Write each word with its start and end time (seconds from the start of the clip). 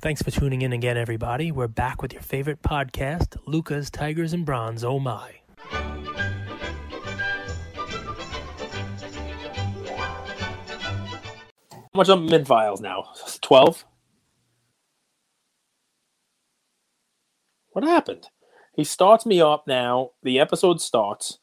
Thanks 0.00 0.22
for 0.22 0.30
tuning 0.30 0.62
in 0.62 0.72
again, 0.72 0.96
everybody. 0.96 1.50
We're 1.50 1.66
back 1.66 2.02
with 2.02 2.12
your 2.12 2.22
favorite 2.22 2.62
podcast, 2.62 3.36
Luca's 3.46 3.90
Tigers 3.90 4.32
and 4.32 4.46
Bronze. 4.46 4.84
Oh 4.84 5.00
my. 5.00 5.32
How 11.72 11.96
much 11.96 12.08
of 12.08 12.22
min 12.22 12.44
files 12.44 12.80
now? 12.80 13.06
Twelve. 13.40 13.84
What 17.72 17.84
happened? 17.84 18.28
He 18.76 18.84
starts 18.84 19.26
me 19.26 19.40
up 19.40 19.66
now. 19.66 20.12
The 20.22 20.38
episode 20.38 20.80
starts, 20.80 21.38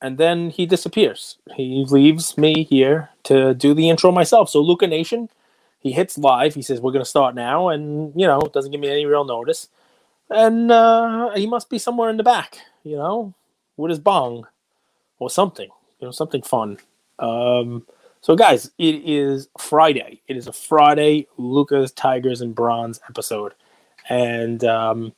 and 0.00 0.16
then 0.16 0.50
he 0.50 0.64
disappears. 0.64 1.38
He 1.56 1.84
leaves 1.88 2.38
me 2.38 2.62
here 2.62 3.10
to 3.24 3.52
do 3.52 3.74
the 3.74 3.90
intro 3.90 4.12
myself. 4.12 4.48
So 4.48 4.60
Luca 4.60 4.86
Nation, 4.86 5.28
he 5.86 5.92
hits 5.92 6.18
live. 6.18 6.54
He 6.54 6.62
says 6.62 6.80
we're 6.80 6.92
going 6.92 7.04
to 7.04 7.08
start 7.08 7.34
now, 7.34 7.68
and 7.68 8.12
you 8.20 8.26
know 8.26 8.40
doesn't 8.52 8.72
give 8.72 8.80
me 8.80 8.90
any 8.90 9.06
real 9.06 9.24
notice. 9.24 9.68
And 10.28 10.72
uh, 10.72 11.30
he 11.36 11.46
must 11.46 11.70
be 11.70 11.78
somewhere 11.78 12.10
in 12.10 12.16
the 12.16 12.24
back, 12.24 12.58
you 12.82 12.96
know, 12.96 13.34
with 13.76 13.90
his 13.90 14.00
bong 14.00 14.48
or 15.20 15.30
something, 15.30 15.68
you 16.00 16.06
know, 16.06 16.10
something 16.10 16.42
fun. 16.42 16.78
Um, 17.20 17.86
so, 18.20 18.34
guys, 18.34 18.72
it 18.78 19.02
is 19.04 19.48
Friday. 19.56 20.20
It 20.26 20.36
is 20.36 20.48
a 20.48 20.52
Friday 20.52 21.28
Lucas 21.36 21.92
Tigers 21.92 22.40
and 22.40 22.56
Bronze 22.56 22.98
episode, 23.08 23.54
and 24.08 24.64
um, 24.64 25.12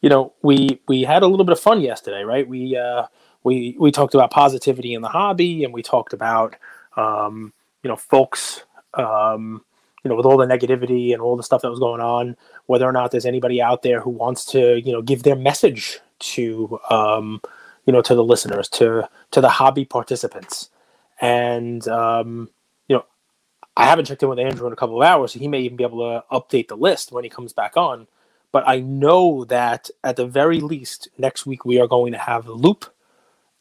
you 0.00 0.08
know 0.08 0.32
we 0.42 0.80
we 0.86 1.02
had 1.02 1.24
a 1.24 1.26
little 1.26 1.44
bit 1.44 1.52
of 1.52 1.60
fun 1.60 1.80
yesterday, 1.80 2.22
right? 2.22 2.46
We 2.46 2.76
uh, 2.76 3.06
we 3.42 3.76
we 3.78 3.90
talked 3.90 4.14
about 4.14 4.30
positivity 4.30 4.94
in 4.94 5.02
the 5.02 5.08
hobby, 5.08 5.64
and 5.64 5.74
we 5.74 5.82
talked 5.82 6.12
about 6.12 6.54
um, 6.96 7.52
you 7.82 7.88
know 7.88 7.96
folks 7.96 8.62
um, 8.94 9.64
you 10.04 10.08
know 10.10 10.16
with 10.16 10.26
all 10.26 10.38
the 10.38 10.46
negativity 10.46 11.12
and 11.12 11.22
all 11.22 11.36
the 11.36 11.42
stuff 11.42 11.62
that 11.62 11.70
was 11.70 11.80
going 11.80 12.00
on, 12.00 12.36
whether 12.66 12.86
or 12.86 12.92
not 12.92 13.10
there's 13.10 13.26
anybody 13.26 13.62
out 13.62 13.82
there 13.82 14.00
who 14.00 14.10
wants 14.10 14.44
to 14.46 14.80
you 14.80 14.92
know 14.92 15.02
give 15.02 15.22
their 15.24 15.36
message 15.36 16.00
to 16.20 16.78
um, 16.90 17.40
you 17.86 17.92
know 17.92 18.02
to 18.02 18.14
the 18.14 18.24
listeners, 18.24 18.68
to 18.70 19.08
to 19.32 19.40
the 19.40 19.50
hobby 19.50 19.84
participants 19.84 20.70
and 21.20 21.86
um, 21.88 22.50
you 22.88 22.96
know 22.96 23.04
I 23.76 23.86
haven't 23.86 24.06
checked 24.06 24.22
in 24.22 24.30
with 24.30 24.40
Andrew 24.40 24.68
in 24.68 24.72
a 24.74 24.76
couple 24.76 25.00
of 25.02 25.08
hours, 25.08 25.32
so 25.32 25.40
he 25.40 25.48
may 25.48 25.60
even 25.60 25.76
be 25.78 25.84
able 25.84 26.00
to 26.00 26.24
update 26.32 26.68
the 26.68 26.76
list 26.76 27.12
when 27.12 27.24
he 27.24 27.30
comes 27.30 27.52
back 27.54 27.76
on. 27.76 28.08
But 28.52 28.64
I 28.68 28.80
know 28.80 29.44
that 29.46 29.90
at 30.04 30.16
the 30.16 30.26
very 30.26 30.60
least 30.60 31.08
next 31.18 31.46
week 31.46 31.64
we 31.64 31.80
are 31.80 31.88
going 31.88 32.12
to 32.12 32.18
have 32.18 32.46
Loupe 32.46 32.86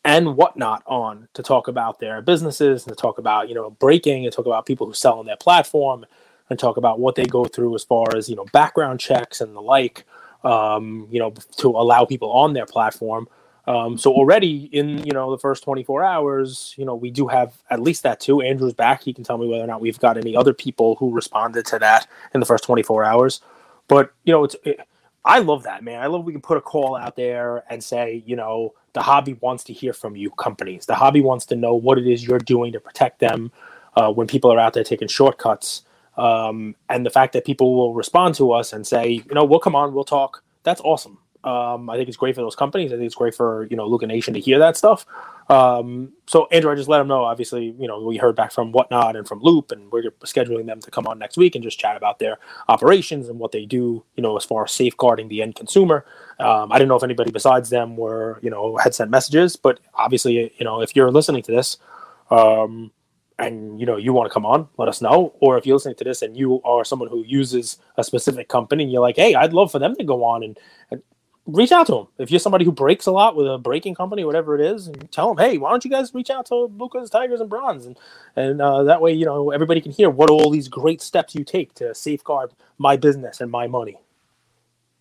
and 0.06 0.36
whatnot 0.36 0.84
on 0.88 1.28
to 1.34 1.44
talk 1.44 1.68
about 1.68 2.00
their 2.00 2.22
businesses 2.22 2.86
and 2.88 2.96
to 2.96 3.02
talk 3.02 3.18
about 3.20 3.50
you 3.50 3.56
know 3.56 3.72
breaking 3.72 4.26
and 4.26 4.34
talk 4.34 4.46
about 4.46 4.66
people 4.66 4.88
who 4.88 4.94
sell 4.94 5.20
on 5.20 5.26
their 5.26 5.38
platform 5.38 6.06
and 6.50 6.60
talk 6.60 6.78
about 6.78 7.00
what 7.00 7.16
they 7.16 7.26
go 7.26 7.46
through 7.46 7.76
as 7.76 7.84
far 7.84 8.16
as 8.16 8.30
you 8.30 8.36
know 8.36 8.46
background 8.54 9.00
checks 9.00 9.42
and 9.42 9.56
the 9.56 9.62
like 9.62 10.06
um, 10.44 11.08
you 11.12 11.20
know 11.20 11.32
to 11.58 11.70
allow 11.70 12.06
people 12.06 12.32
on 12.32 12.54
their 12.54 12.66
platform 12.66 13.28
um, 13.68 14.00
so 14.00 14.12
already 14.12 14.68
in 14.74 15.06
you 15.06 15.12
know 15.12 15.30
the 15.30 15.38
first 15.38 15.64
24 15.64 16.04
hours, 16.04 16.74
you 16.76 16.86
know 16.86 16.96
we 16.96 17.12
do 17.12 17.28
have 17.28 17.54
at 17.70 17.80
least 17.80 18.02
that 18.04 18.20
too. 18.20 18.42
Andrew's 18.42 18.74
back; 18.74 19.04
he 19.04 19.14
can 19.14 19.24
tell 19.24 19.38
me 19.38 19.48
whether 19.48 19.64
or 19.64 19.68
not 19.68 19.80
we've 19.80 20.00
got 20.00 20.18
any 20.18 20.36
other 20.36 20.54
people 20.56 20.96
who 20.96 21.14
responded 21.14 21.68
to 21.68 21.80
that 21.80 22.08
in 22.34 22.40
the 22.40 22.48
first 22.48 22.64
24 22.64 23.04
hours. 23.04 23.42
But 23.88 24.12
you 24.24 24.34
know, 24.34 24.44
it's 24.44 24.56
it, 24.64 24.80
I 25.24 25.40
love 25.40 25.64
that 25.64 25.84
man. 25.84 26.02
I 26.02 26.08
love 26.08 26.26
we 26.26 26.32
can 26.34 26.42
put 26.42 26.58
a 26.58 26.62
call 26.62 26.96
out 26.96 27.16
there 27.16 27.64
and 27.70 27.84
say, 27.84 28.24
you 28.26 28.36
know, 28.36 28.74
the 28.94 29.04
hobby 29.04 29.34
wants 29.34 29.66
to 29.66 29.74
hear 29.74 29.94
from 29.94 30.16
you, 30.16 30.32
companies. 30.32 30.88
The 30.88 30.96
hobby 30.96 31.22
wants 31.22 31.46
to 31.48 31.56
know 31.56 31.76
what 31.76 32.00
it 32.00 32.08
is 32.08 32.26
you're 32.26 32.40
doing 32.40 32.74
to 32.74 32.80
protect 32.80 33.20
them 33.20 33.52
uh, 33.96 34.12
when 34.12 34.26
people 34.26 34.52
are 34.52 34.60
out 34.60 34.74
there 34.74 34.84
taking 34.84 35.08
shortcuts. 35.08 35.84
Um, 36.20 36.76
and 36.90 37.06
the 37.06 37.10
fact 37.10 37.34
that 37.34 37.46
people 37.46 37.76
will 37.76 37.94
respond 37.94 38.36
to 38.36 38.52
us 38.52 38.74
and 38.74 38.86
say, 38.86 39.10
you 39.10 39.34
know, 39.34 39.46
we'll 39.46 39.60
come 39.60 39.76
on, 39.76 39.94
we'll 39.94 40.04
talk. 40.04 40.44
That's 40.64 40.82
awesome. 40.82 41.18
Um, 41.44 41.90
I 41.90 41.96
think 41.96 42.10
it's 42.10 42.18
great 42.18 42.36
for 42.36 42.42
those 42.42 42.56
companies. 42.56 42.92
I 42.92 42.98
think 42.98 43.06
it's 43.06 43.16
great 43.16 43.34
for 43.34 43.66
you 43.70 43.78
know 43.78 43.88
Luca 43.88 44.06
Nation 44.06 44.34
to 44.34 44.42
hear 44.42 44.60
that 44.60 44.76
stuff. 44.76 45.06
Um, 45.48 46.12
so 46.28 46.48
Andrew, 46.52 46.70
I 46.70 46.76
just 46.76 46.90
let 46.90 46.98
them 46.98 47.08
know. 47.08 47.24
Obviously, 47.24 47.74
you 47.80 47.88
know 47.88 48.02
we 48.02 48.18
heard 48.18 48.36
back 48.36 48.52
from 48.52 48.74
Whatnot 48.74 49.16
and 49.16 49.26
from 49.26 49.40
Loupe, 49.40 49.72
and 49.72 49.90
we're 49.90 50.12
scheduling 50.26 50.66
them 50.66 50.82
to 50.82 50.92
come 50.92 51.08
on 51.08 51.18
next 51.18 51.38
week 51.38 51.56
and 51.56 51.64
just 51.64 51.80
chat 51.80 51.96
about 51.96 52.20
their 52.20 52.40
operations 52.68 53.30
and 53.30 53.40
what 53.40 53.54
they 53.54 53.66
do. 53.66 54.04
You 54.18 54.22
know, 54.22 54.36
as 54.36 54.44
far 54.44 54.66
as 54.66 54.72
safeguarding 54.74 55.30
the 55.30 55.42
end 55.42 55.56
consumer. 55.56 56.06
Um, 56.40 56.72
I 56.74 56.78
didn't 56.78 56.90
know 56.90 56.98
if 56.98 57.04
anybody 57.04 57.32
besides 57.32 57.70
them 57.70 57.96
were 57.96 58.40
you 58.42 58.50
know 58.50 58.76
had 58.76 58.94
sent 58.94 59.10
messages, 59.10 59.56
but 59.56 59.80
obviously, 59.94 60.54
you 60.58 60.66
know, 60.66 60.82
if 60.82 60.94
you're 60.94 61.12
listening 61.12 61.44
to 61.44 61.52
this. 61.54 61.78
Um, 62.32 62.92
and 63.40 63.80
you 63.80 63.86
know 63.86 63.98
you 63.98 64.14
want 64.14 64.30
to 64.30 64.34
come 64.34 64.46
on 64.46 64.68
let 64.78 64.88
us 64.88 65.02
know 65.02 65.34
or 65.40 65.58
if 65.58 65.66
you're 65.66 65.76
listening 65.76 65.96
to 65.96 66.04
this 66.04 66.22
and 66.22 66.38
you 66.38 66.62
are 66.64 66.84
someone 66.84 67.10
who 67.10 67.24
uses 67.26 67.78
a 67.98 68.04
specific 68.04 68.50
company 68.50 68.84
and 68.84 68.92
you're 68.92 69.02
like 69.02 69.16
hey 69.16 69.34
i'd 69.36 69.54
love 69.54 69.72
for 69.72 69.80
them 69.80 69.96
to 69.96 70.04
go 70.04 70.24
on 70.24 70.44
and, 70.44 70.60
and 70.92 71.02
reach 71.54 71.72
out 71.72 71.88
to 71.88 71.92
them. 71.94 72.08
If 72.18 72.32
you're 72.32 72.40
somebody 72.40 72.66
who 72.66 72.72
breaks 72.72 73.06
a 73.06 73.12
lot 73.12 73.36
with 73.36 73.48
a 73.48 73.58
breaking 73.58 73.96
company, 73.96 74.24
whatever 74.24 74.56
it 74.56 74.62
is, 74.62 74.88
and 74.88 75.12
tell 75.12 75.34
them, 75.34 75.44
hey, 75.44 75.58
why 75.58 75.70
don't 75.70 75.84
you 75.84 75.92
guys 75.92 76.14
reach 76.14 76.30
out 76.30 76.46
to 76.48 76.56
Lucas 76.56 77.10
Tigers 77.10 77.42
and 77.42 77.50
Bronze, 77.50 77.86
and 77.86 77.98
and 78.36 78.62
uh, 78.62 78.84
that 78.84 79.02
way, 79.02 79.14
you 79.14 79.26
know, 79.26 79.52
everybody 79.52 79.82
can 79.82 79.92
hear 79.92 80.10
what 80.10 80.30
all 80.30 80.50
these 80.50 80.68
great 80.68 81.02
steps 81.02 81.36
you 81.36 81.44
take 81.44 81.74
to 81.76 81.94
safeguard 81.96 82.52
my 82.78 82.98
business 82.98 83.42
and 83.42 83.52
my 83.52 83.68
money. 83.68 83.98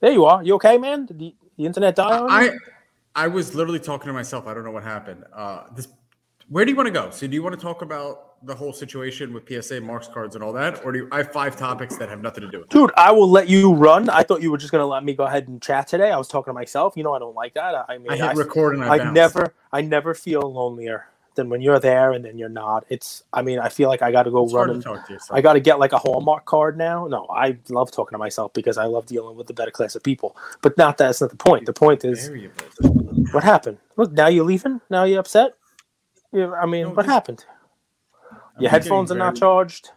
There 0.00 0.12
you 0.12 0.25
are. 0.25 0.43
You 0.43 0.55
okay, 0.55 0.78
man? 0.78 1.06
Did 1.06 1.19
the, 1.19 1.34
the 1.56 1.66
internet 1.66 1.97
die 1.97 2.26
I, 2.28 2.50
I 3.15 3.28
was 3.28 3.55
literally 3.55 3.81
talking 3.81 4.06
to 4.06 4.12
myself. 4.12 4.47
I 4.47 4.55
don't 4.55 4.65
know 4.65 4.70
what 4.70 4.84
happened. 4.84 5.25
Uh, 5.34 5.65
this, 5.75 5.88
where 6.49 6.65
do 6.65 6.70
you 6.70 6.76
want 6.76 6.87
to 6.87 6.93
go? 6.93 7.10
So, 7.10 7.26
do 7.26 7.34
you 7.34 7.43
want 7.43 7.55
to 7.55 7.60
talk 7.60 7.82
about 7.82 8.28
the 8.44 8.54
whole 8.54 8.72
situation 8.72 9.32
with 9.32 9.49
PSA 9.49 9.81
marks 9.81 10.09
cards 10.09 10.34
and 10.34 10.44
all 10.44 10.53
that, 10.53 10.84
or 10.84 10.93
do 10.93 11.00
you, 11.00 11.09
I 11.10 11.19
have 11.19 11.32
five 11.32 11.56
topics 11.56 11.97
that 11.97 12.09
have 12.09 12.21
nothing 12.21 12.43
to 12.43 12.50
do 12.50 12.59
with? 12.59 12.66
It? 12.66 12.71
Dude, 12.71 12.93
I 12.97 13.10
will 13.12 13.31
let 13.31 13.49
you 13.49 13.75
run. 13.75 14.09
I 14.09 14.22
thought 14.22 14.43
you 14.43 14.50
were 14.50 14.59
just 14.59 14.72
gonna 14.72 14.87
let 14.87 15.04
me 15.04 15.15
go 15.15 15.25
ahead 15.25 15.49
and 15.49 15.60
chat 15.60 15.88
today. 15.88 16.10
I 16.10 16.19
was 16.19 16.28
talking 16.28 16.50
to 16.50 16.54
myself. 16.54 16.97
You 16.97 17.03
know, 17.03 17.15
I 17.15 17.19
don't 17.19 17.34
like 17.34 17.54
that. 17.54 17.87
I 17.88 17.99
mean, 17.99 18.10
I 18.10 18.16
hit 18.16 18.25
I, 18.25 18.32
record 18.32 18.75
and 18.75 18.84
I, 18.84 18.99
I 18.99 19.10
never, 19.10 19.54
I 19.72 19.81
never 19.81 20.15
feel 20.15 20.41
lonelier 20.41 21.06
than 21.38 21.49
when 21.49 21.62
you're 21.62 21.78
there 21.78 22.12
and 22.12 22.25
then 22.25 22.37
you're 22.37 22.49
not. 22.49 22.84
It's, 22.91 23.22
I 23.32 23.43
mean, 23.43 23.60
I 23.60 23.69
feel 23.69 23.88
like 23.88 24.03
I 24.03 24.10
got 24.10 24.25
to 24.25 24.31
go 24.31 24.47
run. 24.49 24.70
And, 24.70 24.84
I 25.31 25.41
got 25.41 25.53
to 25.55 25.60
get 25.60 25.78
like 25.78 25.93
a 25.93 25.99
Hallmark 25.99 26.44
card 26.44 26.76
now. 26.76 27.06
No, 27.06 27.26
I 27.31 27.56
love 27.70 27.91
talking 27.93 28.12
to 28.12 28.19
myself 28.19 28.53
because 28.53 28.76
I 28.76 28.84
love 28.87 29.06
dealing 29.06 29.37
with 29.37 29.47
the 29.47 29.55
better 29.55 29.70
class 29.70 29.94
of 29.94 30.03
people. 30.03 30.37
But 30.60 30.76
not 30.76 30.99
that's 30.99 31.20
not 31.20 31.31
the 31.31 31.37
point. 31.37 31.65
The 31.65 31.72
point 31.72 32.05
is, 32.05 32.28
what 33.32 33.44
happened? 33.44 33.78
Look, 33.97 34.12
now 34.12 34.26
you're 34.26 34.44
leaving. 34.44 34.81
Now 34.91 35.05
you're 35.05 35.20
upset. 35.20 35.55
Yeah, 36.32 36.50
I 36.53 36.66
mean, 36.66 36.88
no, 36.88 36.91
what 36.91 37.06
happened? 37.06 37.44
Your 38.59 38.71
headphones 38.71 39.11
are 39.11 39.17
not 39.17 39.37
charged. 39.37 39.91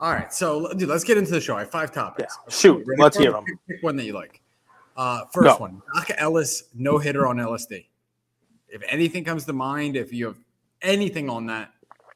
All 0.00 0.12
right, 0.12 0.32
so 0.32 0.72
dude, 0.74 0.88
let's 0.88 1.04
get 1.04 1.16
into 1.16 1.30
the 1.30 1.40
show. 1.40 1.56
I 1.56 1.60
have 1.60 1.70
five 1.70 1.92
topics. 1.92 2.36
Yeah. 2.46 2.52
Shoot, 2.52 2.84
let's 2.98 3.16
hear 3.16 3.32
them. 3.32 3.44
Pick 3.68 3.82
one 3.82 3.96
that 3.96 4.04
you 4.04 4.14
like. 4.14 4.40
Uh, 4.96 5.22
first 5.32 5.60
one, 5.60 5.80
Doc 5.94 6.10
Ellis 6.16 6.64
no 6.74 6.98
hitter 6.98 7.26
on 7.26 7.36
LSD. 7.36 7.86
If 8.68 8.82
anything 8.88 9.24
comes 9.24 9.44
to 9.44 9.52
mind, 9.52 9.96
if 9.96 10.12
you 10.12 10.26
have 10.26 10.38
anything 10.82 11.30
on 11.30 11.46
that, 11.46 11.70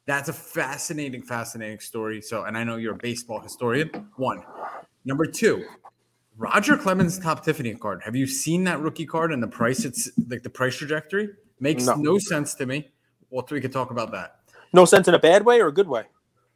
that's 0.05 0.29
a 0.29 0.33
fascinating, 0.33 1.21
fascinating 1.21 1.79
story. 1.79 2.21
So, 2.21 2.43
and 2.43 2.57
I 2.57 2.63
know 2.63 2.77
you're 2.77 2.93
a 2.93 2.97
baseball 2.97 3.39
historian. 3.39 3.89
One, 4.15 4.43
number 5.05 5.25
two, 5.25 5.65
Roger 6.37 6.77
Clemens 6.77 7.17
Topps 7.19 7.45
Tiffany 7.45 7.73
card. 7.75 8.01
Have 8.03 8.15
you 8.15 8.27
seen 8.27 8.63
that 8.65 8.79
rookie 8.79 9.05
card 9.05 9.31
and 9.31 9.41
the 9.41 9.47
price? 9.47 9.85
It's 9.85 10.11
like 10.27 10.43
the 10.43 10.49
price 10.49 10.75
trajectory 10.75 11.29
makes 11.59 11.85
no, 11.85 11.95
no 11.95 12.17
sense 12.19 12.53
to 12.55 12.65
me. 12.65 12.89
Well, 13.29 13.45
we 13.49 13.59
could 13.59 13.73
talk 13.73 13.91
about 13.91 14.11
that. 14.11 14.36
No 14.77 14.85
sense 14.85 15.07
in 15.07 15.15
a 15.15 15.19
bad 15.19 15.43
way 15.43 15.59
or 15.59 15.69
a 15.69 15.73
good 15.73 15.87
way. 15.87 16.03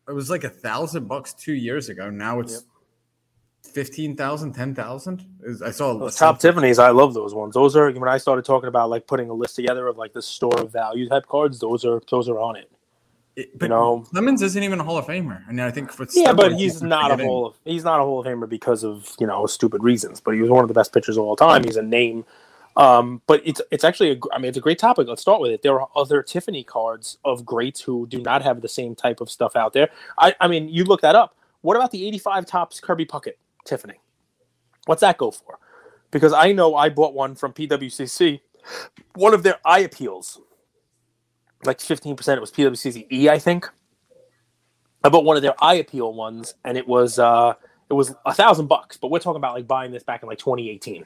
It 0.08 0.14
was 0.14 0.30
like 0.30 0.44
a 0.44 0.50
thousand 0.50 1.08
bucks 1.08 1.34
two 1.34 1.54
years 1.54 1.90
ago. 1.90 2.12
Now 2.12 2.40
it's 2.40 2.54
yep. 2.54 3.74
15,000, 3.74 4.54
10,000. 4.54 5.26
I 5.66 5.72
saw 5.72 5.98
those 5.98 6.18
Topps 6.18 6.44
Tiffany's. 6.44 6.78
I 6.78 6.92
love 6.92 7.16
those 7.16 7.34
ones. 7.34 7.56
Those 7.56 7.76
are 7.76 7.92
when 7.92 8.08
I 8.08 8.20
started 8.20 8.46
talking 8.46 8.68
about 8.68 8.92
like 8.92 9.08
putting 9.08 9.32
a 9.32 9.34
list 9.34 9.56
together 9.56 9.88
of 9.88 9.98
like 9.98 10.14
the 10.14 10.22
store 10.22 10.56
of 10.60 10.72
value 10.72 11.10
type 11.10 11.26
cards. 11.26 11.58
Those 11.58 11.84
are 11.84 12.00
those 12.12 12.30
are 12.30 12.38
on 12.38 12.58
it. 12.58 12.72
It, 13.36 13.58
but 13.58 13.66
you 13.66 13.70
know, 13.70 14.06
Clemens 14.12 14.44
isn't 14.44 14.62
even 14.62 14.80
a 14.80 14.84
Hall 14.84 15.00
of 15.00 15.06
Famer, 15.06 15.42
and 15.50 15.60
I 15.60 15.72
think 15.72 15.92
for 15.92 16.06
yeah, 16.14 16.34
but 16.34 16.54
he's 16.54 16.84
not 16.84 17.20
a 17.20 17.24
Hall 17.26 17.48
of 17.48 17.56
he's 17.66 17.84
not 17.84 18.00
a 18.00 18.04
Hall 18.04 18.20
of 18.20 18.28
Famer 18.28 18.48
because 18.48 18.84
of 18.84 19.16
you 19.20 19.26
know 19.26 19.48
stupid 19.48 19.82
reasons. 19.82 20.22
But 20.22 20.36
he 20.36 20.42
was 20.42 20.52
one 20.52 20.64
of 20.64 20.68
the 20.68 20.76
best 20.76 20.94
pitchers 20.94 21.18
of 21.18 21.24
all 21.24 21.36
time. 21.36 21.64
He's 21.64 21.78
a 21.78 21.82
name 21.82 22.24
um, 22.76 23.22
but 23.28 23.42
it's 23.46 23.62
it's 23.72 23.84
actually 23.84 24.12
a, 24.12 24.18
I 24.34 24.38
mean 24.38 24.50
it's 24.50 24.58
a 24.58 24.62
great 24.62 24.80
topic. 24.80 25.08
Let's 25.08 25.22
start 25.22 25.42
with 25.42 25.52
it. 25.52 25.62
There 25.62 25.80
are 25.80 25.90
other 25.96 26.24
Tiffany 26.24 26.64
cards 26.64 27.18
of 27.26 27.46
greats 27.46 27.82
who 27.82 28.08
do 28.08 28.22
not 28.22 28.42
have 28.42 28.62
the 28.62 28.70
same 28.70 28.96
type 28.96 29.22
of 29.22 29.30
stuff 29.30 29.56
out 29.56 29.74
there. 29.74 29.90
I, 30.18 30.36
I 30.40 30.48
mean, 30.48 30.70
you 30.70 30.86
look 30.86 31.02
that 31.02 31.16
up. 31.16 31.36
What 31.62 31.76
about 31.76 31.92
the 31.92 32.08
85 32.08 32.46
Topps 32.46 32.80
Kirby 32.80 33.06
Puckett 33.06 33.34
Tiffany? 33.66 34.00
What's 34.86 35.02
that 35.02 35.18
go 35.18 35.32
for? 35.32 35.60
Because 36.10 36.34
I 36.34 36.52
know 36.52 36.76
I 36.76 36.90
bought 36.90 37.14
one 37.14 37.36
from 37.36 37.54
PWCC, 37.54 38.42
one 39.16 39.34
of 39.34 39.44
their 39.44 39.60
eye 39.64 39.80
appeals, 39.80 40.40
like 41.64 41.78
15%. 41.78 42.36
It 42.36 42.42
was 42.42 42.52
PWCC 42.52 43.12
E, 43.12 43.30
I 43.30 43.38
think. 43.38 43.70
I 45.04 45.10
bought 45.10 45.26
one 45.26 45.36
of 45.36 45.44
their 45.44 45.56
eye 45.64 45.76
appeal 45.76 46.14
ones, 46.14 46.56
and 46.64 46.78
it 46.78 46.88
was 46.88 47.20
uh, 47.20 47.54
it 47.90 47.94
was 47.94 48.14
a 48.26 48.34
thousand 48.34 48.68
bucks. 48.68 48.98
But 48.98 49.12
we're 49.12 49.20
talking 49.20 49.38
about 49.38 49.56
like 49.56 49.68
buying 49.68 49.92
this 49.92 50.04
back 50.04 50.24
in 50.24 50.30
like 50.30 50.40
2018. 50.40 51.06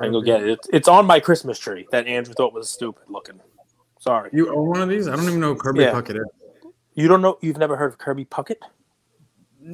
I 0.00 0.04
can 0.04 0.12
go 0.12 0.20
get 0.20 0.42
it. 0.42 0.60
It's 0.72 0.88
on 0.88 1.06
my 1.06 1.20
Christmas 1.20 1.58
tree 1.58 1.86
that 1.90 2.06
Andrew 2.06 2.34
thought 2.34 2.52
was 2.52 2.70
stupid 2.70 3.04
looking. 3.08 3.40
Sorry. 3.98 4.30
You 4.32 4.54
own 4.54 4.68
one 4.68 4.82
of 4.82 4.88
these? 4.88 5.06
I 5.06 5.14
don't 5.14 5.26
even 5.26 5.40
know 5.40 5.54
who 5.54 5.60
Kirby 5.60 5.82
yeah. 5.82 5.92
Puckett 5.92 6.16
is. 6.16 6.26
You 6.94 7.08
don't 7.08 7.22
know? 7.22 7.38
You've 7.40 7.58
never 7.58 7.76
heard 7.76 7.92
of 7.92 7.98
Kirby 7.98 8.24
Puckett? 8.24 8.56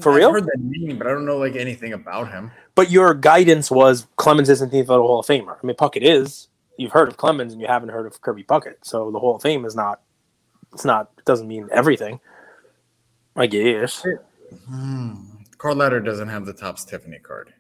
For 0.03 0.13
I've 0.13 0.17
real? 0.17 0.33
heard 0.33 0.45
that 0.45 0.59
name, 0.61 0.99
but 0.99 1.07
I 1.07 1.11
don't 1.11 1.25
know 1.25 1.39
like 1.39 1.57
anything 1.57 1.95
about 1.95 2.31
him. 2.31 2.51
But 2.75 2.91
your 2.91 3.15
guidance 3.15 3.71
was 3.71 4.07
Clemens 4.17 4.51
isn't 4.51 4.71
the 4.71 4.83
Hall 4.85 5.21
of 5.21 5.27
Famer. 5.27 5.57
I 5.63 5.67
mean, 5.67 5.77
Puckett 5.77 6.03
is. 6.03 6.49
You've 6.77 6.93
heard 6.93 7.09
of 7.09 7.17
Clemens 7.17 7.53
and 7.53 7.63
you 7.63 7.67
haven't 7.67 7.89
heard 7.89 8.07
of 8.07 8.21
Kirby 8.21 8.45
Puckett. 8.45 8.77
So 8.83 9.11
the 9.11 9.19
Hall 9.19 9.37
of 9.37 9.43
Fame 9.43 9.65
is 9.65 9.75
not. 9.75 10.01
It's 10.75 10.85
not. 10.85 11.11
It 11.19 11.25
doesn't 11.25 11.49
mean 11.49 11.69
everything. 11.73 12.21
I 13.35 13.47
guess. 13.47 14.05
Hmm. 14.69 15.15
Card 15.57 15.79
ladder 15.79 16.01
doesn't 16.01 16.29
have 16.29 16.45
the 16.45 16.53
Topps 16.53 16.85
Tiffany 16.85 17.19
card. 17.19 17.53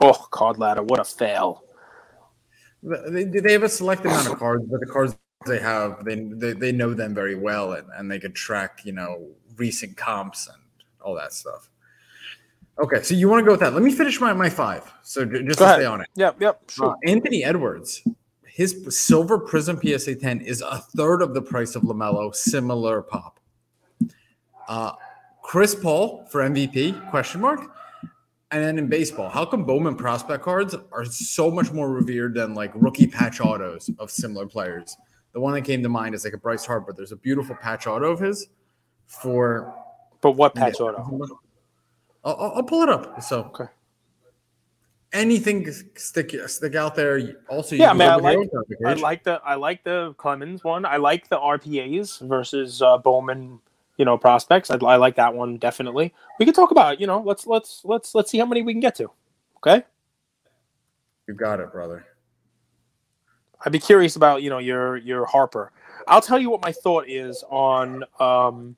Oh, 0.00 0.12
card 0.30 0.58
ladder. 0.58 0.82
What 0.82 1.00
a 1.00 1.04
fail. 1.04 1.64
They, 2.82 3.24
they 3.24 3.52
have 3.52 3.62
a 3.64 3.68
select 3.68 4.04
amount 4.04 4.28
of 4.28 4.38
cards, 4.38 4.64
but 4.70 4.80
the 4.80 4.86
cards 4.86 5.16
they 5.46 5.58
have, 5.58 6.04
they 6.04 6.16
they, 6.16 6.52
they 6.52 6.72
know 6.72 6.94
them 6.94 7.14
very 7.14 7.34
well, 7.34 7.72
and, 7.72 7.86
and 7.96 8.10
they 8.10 8.18
could 8.18 8.34
track, 8.34 8.80
you 8.84 8.92
know, 8.92 9.28
recent 9.56 9.96
comps 9.96 10.46
and 10.48 10.56
all 11.00 11.14
that 11.14 11.32
stuff. 11.32 11.70
Okay, 12.78 13.02
so 13.02 13.14
you 13.14 13.28
want 13.28 13.40
to 13.40 13.44
go 13.44 13.50
with 13.52 13.60
that? 13.60 13.74
Let 13.74 13.82
me 13.82 13.92
finish 13.92 14.20
my, 14.20 14.32
my 14.32 14.48
five. 14.48 14.92
So 15.02 15.24
just 15.24 15.58
Go 15.58 15.64
to 15.64 15.64
ahead. 15.64 15.76
stay 15.80 15.84
on 15.84 16.00
it. 16.00 16.08
Yep. 16.14 16.36
Yep. 16.40 16.54
Uh, 16.54 16.70
Sure. 16.72 16.96
Anthony 17.04 17.42
Edwards, 17.42 18.02
his 18.46 18.86
silver 18.96 19.36
prism 19.38 19.80
PSA 19.82 20.14
10 20.14 20.42
is 20.42 20.62
a 20.62 20.78
third 20.78 21.20
of 21.20 21.34
the 21.34 21.42
price 21.42 21.74
of 21.74 21.82
LaMelo, 21.82 22.32
similar 22.32 23.02
pop. 23.02 23.40
Uh, 24.68 24.92
Chris 25.42 25.74
Paul 25.74 26.24
for 26.30 26.42
MVP, 26.42 27.10
question 27.10 27.40
mark. 27.40 27.60
And 28.50 28.64
then 28.64 28.78
in 28.78 28.88
baseball, 28.88 29.28
how 29.28 29.44
come 29.44 29.64
Bowman 29.64 29.94
prospect 29.94 30.42
cards 30.42 30.74
are 30.92 31.04
so 31.04 31.50
much 31.50 31.70
more 31.70 31.90
revered 31.90 32.34
than 32.34 32.54
like 32.54 32.72
rookie 32.74 33.06
patch 33.06 33.40
autos 33.40 33.90
of 33.98 34.10
similar 34.10 34.46
players? 34.46 34.96
The 35.32 35.40
one 35.40 35.52
that 35.52 35.62
came 35.62 35.82
to 35.82 35.88
mind 35.90 36.14
is 36.14 36.24
like 36.24 36.32
a 36.32 36.38
Bryce 36.38 36.64
Harper. 36.64 36.94
There's 36.94 37.12
a 37.12 37.16
beautiful 37.16 37.54
patch 37.56 37.86
auto 37.86 38.10
of 38.10 38.20
his 38.20 38.48
for 39.06 39.74
but 40.22 40.32
what 40.32 40.54
patch 40.54 40.76
yeah. 40.80 40.86
auto? 40.86 41.38
I'll, 42.24 42.52
I'll- 42.56 42.62
pull 42.62 42.82
it 42.82 42.88
up. 42.88 43.22
So 43.22 43.44
Okay. 43.54 43.70
anything 45.12 45.70
stick 45.96 46.34
stick 46.46 46.74
out 46.74 46.94
there. 46.94 47.36
Also, 47.50 47.76
Yeah, 47.76 47.92
man, 47.92 48.10
I 48.10 48.16
like- 48.16 48.38
I 48.86 48.92
like 48.94 49.24
the 49.24 49.40
I 49.44 49.54
like 49.56 49.84
the 49.84 50.14
Clemens 50.16 50.64
one. 50.64 50.86
I 50.86 50.96
like 50.96 51.28
the 51.28 51.36
RPAs 51.38 52.26
versus 52.26 52.80
uh, 52.80 52.96
Bowman. 52.96 53.60
You 53.98 54.04
know, 54.06 54.16
prospects. 54.16 54.70
I, 54.70 54.76
I 54.76 54.96
like 54.96 55.16
that 55.16 55.34
one 55.34 55.58
definitely. 55.58 56.14
We 56.38 56.46
can 56.46 56.54
talk 56.54 56.70
about. 56.70 56.94
it, 56.94 57.00
You 57.00 57.06
know, 57.06 57.20
let's 57.20 57.46
let's 57.46 57.82
let's 57.84 58.14
let's 58.14 58.30
see 58.30 58.38
how 58.38 58.46
many 58.46 58.62
we 58.62 58.72
can 58.72 58.80
get 58.80 58.94
to. 58.96 59.10
Okay. 59.58 59.84
You 61.26 61.34
got 61.34 61.60
it, 61.60 61.70
brother. 61.70 62.06
I'd 63.64 63.72
be 63.72 63.78
curious 63.78 64.16
about 64.16 64.42
you 64.42 64.50
know 64.50 64.58
your 64.58 64.96
your 64.96 65.26
Harper. 65.26 65.72
I'll 66.06 66.22
tell 66.22 66.38
you 66.38 66.48
what 66.48 66.62
my 66.62 66.72
thought 66.72 67.08
is 67.08 67.44
on 67.50 68.04
um 68.18 68.76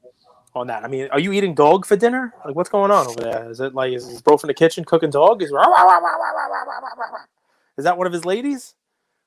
on 0.54 0.66
that. 0.66 0.84
I 0.84 0.88
mean, 0.88 1.08
are 1.12 1.20
you 1.20 1.32
eating 1.32 1.54
dog 1.54 1.86
for 1.86 1.96
dinner? 1.96 2.34
Like, 2.44 2.56
what's 2.56 2.70
going 2.70 2.90
on 2.90 3.06
over 3.06 3.20
there? 3.20 3.50
Is 3.50 3.60
it 3.60 3.74
like 3.74 3.92
is 3.92 4.06
his 4.06 4.20
bro 4.22 4.36
from 4.36 4.48
the 4.48 4.54
kitchen 4.54 4.84
cooking 4.84 5.10
dog? 5.10 5.42
Is 5.42 5.52
is 7.76 7.84
that 7.84 7.96
one 7.96 8.06
of 8.06 8.12
his 8.12 8.24
ladies? 8.24 8.74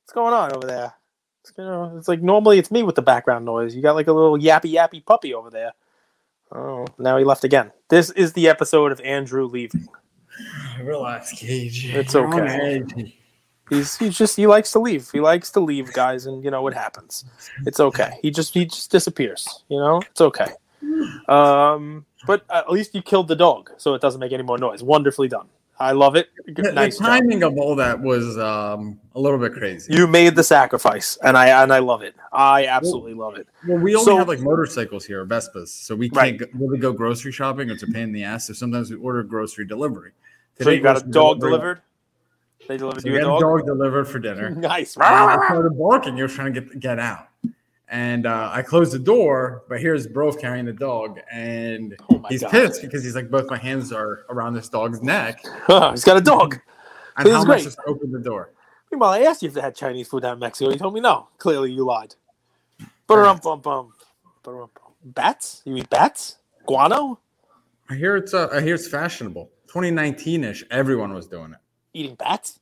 What's 0.04 0.14
going 0.14 0.34
on 0.34 0.54
over 0.54 0.68
there? 0.68 0.94
It's, 1.42 1.54
you 1.58 1.64
know, 1.64 1.96
it's 1.98 2.08
like 2.08 2.22
normally 2.22 2.60
it's 2.60 2.72
me 2.72 2.84
with 2.84 2.96
the 2.96 3.02
background 3.02 3.46
noise. 3.46 3.76
You 3.76 3.82
got 3.82 3.96
like 3.96 4.08
a 4.08 4.14
little 4.14 4.38
yappy 4.38 4.74
yappy 4.74 5.06
puppy 5.06 5.34
over 5.34 5.50
there. 5.50 5.72
Oh, 6.54 6.86
now 6.98 7.18
he 7.18 7.24
left 7.24 7.44
again. 7.44 7.72
This 7.90 8.12
is 8.12 8.34
the 8.34 8.48
episode 8.48 8.92
of 8.92 9.02
Andrew 9.02 9.46
leaving. 9.46 9.88
Relax, 10.82 11.32
Cage. 11.32 11.94
It's 11.94 12.14
You're 12.14 12.28
okay. 12.28 13.14
He's 13.70 13.98
he's 13.98 14.18
just 14.18 14.36
he 14.36 14.46
likes 14.46 14.72
to 14.74 14.80
leave. 14.80 15.10
He 15.12 15.20
likes 15.20 15.50
to 15.52 15.60
leave, 15.60 15.94
guys, 15.94 16.26
and 16.26 16.44
you 16.44 16.52
know 16.52 16.62
what 16.62 16.74
happens. 16.74 17.26
It's 17.66 17.80
okay. 17.80 18.20
He 18.22 18.30
just 18.30 18.54
he 18.54 18.66
just 18.66 18.92
disappears. 18.92 19.64
You 19.70 19.78
know, 19.78 20.02
it's 20.02 20.22
okay. 20.22 20.48
Um, 21.28 22.06
but 22.28 22.44
at 22.50 22.70
least 22.70 22.94
you 22.94 23.02
killed 23.02 23.30
the 23.30 23.36
dog, 23.36 23.72
so 23.78 23.94
it 23.94 24.02
doesn't 24.02 24.20
make 24.20 24.34
any 24.34 24.44
more 24.44 24.58
noise. 24.58 24.84
Wonderfully 24.84 25.30
done. 25.30 25.48
I 25.84 25.92
love 25.92 26.16
it. 26.16 26.30
The, 26.48 26.72
nice 26.72 26.98
the 26.98 27.04
job. 27.04 27.10
timing 27.20 27.44
of 27.44 27.58
all 27.58 27.76
that 27.76 28.00
was 28.00 28.38
um, 28.38 29.00
a 29.16 29.20
little 29.20 29.38
bit 29.38 29.54
crazy. 29.54 29.94
You 29.94 30.08
made 30.08 30.36
the 30.36 30.44
sacrifice, 30.44 31.18
and 31.24 31.38
I 31.38 31.62
and 31.64 31.74
I 31.74 31.80
love 31.80 32.02
it. 32.04 32.16
I 32.32 32.66
absolutely 32.68 33.14
love 33.14 33.36
it. 33.38 33.48
well, 33.68 33.78
we 33.80 33.96
only 33.96 34.06
so- 34.06 34.18
have 34.18 34.28
like 34.28 34.40
motorcycles 34.40 35.06
here, 35.06 35.26
Vespas, 35.26 35.68
so 35.68 35.96
we 35.96 36.10
can't 36.10 36.18
Right. 36.18 36.38
go, 36.40 36.46
really 36.54 36.78
go 36.80 36.92
grocery 36.94 37.32
shopping. 37.32 37.70
It's 37.70 37.84
a 37.84 37.88
pain 37.88 38.04
in 38.04 38.12
the 38.14 38.24
ass. 38.24 38.48
So 38.48 38.54
sometimes 38.54 38.90
we 38.90 38.98
order 38.98 39.24
grocery 39.24 39.66
delivery. 39.66 40.12
So 40.62 40.70
you 40.70 40.82
got 40.82 40.98
a 40.98 41.00
dog 41.06 41.40
delivery- 41.40 41.50
delivered. 41.50 41.82
They 42.68 42.78
delivered 42.78 43.02
So 43.02 43.10
you 43.10 43.18
a 43.18 43.22
dog. 43.22 43.42
dog 43.42 43.66
delivered 43.66 44.06
for 44.06 44.20
dinner. 44.20 44.50
Nice. 44.56 44.96
I 44.98 45.36
started 45.46 45.78
barking. 45.78 46.16
Was 46.16 46.34
trying 46.34 46.54
to 46.54 46.62
get 46.62 46.80
get 46.80 47.00
out, 47.00 47.28
and 47.94 48.26
uh, 48.26 48.50
I 48.52 48.64
closed 48.64 48.92
the 48.92 48.98
door. 49.00 49.64
But 49.70 49.80
here's 49.80 50.08
Brove 50.08 50.40
carrying 50.40 50.66
the 50.66 50.74
dog, 50.74 51.20
and 51.32 51.96
Oh 52.12 52.22
he's 52.28 52.42
God. 52.42 52.50
pissed 52.52 52.82
because 52.82 53.04
he's 53.04 53.16
like, 53.16 53.30
both 53.30 53.48
my 53.50 53.58
hands 53.58 53.94
are 53.94 54.26
around 54.30 54.56
this 54.56 54.68
dog's 54.68 55.02
neck. 55.04 55.42
He's 55.92 56.04
got 56.04 56.18
a 56.18 56.22
dog. 56.22 56.60
And 57.18 57.28
This 57.28 57.34
how 57.34 57.40
is 57.40 57.46
am 57.46 57.52
I 57.52 57.54
great. 57.54 57.60
supposed 57.62 57.78
to 57.78 57.86
open 57.86 58.12
the 58.12 58.20
door? 58.20 58.50
Meanwhile, 58.92 59.12
I 59.12 59.20
asked 59.22 59.44
you 59.44 59.48
if 59.48 59.54
they 59.54 59.62
had 59.62 59.76
Chinese 59.76 60.08
food 60.08 60.24
down 60.24 60.34
in 60.34 60.40
Mexico. 60.40 60.72
You 60.72 60.78
told 60.78 60.96
me 60.96 61.02
no. 61.02 61.28
Clearly, 61.38 61.72
you 61.72 61.86
lied. 61.86 62.16
Bum, 63.08 63.40
bum. 63.44 63.62
Bum. 63.62 64.70
Bats? 65.06 65.62
You 65.66 65.78
eat 65.78 65.90
bats? 65.92 66.38
Guano? 66.66 67.20
I 67.90 67.96
hear 67.96 68.16
it's 68.16 68.34
uh, 68.34 68.50
I 68.52 68.62
hear 68.62 68.74
it's 68.76 68.88
fashionable. 68.88 69.52
2019 69.68 70.44
ish. 70.46 70.64
Everyone 70.72 71.14
was 71.14 71.28
doing 71.28 71.52
it. 71.54 71.60
Eating 71.94 72.16
bats? 72.16 72.60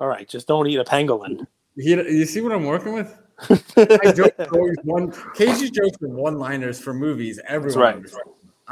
All 0.00 0.08
right, 0.08 0.28
just 0.28 0.48
don't 0.48 0.66
eat 0.66 0.78
a 0.78 0.84
pangolin. 0.84 1.46
You, 1.76 2.02
you 2.02 2.24
see 2.24 2.40
what 2.40 2.52
I'm 2.52 2.64
working 2.64 2.92
with? 2.92 3.16
I 3.50 4.12
joke 4.12 4.34
always 4.52 4.76
one. 4.84 5.12
Casey's 5.34 5.70
jokes 5.70 5.96
are 6.02 6.08
one 6.08 6.38
liners 6.38 6.78
for 6.80 6.94
movies. 6.94 7.40
Everyone. 7.46 7.80
right. 7.80 7.94
understands. 7.96 8.28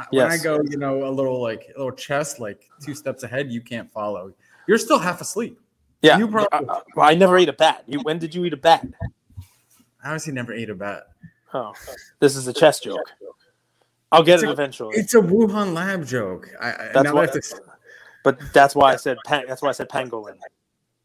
When 0.09 0.31
I 0.31 0.37
go, 0.37 0.59
you 0.69 0.77
know, 0.77 1.07
a 1.07 1.11
little 1.11 1.41
like 1.41 1.71
a 1.75 1.77
little 1.79 1.91
chest, 1.95 2.39
like 2.39 2.69
two 2.83 2.95
steps 2.95 3.23
ahead, 3.23 3.51
you 3.51 3.61
can't 3.61 3.91
follow. 3.91 4.33
You're 4.67 4.77
still 4.77 4.97
half 4.99 5.21
asleep. 5.21 5.59
Yeah, 6.01 6.17
You 6.17 6.27
probably- 6.27 6.47
I, 6.69 6.73
I- 6.73 6.81
well, 6.95 7.09
I 7.09 7.13
never 7.13 7.37
ate 7.37 7.49
a 7.49 7.53
bat. 7.53 7.83
You, 7.85 7.99
when 7.99 8.17
did 8.17 8.33
you 8.33 8.43
eat 8.45 8.53
a 8.53 8.57
bat? 8.57 8.87
I 10.03 10.07
obviously 10.07 10.33
never 10.33 10.53
ate 10.53 10.69
a 10.71 10.75
bat. 10.75 11.03
Oh, 11.53 11.73
this 12.19 12.35
is 12.35 12.47
a 12.47 12.53
chess 12.53 12.79
joke. 12.79 12.97
I'll 14.11 14.23
get 14.23 14.35
It's 14.35 14.43
it 14.43 14.49
a- 14.49 14.51
eventually. 14.53 14.95
It's 14.97 15.13
a 15.13 15.19
Wuhan 15.19 15.73
lab 15.73 16.05
joke. 16.07 16.49
I, 16.59 16.69
I 16.71 16.89
That's 16.93 17.03
now 17.03 17.13
why, 17.15 17.21
I 17.23 17.25
have 17.25 17.33
to, 17.33 17.61
but 18.23 18.39
that's 18.53 18.73
why 18.75 18.93
I 18.93 18.95
said 18.95 19.17
that's 19.27 19.61
why 19.61 19.69
I 19.69 19.73
said 19.73 19.89
pangolin. 19.89 20.37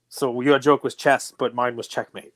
So 0.09 0.41
your 0.41 0.59
joke 0.59 0.83
was 0.85 0.95
chess, 0.95 1.33
but 1.37 1.55
mine 1.55 1.77
was 1.77 1.89
checkmate. 1.89 2.33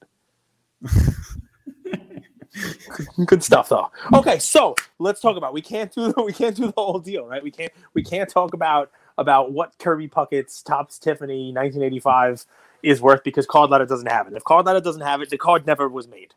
Good 3.26 3.42
stuff, 3.42 3.68
though. 3.68 3.90
Okay, 4.12 4.38
so 4.38 4.74
let's 4.98 5.20
talk 5.20 5.36
about. 5.36 5.52
We 5.52 5.62
can't 5.62 5.92
do 5.94 6.12
we 6.24 6.32
can't 6.32 6.56
do 6.56 6.66
the 6.66 6.72
whole 6.76 6.98
deal, 6.98 7.26
right? 7.26 7.42
We 7.42 7.50
can't 7.50 7.72
we 7.94 8.02
can't 8.02 8.28
talk 8.28 8.54
about 8.54 8.90
about 9.18 9.52
what 9.52 9.78
Kirby 9.78 10.08
Puckett's 10.08 10.62
Topps 10.62 10.98
Tiffany 10.98 11.52
1985 11.52 12.46
is 12.82 13.00
worth 13.00 13.22
because 13.22 13.46
Card 13.46 13.70
Ladder 13.70 13.86
doesn't 13.86 14.10
have 14.10 14.26
it. 14.26 14.34
If 14.34 14.44
Card 14.44 14.66
Ladder 14.66 14.80
doesn't 14.80 15.02
have 15.02 15.20
it, 15.20 15.30
the 15.30 15.38
card 15.38 15.66
never 15.66 15.88
was 15.88 16.08
made. 16.08 16.34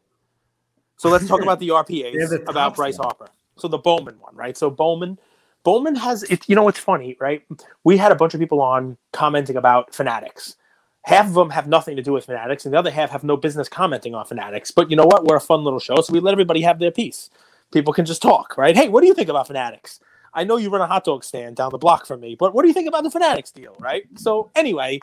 So 0.97 1.09
let's 1.09 1.27
talk 1.27 1.41
about 1.41 1.59
the 1.59 1.69
RPAs 1.69 2.29
the 2.29 2.43
about 2.47 2.75
Bryce 2.75 2.97
one. 2.97 3.05
Harper. 3.05 3.27
So 3.57 3.67
the 3.67 3.77
Bowman 3.77 4.19
one, 4.19 4.35
right? 4.35 4.57
So 4.57 4.69
Bowman, 4.69 5.17
Bowman 5.63 5.95
has 5.95 6.23
it. 6.23 6.47
You 6.47 6.55
know 6.55 6.63
what's 6.63 6.79
funny, 6.79 7.17
right? 7.19 7.43
We 7.83 7.97
had 7.97 8.11
a 8.11 8.15
bunch 8.15 8.33
of 8.33 8.39
people 8.39 8.61
on 8.61 8.97
commenting 9.11 9.55
about 9.55 9.93
Fanatics. 9.93 10.55
Half 11.03 11.27
of 11.27 11.33
them 11.33 11.49
have 11.49 11.67
nothing 11.67 11.97
to 11.97 12.01
do 12.01 12.13
with 12.13 12.25
Fanatics, 12.25 12.65
and 12.65 12.73
the 12.73 12.79
other 12.79 12.91
half 12.91 13.09
have 13.11 13.23
no 13.23 13.35
business 13.37 13.67
commenting 13.67 14.15
on 14.15 14.25
Fanatics. 14.25 14.71
But 14.71 14.89
you 14.89 14.95
know 14.95 15.05
what? 15.05 15.25
We're 15.25 15.35
a 15.35 15.41
fun 15.41 15.63
little 15.63 15.79
show, 15.79 15.97
so 15.97 16.13
we 16.13 16.19
let 16.19 16.31
everybody 16.31 16.61
have 16.61 16.79
their 16.79 16.91
piece. 16.91 17.29
People 17.73 17.93
can 17.93 18.05
just 18.05 18.21
talk, 18.21 18.57
right? 18.57 18.75
Hey, 18.75 18.87
what 18.87 19.01
do 19.01 19.07
you 19.07 19.13
think 19.13 19.29
about 19.29 19.47
Fanatics? 19.47 19.99
I 20.33 20.43
know 20.43 20.57
you 20.57 20.69
run 20.69 20.81
a 20.81 20.87
hot 20.87 21.03
dog 21.03 21.23
stand 21.23 21.57
down 21.57 21.71
the 21.71 21.77
block 21.77 22.05
from 22.05 22.21
me, 22.21 22.35
but 22.35 22.53
what 22.53 22.63
do 22.63 22.67
you 22.69 22.73
think 22.73 22.87
about 22.87 23.03
the 23.03 23.11
Fanatics 23.11 23.51
deal, 23.51 23.75
right? 23.79 24.03
So 24.15 24.49
anyway, 24.55 24.99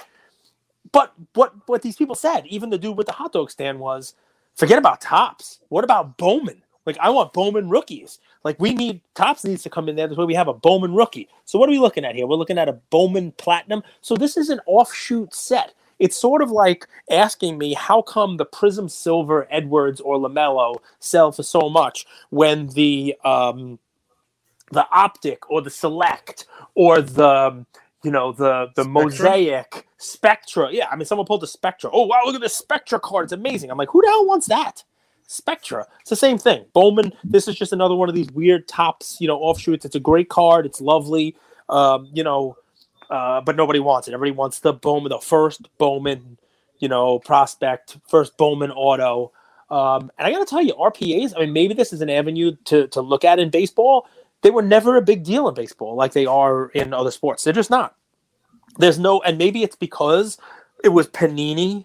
but 0.93 1.13
what 1.35 1.55
what 1.67 1.83
these 1.83 1.97
people 1.97 2.15
said, 2.15 2.47
even 2.47 2.71
the 2.71 2.79
dude 2.79 2.97
with 2.97 3.07
the 3.07 3.13
hot 3.13 3.33
dog 3.33 3.51
stand 3.51 3.79
was, 3.79 4.15
forget 4.55 4.79
about 4.79 5.01
Topps. 5.01 5.61
What 5.69 5.85
about 5.85 6.17
Bowman? 6.17 6.63
Like 6.87 6.99
I 6.99 7.11
want 7.11 7.33
Bowman 7.33 7.69
rookies. 7.69 8.19
Like 8.43 8.59
we 8.59 8.75
need 8.75 9.03
Topps 9.15 9.45
needs 9.45 9.63
to 9.65 9.71
come 9.71 9.89
in 9.89 9.97
there. 9.97 10.09
this 10.09 10.17
way 10.19 10.25
we 10.25 10.35
have 10.35 10.49
a 10.49 10.55
Bowman 10.55 10.95
rookie. 10.95 11.29
So 11.45 11.59
what 11.59 11.69
are 11.69 11.73
we 11.73 11.79
looking 11.79 12.05
at 12.05 12.17
here? 12.17 12.27
We're 12.27 12.37
looking 12.37 12.59
at 12.59 12.69
a 12.69 12.73
Bowman 12.91 13.33
Platinum. 13.33 13.83
So 14.01 14.17
this 14.17 14.37
is 14.37 14.49
an 14.49 14.61
offshoot 14.67 15.35
set. 15.35 15.75
It's 16.01 16.17
sort 16.17 16.43
of 16.43 16.51
like 16.51 16.89
asking 17.11 17.59
me 17.59 17.75
how 17.75 18.03
come 18.03 18.39
the 18.39 18.47
Prism 18.47 18.89
Silver 18.89 19.47
Edwards 19.51 20.01
or 20.01 20.19
Lamelo 20.19 20.79
sell 21.01 21.33
for 21.33 21.45
so 21.45 21.71
much 21.71 22.07
when 22.31 22.69
the 22.69 23.17
um, 23.25 23.79
the 24.73 24.87
optic 24.93 25.51
or 25.51 25.63
the 25.63 25.71
select 25.71 26.47
or 26.75 27.01
the 27.03 27.67
you 28.05 28.11
know 28.11 28.33
the 28.33 28.69
the 28.77 28.85
Spectra? 28.85 28.85
mosaic 28.85 29.87
spectra? 29.99 30.71
Yeah 30.73 30.89
i 30.91 30.97
mean 30.97 31.07
someone 31.07 31.27
pulled 31.27 31.43
the 31.43 31.47
spectra. 31.47 31.91
Oh 31.93 32.07
wow 32.07 32.23
look 32.27 32.35
at 32.37 32.41
this 32.41 32.55
spectra 32.57 33.01
card. 33.01 33.25
It's 33.25 33.33
amazing. 33.33 33.71
I'm 33.71 33.79
like 33.79 33.91
who 33.91 34.03
the 34.03 34.09
hell 34.09 34.27
wants 34.27 34.49
that? 34.49 34.85
Spectra. 35.29 35.87
It's 36.01 36.11
the 36.11 36.17
same 36.17 36.39
thing. 36.39 36.67
Bowman 36.73 37.13
this 37.25 37.49
is 37.49 37.57
just 37.57 37.73
another 37.73 37.97
one 37.97 38.09
of 38.09 38.15
these 38.15 38.31
weird 38.33 38.69
Topps 38.69 39.19
you 39.21 39.29
know 39.29 39.39
offshoots. 39.39 39.85
It's 39.85 39.97
a 39.97 40.01
great 40.01 40.29
card. 40.29 40.67
It's 40.67 40.81
lovely. 40.81 41.37
Um, 41.69 42.09
you 42.13 42.25
know 42.25 42.57
uh, 43.11 43.41
but 43.43 43.57
nobody 43.57 43.81
wants 43.81 44.09
it 44.09 44.15
everybody 44.15 44.37
wants 44.37 44.61
the 44.61 44.73
bowman 44.73 45.11
the 45.11 45.19
first 45.19 45.69
bowman 45.79 46.39
you 46.79 46.89
know 46.89 47.19
prospect 47.21 47.99
first 48.09 48.37
bowman 48.39 48.71
auto 48.73 49.33
um, 49.71 50.11
and 50.19 50.27
i 50.27 50.33
gotta 50.33 50.47
tell 50.47 50.63
you 50.63 50.75
rpas 50.75 51.35
i 51.37 51.41
mean 51.41 51.53
maybe 51.53 51.75
this 51.75 51.93
is 51.93 52.01
an 52.01 52.11
avenue 52.11 52.57
to 52.65 52.87
to 52.89 53.01
look 53.01 53.25
at 53.25 53.39
in 53.39 53.51
baseball 53.51 54.07
they 54.43 54.51
were 54.51 54.63
never 54.63 54.97
a 54.97 55.03
big 55.03 55.25
deal 55.25 55.49
in 55.49 55.55
baseball 55.55 55.95
like 55.95 56.13
they 56.13 56.27
are 56.27 56.69
in 56.71 56.95
other 56.95 57.11
sports. 57.11 57.45
They're 57.45 57.53
just 57.53 57.71
not. 57.71 57.95
There's 58.79 58.99
no, 58.99 59.21
and 59.23 59.37
maybe 59.37 59.63
it's 59.63 59.77
because 59.77 60.39
it 60.83 60.91
was 60.91 61.09
Panini 61.09 61.85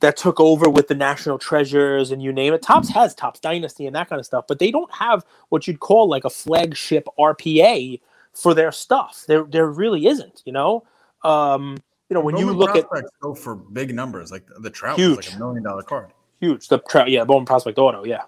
that 0.00 0.16
took 0.16 0.38
over 0.40 0.68
with 0.68 0.88
the 0.88 0.94
national 0.94 1.38
treasures 1.38 2.10
and 2.10 2.22
you 2.22 2.32
name 2.32 2.52
it. 2.52 2.62
Topps 2.62 2.90
has 2.90 3.14
Topps 3.14 3.40
Dynasty 3.40 3.86
and 3.86 3.96
that 3.96 4.08
kind 4.08 4.20
of 4.20 4.26
stuff, 4.26 4.44
but 4.46 4.58
they 4.58 4.70
don't 4.70 4.92
have 4.92 5.24
what 5.48 5.66
you'd 5.66 5.80
call 5.80 6.08
like 6.08 6.24
a 6.24 6.30
flagship 6.30 7.06
RPA 7.18 8.00
for 8.34 8.54
their 8.54 8.72
stuff. 8.72 9.24
There, 9.26 9.44
there 9.44 9.70
really 9.70 10.06
isn't. 10.06 10.42
You 10.44 10.52
know, 10.52 10.84
um, 11.22 11.76
you 12.08 12.14
know 12.14 12.20
when 12.20 12.36
you 12.36 12.52
look 12.52 12.76
at 12.76 12.86
go 13.20 13.34
for 13.34 13.54
big 13.56 13.94
numbers, 13.94 14.30
like 14.30 14.46
the 14.60 14.70
Trout 14.70 14.98
huge. 14.98 15.16
was 15.16 15.26
like 15.28 15.36
a 15.36 15.38
million 15.38 15.62
dollar 15.62 15.82
card. 15.82 16.12
Huge. 16.40 16.68
The 16.68 16.78
Trout, 16.78 17.10
yeah, 17.10 17.24
Bowman 17.24 17.46
Prospect 17.46 17.78
Auto, 17.78 18.04
yeah. 18.04 18.22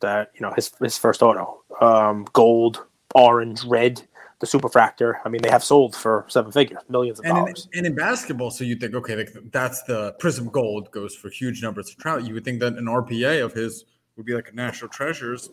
That 0.00 0.30
you 0.34 0.40
know 0.40 0.52
his 0.54 0.72
his 0.80 0.96
first 0.96 1.22
auto, 1.22 1.62
um, 1.80 2.26
gold, 2.32 2.86
orange, 3.14 3.64
red 3.64 4.02
the 4.40 4.46
superfractor. 4.46 5.16
I 5.24 5.28
mean, 5.28 5.42
they 5.42 5.50
have 5.50 5.62
sold 5.62 5.94
for 5.94 6.24
seven 6.28 6.50
figures, 6.50 6.80
millions 6.88 7.18
of 7.18 7.26
and 7.26 7.36
dollars. 7.36 7.68
In, 7.72 7.80
and 7.80 7.86
in 7.88 7.94
basketball, 7.94 8.50
so 8.50 8.64
you 8.64 8.74
think, 8.74 8.94
okay, 8.94 9.14
like 9.14 9.30
that's 9.52 9.82
the 9.82 10.14
Prism 10.18 10.48
Gold 10.48 10.90
goes 10.90 11.14
for 11.14 11.28
huge 11.28 11.62
numbers 11.62 11.90
of 11.90 11.98
trout. 11.98 12.26
You 12.26 12.34
would 12.34 12.44
think 12.44 12.60
that 12.60 12.72
an 12.72 12.86
RPA 12.86 13.44
of 13.44 13.52
his 13.52 13.84
would 14.16 14.26
be 14.26 14.34
like 14.34 14.48
a 14.50 14.54
National 14.54 14.88
Treasures, 14.88 15.50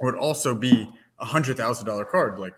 would 0.00 0.16
also 0.16 0.54
be 0.54 0.90
a 1.20 1.24
hundred 1.24 1.56
thousand 1.56 1.86
dollar 1.86 2.04
card. 2.04 2.38
Like, 2.38 2.56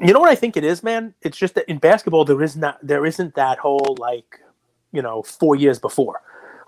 you 0.00 0.12
know 0.12 0.20
what 0.20 0.30
I 0.30 0.34
think 0.34 0.56
it 0.56 0.64
is, 0.64 0.82
man? 0.82 1.14
It's 1.22 1.36
just 1.36 1.54
that 1.54 1.68
in 1.68 1.78
basketball 1.78 2.24
there 2.24 2.42
is 2.42 2.56
not 2.56 2.78
there 2.82 3.04
isn't 3.06 3.34
that 3.34 3.58
whole 3.58 3.96
like, 3.98 4.40
you 4.92 5.02
know, 5.02 5.22
four 5.22 5.56
years 5.56 5.78
before. 5.78 6.20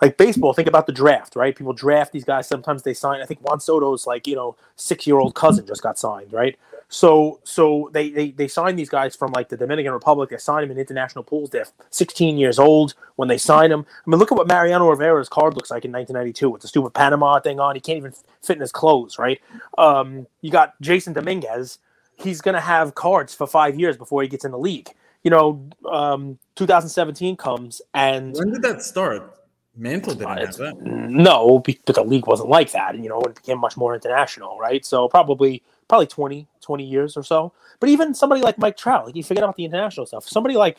Like 0.03 0.19
baseball, 0.19 0.53
think 0.53 0.69
about 0.69 0.87
the 0.87 0.93
draft, 0.93 1.37
right? 1.37 1.57
People 1.57 1.73
draft 1.73 2.13
these 2.13 2.25
guys. 2.25 2.47
Sometimes 2.47 2.83
they 2.83 2.93
sign. 2.93 3.23
I 3.23 3.25
think 3.25 3.41
Juan 3.41 3.61
Soto's 3.61 4.07
like, 4.07 4.27
you 4.27 4.37
know, 4.37 4.57
six 4.77 5.07
year 5.07 5.17
old 5.19 5.35
cousin 5.35 5.67
just 5.67 5.83
got 5.83 5.99
signed, 5.99 6.33
right? 6.33 6.59
So 6.89 7.41
so 7.43 7.91
they, 7.93 8.11
they 8.11 8.31
they 8.31 8.47
sign 8.47 8.77
these 8.77 8.91
guys 8.91 9.17
from 9.17 9.33
like 9.33 9.49
the 9.49 9.57
Dominican 9.57 9.93
Republic. 9.93 10.31
They 10.31 10.37
sign 10.37 10.63
them 10.63 10.71
in 10.71 10.79
international 10.79 11.25
pools. 11.25 11.51
They're 11.51 11.67
16 11.91 12.37
years 12.37 12.59
old 12.59 12.95
when 13.17 13.29
they 13.29 13.39
sign 13.39 13.71
them. 13.71 13.87
I 14.07 14.11
mean, 14.11 14.19
look 14.21 14.31
at 14.31 14.39
what 14.39 14.47
Mariano 14.47 14.89
Rivera's 14.89 15.29
card 15.29 15.55
looks 15.55 15.71
like 15.71 15.85
in 15.85 15.93
1992 15.93 16.51
with 16.51 16.63
the 16.63 16.69
stupid 16.69 16.93
Panama 16.93 17.41
thing 17.41 17.59
on. 17.59 17.75
He 17.75 17.81
can't 17.81 17.97
even 17.97 18.13
fit 18.43 18.57
in 18.57 18.61
his 18.61 18.73
clothes, 18.73 19.19
right? 19.19 19.41
Um, 19.79 20.27
you 20.43 20.51
got 20.51 20.81
Jasson 20.81 21.15
Dominguez. 21.15 21.79
He's 22.17 22.41
gonna 22.41 22.61
have 22.61 22.95
cards 22.95 23.35
for 23.35 23.47
five 23.47 23.79
years 23.79 23.97
before 23.97 24.23
he 24.23 24.29
gets 24.29 24.45
in 24.45 24.51
the 24.51 24.59
league. 24.59 24.91
You 25.23 25.31
know, 25.31 25.69
um, 25.91 26.39
2017 26.55 27.37
comes 27.37 27.83
and 27.95 28.35
when 28.35 28.53
did 28.53 28.63
that 28.63 28.83
start? 28.83 29.37
Mantle 29.77 30.15
didn't 30.15 30.39
uh, 30.39 30.47
have 30.47 30.57
that. 30.57 30.81
No, 30.81 31.59
but 31.59 31.77
the 31.85 32.03
league 32.03 32.27
wasn't 32.27 32.49
like 32.49 32.73
that. 32.73 32.95
And, 32.95 33.05
you 33.05 33.11
know, 33.11 33.21
it 33.21 33.35
became 33.35 33.59
much 33.59 33.77
more 33.77 33.95
international, 33.95 34.59
right? 34.59 34.85
So 34.85 35.09
probably 35.09 35.63
probably 35.89 36.07
20, 36.07 36.49
20 36.61 36.85
years 36.85 37.17
or 37.17 37.23
so. 37.23 37.53
But 37.79 37.91
even 37.91 38.15
somebody 38.15 38.41
like 38.41 38.59
Mike 38.59 38.77
Trout, 38.77 39.07
like 39.07 39.17
you 39.17 39.23
forget 39.23 39.45
about 39.45 39.57
the 39.57 39.65
international 39.65 40.07
stuff. 40.07 40.27
Somebody 40.27 40.57
like 40.57 40.79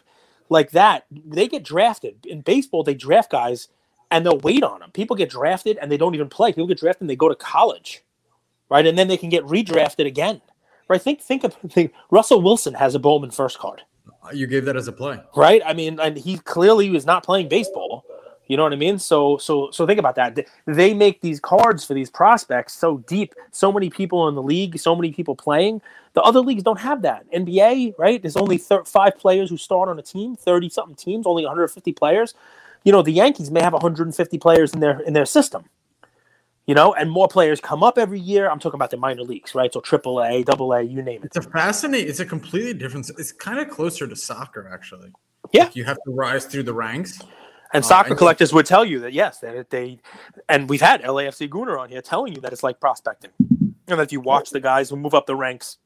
like 0.50 0.72
that, 0.72 1.06
they 1.12 1.48
get 1.48 1.64
drafted 1.64 2.26
in 2.26 2.42
baseball. 2.42 2.84
They 2.84 2.96
draft 2.96 3.32
guys 3.32 3.68
and 4.10 4.26
they'll 4.26 4.40
wait 4.40 4.64
on 4.64 4.80
them. 4.80 4.92
People 4.92 5.16
get 5.16 5.30
drafted 5.30 5.78
and 5.78 5.92
they 5.92 5.98
don't 5.98 6.16
even 6.16 6.30
play. 6.30 6.52
People 6.52 6.68
get 6.68 6.80
drafted 6.80 7.02
and 7.02 7.10
they 7.10 7.16
go 7.16 7.30
to 7.30 7.36
college, 7.36 8.02
right? 8.70 8.86
And 8.86 8.98
then 8.98 9.08
they 9.08 9.18
can 9.18 9.30
get 9.30 9.44
redrafted 9.44 10.06
again, 10.06 10.42
right? 10.88 11.02
Think 11.02 11.22
think 11.22 11.44
of 11.44 11.56
think. 11.70 11.94
Russell 12.12 12.42
Wilson 12.42 12.74
has 12.76 12.96
a 12.96 13.00
Bowman 13.00 13.32
first 13.32 13.60
card. 13.60 13.82
You 14.34 14.48
gave 14.48 14.66
that 14.66 14.76
as 14.76 14.88
a 14.88 14.92
play, 14.92 15.20
right? 15.36 15.62
I 15.66 15.74
mean, 15.74 16.00
and 16.00 16.18
he 16.18 16.38
clearly 16.40 16.90
was 16.90 17.06
not 17.06 17.24
playing 17.24 17.48
baseball 17.48 18.06
you 18.48 18.56
know 18.56 18.64
what 18.64 18.74
I 18.74 18.78
mean? 18.78 18.98
So 18.98 19.38
so 19.38 19.70
so 19.72 19.86
think 19.86 20.00
about 20.00 20.16
that. 20.16 20.38
They 20.66 20.94
make 20.94 21.22
these 21.22 21.40
cards 21.40 21.84
for 21.84 21.94
these 21.94 22.10
prospects 22.10 22.74
so 22.74 23.00
deep, 23.00 23.36
so 23.52 23.72
many 23.72 23.90
people 23.90 24.28
in 24.30 24.36
the 24.36 24.42
league, 24.42 24.80
so 24.80 24.96
many 24.96 25.12
people 25.12 25.36
playing. 25.36 25.82
The 26.14 26.22
other 26.22 26.40
leagues 26.40 26.64
don't 26.64 26.80
have 26.80 27.02
that. 27.02 27.30
NBA, 27.32 27.96
right? 27.98 28.22
There's 28.22 28.38
only 28.38 28.58
thir- 28.58 28.86
five 28.86 29.18
players 29.18 29.50
who 29.50 29.58
start 29.58 29.90
on 29.90 30.00
a 30.00 30.02
team, 30.02 30.36
30 30.36 30.70
something 30.70 30.96
teams, 30.96 31.28
only 31.28 31.44
150 31.44 31.92
players. 31.92 32.34
You 32.84 32.92
know, 32.92 33.02
the 33.02 33.12
Yankees 33.12 33.52
may 33.52 33.62
have 33.62 33.74
150 33.74 34.38
players 34.40 34.74
in 34.74 34.80
their 34.80 35.02
in 35.02 35.14
their 35.14 35.26
system. 35.26 35.66
You 36.68 36.76
know, 36.76 36.94
and 36.94 37.10
more 37.10 37.30
players 37.30 37.62
come 37.62 37.82
up 37.82 37.98
every 37.98 38.20
year. 38.20 38.50
I'm 38.50 38.60
talking 38.60 38.78
about 38.78 38.92
the 38.92 38.98
minor 38.98 39.24
leagues, 39.24 39.56
right? 39.56 39.72
So 39.74 39.80
triple 39.80 40.22
A, 40.22 40.44
double 40.44 40.74
A, 40.74 40.82
you 40.82 41.02
name 41.02 41.22
it. 41.24 41.28
It's 41.28 41.38
a 41.38 41.42
fascinating, 41.42 42.10
it's 42.10 42.20
a 42.20 42.26
completely 42.26 42.74
different 42.74 43.10
it's 43.18 43.32
kind 43.32 43.60
of 43.60 43.70
closer 43.70 44.06
to 44.06 44.16
soccer 44.16 44.70
actually. 44.72 45.14
Yeah. 45.54 45.64
Like 45.64 45.76
you 45.78 45.86
have 45.86 45.98
to 45.98 46.12
rise 46.12 46.46
through 46.46 46.64
the 46.64 46.74
ranks. 46.74 47.20
And 47.74 47.84
uh, 47.84 47.88
soccer 47.88 48.10
and 48.10 48.18
collectors 48.18 48.54
would 48.54 48.66
tell 48.66 48.86
you 48.86 49.00
that 49.00 49.14
yes, 49.14 49.40
they, 49.40 49.64
they, 49.70 50.00
and 50.50 50.70
we've 50.70 50.82
had 50.82 51.02
LAFC 51.04 51.50
Gunnar 51.50 51.78
on 51.78 51.90
here 51.90 52.02
telling 52.02 52.34
you 52.34 52.42
that 52.42 52.54
it's 52.54 52.64
like 52.64 52.80
prospecting, 52.80 53.32
and 53.40 53.78
that 53.88 54.00
if 54.00 54.12
you 54.12 54.22
watch 54.22 54.52
the 54.52 54.60
guys 54.60 54.90
who 54.90 54.96
move 54.96 55.14
up 55.14 55.26
the 55.26 55.36
ranks, 55.36 55.78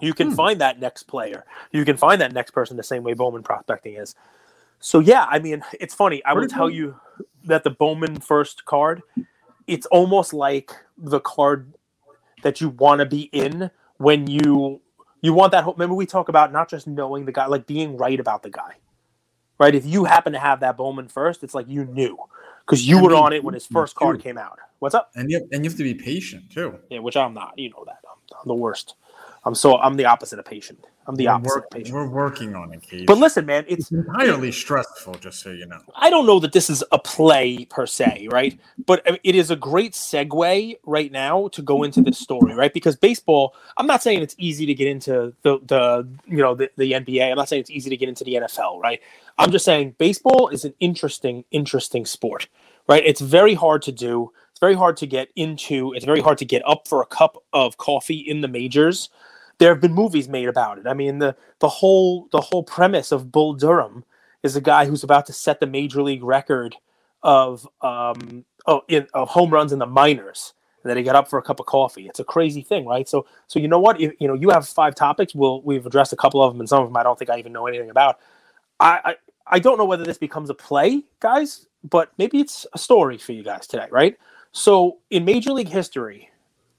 you 0.00 0.14
can 0.14 0.28
hmm. 0.28 0.34
find 0.34 0.60
that 0.60 0.80
next 0.80 1.04
player, 1.04 1.44
you 1.72 1.84
can 1.84 1.96
find 1.96 2.20
that 2.20 2.32
next 2.32 2.52
person 2.52 2.76
the 2.76 2.82
same 2.82 3.02
way 3.02 3.14
Bowman 3.14 3.42
prospecting 3.42 3.94
is. 3.94 4.14
So 4.80 5.00
yeah, 5.00 5.26
I 5.28 5.38
mean, 5.38 5.64
it's 5.80 5.94
funny. 5.94 6.24
I 6.24 6.32
would 6.32 6.50
tell 6.50 6.70
you 6.70 6.96
that 7.44 7.64
the 7.64 7.70
Bowman 7.70 8.20
first 8.20 8.64
card, 8.64 9.02
it's 9.68 9.86
almost 9.86 10.32
like 10.32 10.72
the 10.96 11.20
card 11.20 11.72
that 12.42 12.60
you 12.60 12.70
want 12.70 13.00
to 13.00 13.06
be 13.06 13.22
in 13.32 13.70
when 13.98 14.26
you 14.26 14.80
you 15.20 15.32
want 15.32 15.52
that. 15.52 15.64
hope. 15.64 15.76
Remember, 15.76 15.94
we 15.94 16.06
talk 16.06 16.28
about 16.28 16.52
not 16.52 16.68
just 16.68 16.86
knowing 16.86 17.24
the 17.24 17.32
guy, 17.32 17.46
like 17.46 17.66
being 17.66 17.96
right 17.96 18.18
about 18.18 18.42
the 18.42 18.50
guy 18.50 18.74
right? 19.58 19.74
If 19.74 19.84
you 19.84 20.04
happen 20.04 20.32
to 20.32 20.38
have 20.38 20.60
that 20.60 20.76
Bowman 20.76 21.08
first, 21.08 21.42
it's 21.42 21.54
like 21.54 21.68
you 21.68 21.84
knew 21.84 22.16
because 22.64 22.86
you 22.86 23.02
were 23.02 23.14
on 23.14 23.32
it 23.32 23.42
when 23.42 23.54
his 23.54 23.66
first 23.66 23.96
card 23.96 24.20
came 24.20 24.38
out. 24.38 24.58
What's 24.78 24.94
up? 24.94 25.10
And 25.16 25.30
you 25.30 25.38
have, 25.38 25.48
and 25.52 25.64
you 25.64 25.70
have 25.70 25.78
to 25.78 25.84
be 25.84 25.94
patient 25.94 26.50
too. 26.50 26.78
Yeah, 26.90 27.00
which 27.00 27.16
I'm 27.16 27.34
not. 27.34 27.58
You 27.58 27.70
know 27.70 27.84
that. 27.86 27.98
I'm, 28.08 28.38
I'm 28.40 28.48
the 28.48 28.54
worst. 28.54 28.94
I'm 29.44 29.54
so 29.54 29.78
I'm 29.78 29.96
the 29.96 30.04
opposite 30.04 30.38
of 30.38 30.44
patient. 30.44 30.86
I'm 31.08 31.16
the 31.16 31.24
we're 31.24 31.32
opposite 31.32 31.64
work. 31.72 31.88
We're 31.90 32.06
working 32.06 32.54
on 32.54 32.70
it, 32.74 32.82
Keith. 32.82 33.06
But 33.06 33.16
listen, 33.16 33.46
man, 33.46 33.64
it's, 33.66 33.90
it's 33.90 33.92
entirely 33.92 34.50
it, 34.50 34.54
stressful. 34.54 35.14
Just 35.14 35.40
so 35.40 35.50
you 35.50 35.64
know, 35.64 35.80
I 35.96 36.10
don't 36.10 36.26
know 36.26 36.38
that 36.40 36.52
this 36.52 36.68
is 36.68 36.84
a 36.92 36.98
play 36.98 37.64
per 37.64 37.86
se, 37.86 38.28
right? 38.30 38.60
But 38.84 39.20
it 39.24 39.34
is 39.34 39.50
a 39.50 39.56
great 39.56 39.94
segue 39.94 40.78
right 40.84 41.10
now 41.10 41.48
to 41.48 41.62
go 41.62 41.82
into 41.82 42.02
this 42.02 42.18
story, 42.18 42.54
right? 42.54 42.74
Because 42.74 42.94
baseball, 42.94 43.54
I'm 43.78 43.86
not 43.86 44.02
saying 44.02 44.20
it's 44.20 44.34
easy 44.36 44.66
to 44.66 44.74
get 44.74 44.86
into 44.86 45.34
the 45.42 45.58
the 45.64 46.06
you 46.26 46.36
know 46.36 46.54
the, 46.54 46.70
the 46.76 46.92
NBA. 46.92 47.30
I'm 47.30 47.38
not 47.38 47.48
saying 47.48 47.60
it's 47.60 47.70
easy 47.70 47.88
to 47.88 47.96
get 47.96 48.10
into 48.10 48.24
the 48.24 48.34
NFL, 48.34 48.78
right? 48.82 49.00
I'm 49.38 49.50
just 49.50 49.64
saying 49.64 49.94
baseball 49.96 50.48
is 50.48 50.66
an 50.66 50.74
interesting, 50.78 51.42
interesting 51.50 52.04
sport, 52.04 52.48
right? 52.86 53.02
It's 53.06 53.22
very 53.22 53.54
hard 53.54 53.80
to 53.82 53.92
do. 53.92 54.30
It's 54.50 54.60
very 54.60 54.74
hard 54.74 54.98
to 54.98 55.06
get 55.06 55.30
into. 55.36 55.94
It's 55.94 56.04
very 56.04 56.20
hard 56.20 56.36
to 56.36 56.44
get 56.44 56.62
up 56.68 56.86
for 56.86 57.00
a 57.00 57.06
cup 57.06 57.42
of 57.54 57.78
coffee 57.78 58.18
in 58.18 58.42
the 58.42 58.48
majors 58.48 59.08
there 59.58 59.70
have 59.70 59.80
been 59.80 59.94
movies 59.94 60.28
made 60.28 60.48
about 60.48 60.78
it. 60.78 60.86
I 60.86 60.94
mean, 60.94 61.18
the 61.18 61.36
the 61.60 61.68
whole 61.68 62.28
the 62.32 62.40
whole 62.40 62.62
premise 62.62 63.12
of 63.12 63.32
Bull 63.32 63.54
Durham 63.54 64.04
is 64.42 64.56
a 64.56 64.60
guy 64.60 64.86
who's 64.86 65.04
about 65.04 65.26
to 65.26 65.32
set 65.32 65.60
the 65.60 65.66
major 65.66 66.02
league 66.02 66.22
record 66.22 66.76
of 67.22 67.68
um 67.82 68.44
oh 68.66 68.82
in 68.88 69.06
of 69.14 69.28
home 69.28 69.50
runs 69.50 69.72
in 69.72 69.78
the 69.78 69.86
minors. 69.86 70.54
Then 70.84 70.96
he 70.96 71.02
got 71.02 71.16
up 71.16 71.28
for 71.28 71.38
a 71.38 71.42
cup 71.42 71.60
of 71.60 71.66
coffee. 71.66 72.06
It's 72.06 72.20
a 72.20 72.24
crazy 72.24 72.62
thing, 72.62 72.86
right? 72.86 73.08
So 73.08 73.26
so 73.46 73.58
you 73.58 73.68
know 73.68 73.80
what? 73.80 74.00
If, 74.00 74.14
you 74.20 74.28
know 74.28 74.34
you 74.34 74.50
have 74.50 74.66
five 74.66 74.94
topics. 74.94 75.34
We'll 75.34 75.60
we've 75.62 75.84
addressed 75.84 76.12
a 76.12 76.16
couple 76.16 76.42
of 76.42 76.52
them, 76.54 76.60
and 76.60 76.68
some 76.68 76.82
of 76.82 76.88
them 76.88 76.96
I 76.96 77.02
don't 77.02 77.18
think 77.18 77.30
I 77.30 77.38
even 77.38 77.52
know 77.52 77.66
anything 77.66 77.90
about. 77.90 78.18
I, 78.80 79.00
I 79.04 79.16
I 79.46 79.58
don't 79.58 79.78
know 79.78 79.84
whether 79.84 80.04
this 80.04 80.18
becomes 80.18 80.50
a 80.50 80.54
play, 80.54 81.02
guys, 81.20 81.66
but 81.84 82.12
maybe 82.18 82.38
it's 82.40 82.66
a 82.72 82.78
story 82.78 83.18
for 83.18 83.32
you 83.32 83.42
guys 83.42 83.66
today, 83.66 83.88
right? 83.90 84.16
So 84.52 84.98
in 85.10 85.24
Major 85.24 85.52
League 85.52 85.68
history, 85.68 86.30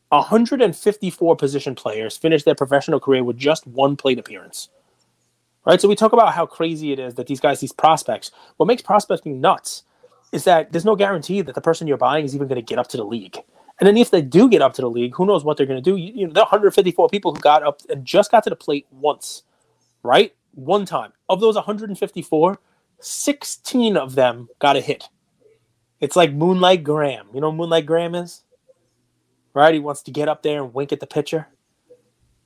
154 0.09 1.35
position 1.35 1.75
players 1.75 2.17
finished 2.17 2.45
their 2.45 2.55
professional 2.55 2.99
career 2.99 3.23
with 3.23 3.37
just 3.37 3.67
one 3.67 3.95
plate 3.95 4.19
appearance. 4.19 4.69
Right? 5.65 5.79
So 5.79 5.87
we 5.87 5.95
talk 5.95 6.13
about 6.13 6.33
how 6.33 6.45
crazy 6.45 6.91
it 6.91 6.99
is 6.99 7.15
that 7.15 7.27
these 7.27 7.39
guys, 7.39 7.59
these 7.59 7.73
prospects, 7.73 8.31
what 8.57 8.65
makes 8.65 8.81
prospecting 8.81 9.39
nuts 9.39 9.83
is 10.31 10.43
that 10.45 10.71
there's 10.71 10.85
no 10.85 10.95
guarantee 10.95 11.41
that 11.41 11.55
the 11.55 11.61
person 11.61 11.87
you're 11.87 11.97
buying 11.97 12.25
is 12.25 12.35
even 12.35 12.47
going 12.47 12.55
to 12.55 12.61
get 12.61 12.79
up 12.79 12.87
to 12.87 12.97
the 12.97 13.03
league. 13.03 13.37
And 13.79 13.87
then 13.87 13.97
if 13.97 14.11
they 14.11 14.21
do 14.21 14.49
get 14.49 14.61
up 14.61 14.73
to 14.73 14.81
the 14.81 14.89
league, 14.89 15.15
who 15.15 15.25
knows 15.25 15.43
what 15.43 15.57
they're 15.57 15.65
going 15.65 15.81
to 15.81 15.89
do? 15.89 15.95
You, 15.95 16.13
you 16.13 16.27
know, 16.27 16.33
there 16.33 16.43
are 16.43 16.47
154 16.47 17.09
people 17.09 17.33
who 17.33 17.39
got 17.39 17.63
up 17.63 17.81
and 17.89 18.03
just 18.03 18.31
got 18.31 18.43
to 18.43 18.49
the 18.49 18.55
plate 18.55 18.87
once, 18.91 19.43
right? 20.03 20.33
One 20.53 20.85
time. 20.85 21.13
Of 21.29 21.39
those 21.39 21.55
154, 21.55 22.59
16 22.99 23.97
of 23.97 24.15
them 24.15 24.49
got 24.59 24.75
a 24.75 24.81
hit. 24.81 25.07
It's 26.01 26.15
like 26.15 26.33
Moonlight 26.33 26.83
Graham. 26.83 27.27
You 27.33 27.41
know 27.41 27.51
Moonlight 27.51 27.85
Graham 27.85 28.15
is? 28.15 28.43
Right? 29.59 29.73
He 29.73 29.79
wants 29.81 30.01
to 30.03 30.11
get 30.11 30.29
up 30.29 30.41
there 30.41 30.63
and 30.63 30.73
wink 30.73 30.93
at 30.93 31.01
the 31.01 31.07
pitcher. 31.07 31.47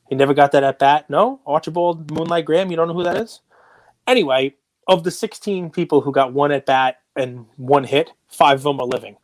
He 0.10 0.16
never 0.16 0.34
got 0.34 0.52
that 0.52 0.64
at 0.64 0.80
bat. 0.80 1.10
No, 1.10 1.40
Archibald 1.46 2.12
Moonlight 2.12 2.46
Graham. 2.46 2.72
You 2.72 2.76
don't 2.76 2.88
know 2.88 2.94
who 2.94 3.04
that 3.04 3.18
is. 3.18 3.42
Anyway, 4.08 4.56
of 4.88 5.04
the 5.04 5.12
16 5.12 5.70
people 5.70 6.02
who 6.02 6.12
got 6.12 6.34
one 6.34 6.52
at 6.52 6.66
bat 6.66 7.02
and 7.16 7.46
one 7.58 7.84
hit, 7.84 8.12
five 8.28 8.58
of 8.58 8.64
them 8.64 8.80
are 8.80 8.88
living. 8.88 9.16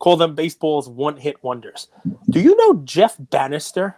Call 0.00 0.16
them 0.16 0.34
baseball's 0.34 0.88
one 0.88 1.16
hit 1.16 1.42
wonders. 1.42 1.88
Do 2.28 2.40
you 2.40 2.56
know 2.56 2.82
Jeff 2.84 3.16
Banister? 3.18 3.96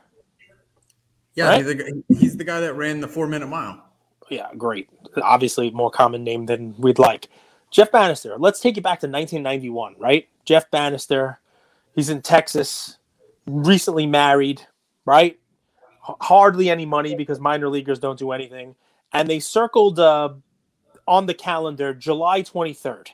Yeah, 1.35 1.49
right? 1.49 1.65
he's, 1.65 1.75
the, 1.75 2.05
he's 2.09 2.37
the 2.37 2.45
guy 2.45 2.61
that 2.61 2.75
ran 2.75 3.01
the 3.01 3.09
four 3.09 3.27
minute 3.27 3.49
mile. 3.49 3.83
Yeah, 4.29 4.49
great. 4.57 4.89
Obviously, 5.23 5.71
more 5.71 5.91
common 5.91 6.23
name 6.25 6.47
than 6.47 6.75
we'd 6.79 6.99
like. 6.99 7.29
Jeff 7.71 7.91
Banister. 7.91 8.37
Let's 8.39 8.61
take 8.61 8.77
it 8.77 8.83
back 8.83 9.01
to 9.01 9.07
1991, 9.07 9.97
right? 9.99 10.29
Jeff 10.45 10.71
Banister. 10.71 11.41
He's 11.95 12.11
in 12.11 12.23
Texas 12.23 12.99
recently 13.51 14.07
married, 14.07 14.63
right? 15.05 15.41
hardly 16.21 16.71
any 16.71 16.87
money 16.87 17.15
because 17.15 17.41
minor 17.41 17.69
leaguers 17.69 17.99
don't 17.99 18.19
do 18.19 18.33
anything. 18.33 18.75
And 19.13 19.29
they 19.29 19.41
circled 19.41 19.99
uh, 19.99 20.31
on 21.07 21.27
the 21.27 21.35
calendar 21.35 21.95
July 21.95 22.43
23rd 22.43 23.09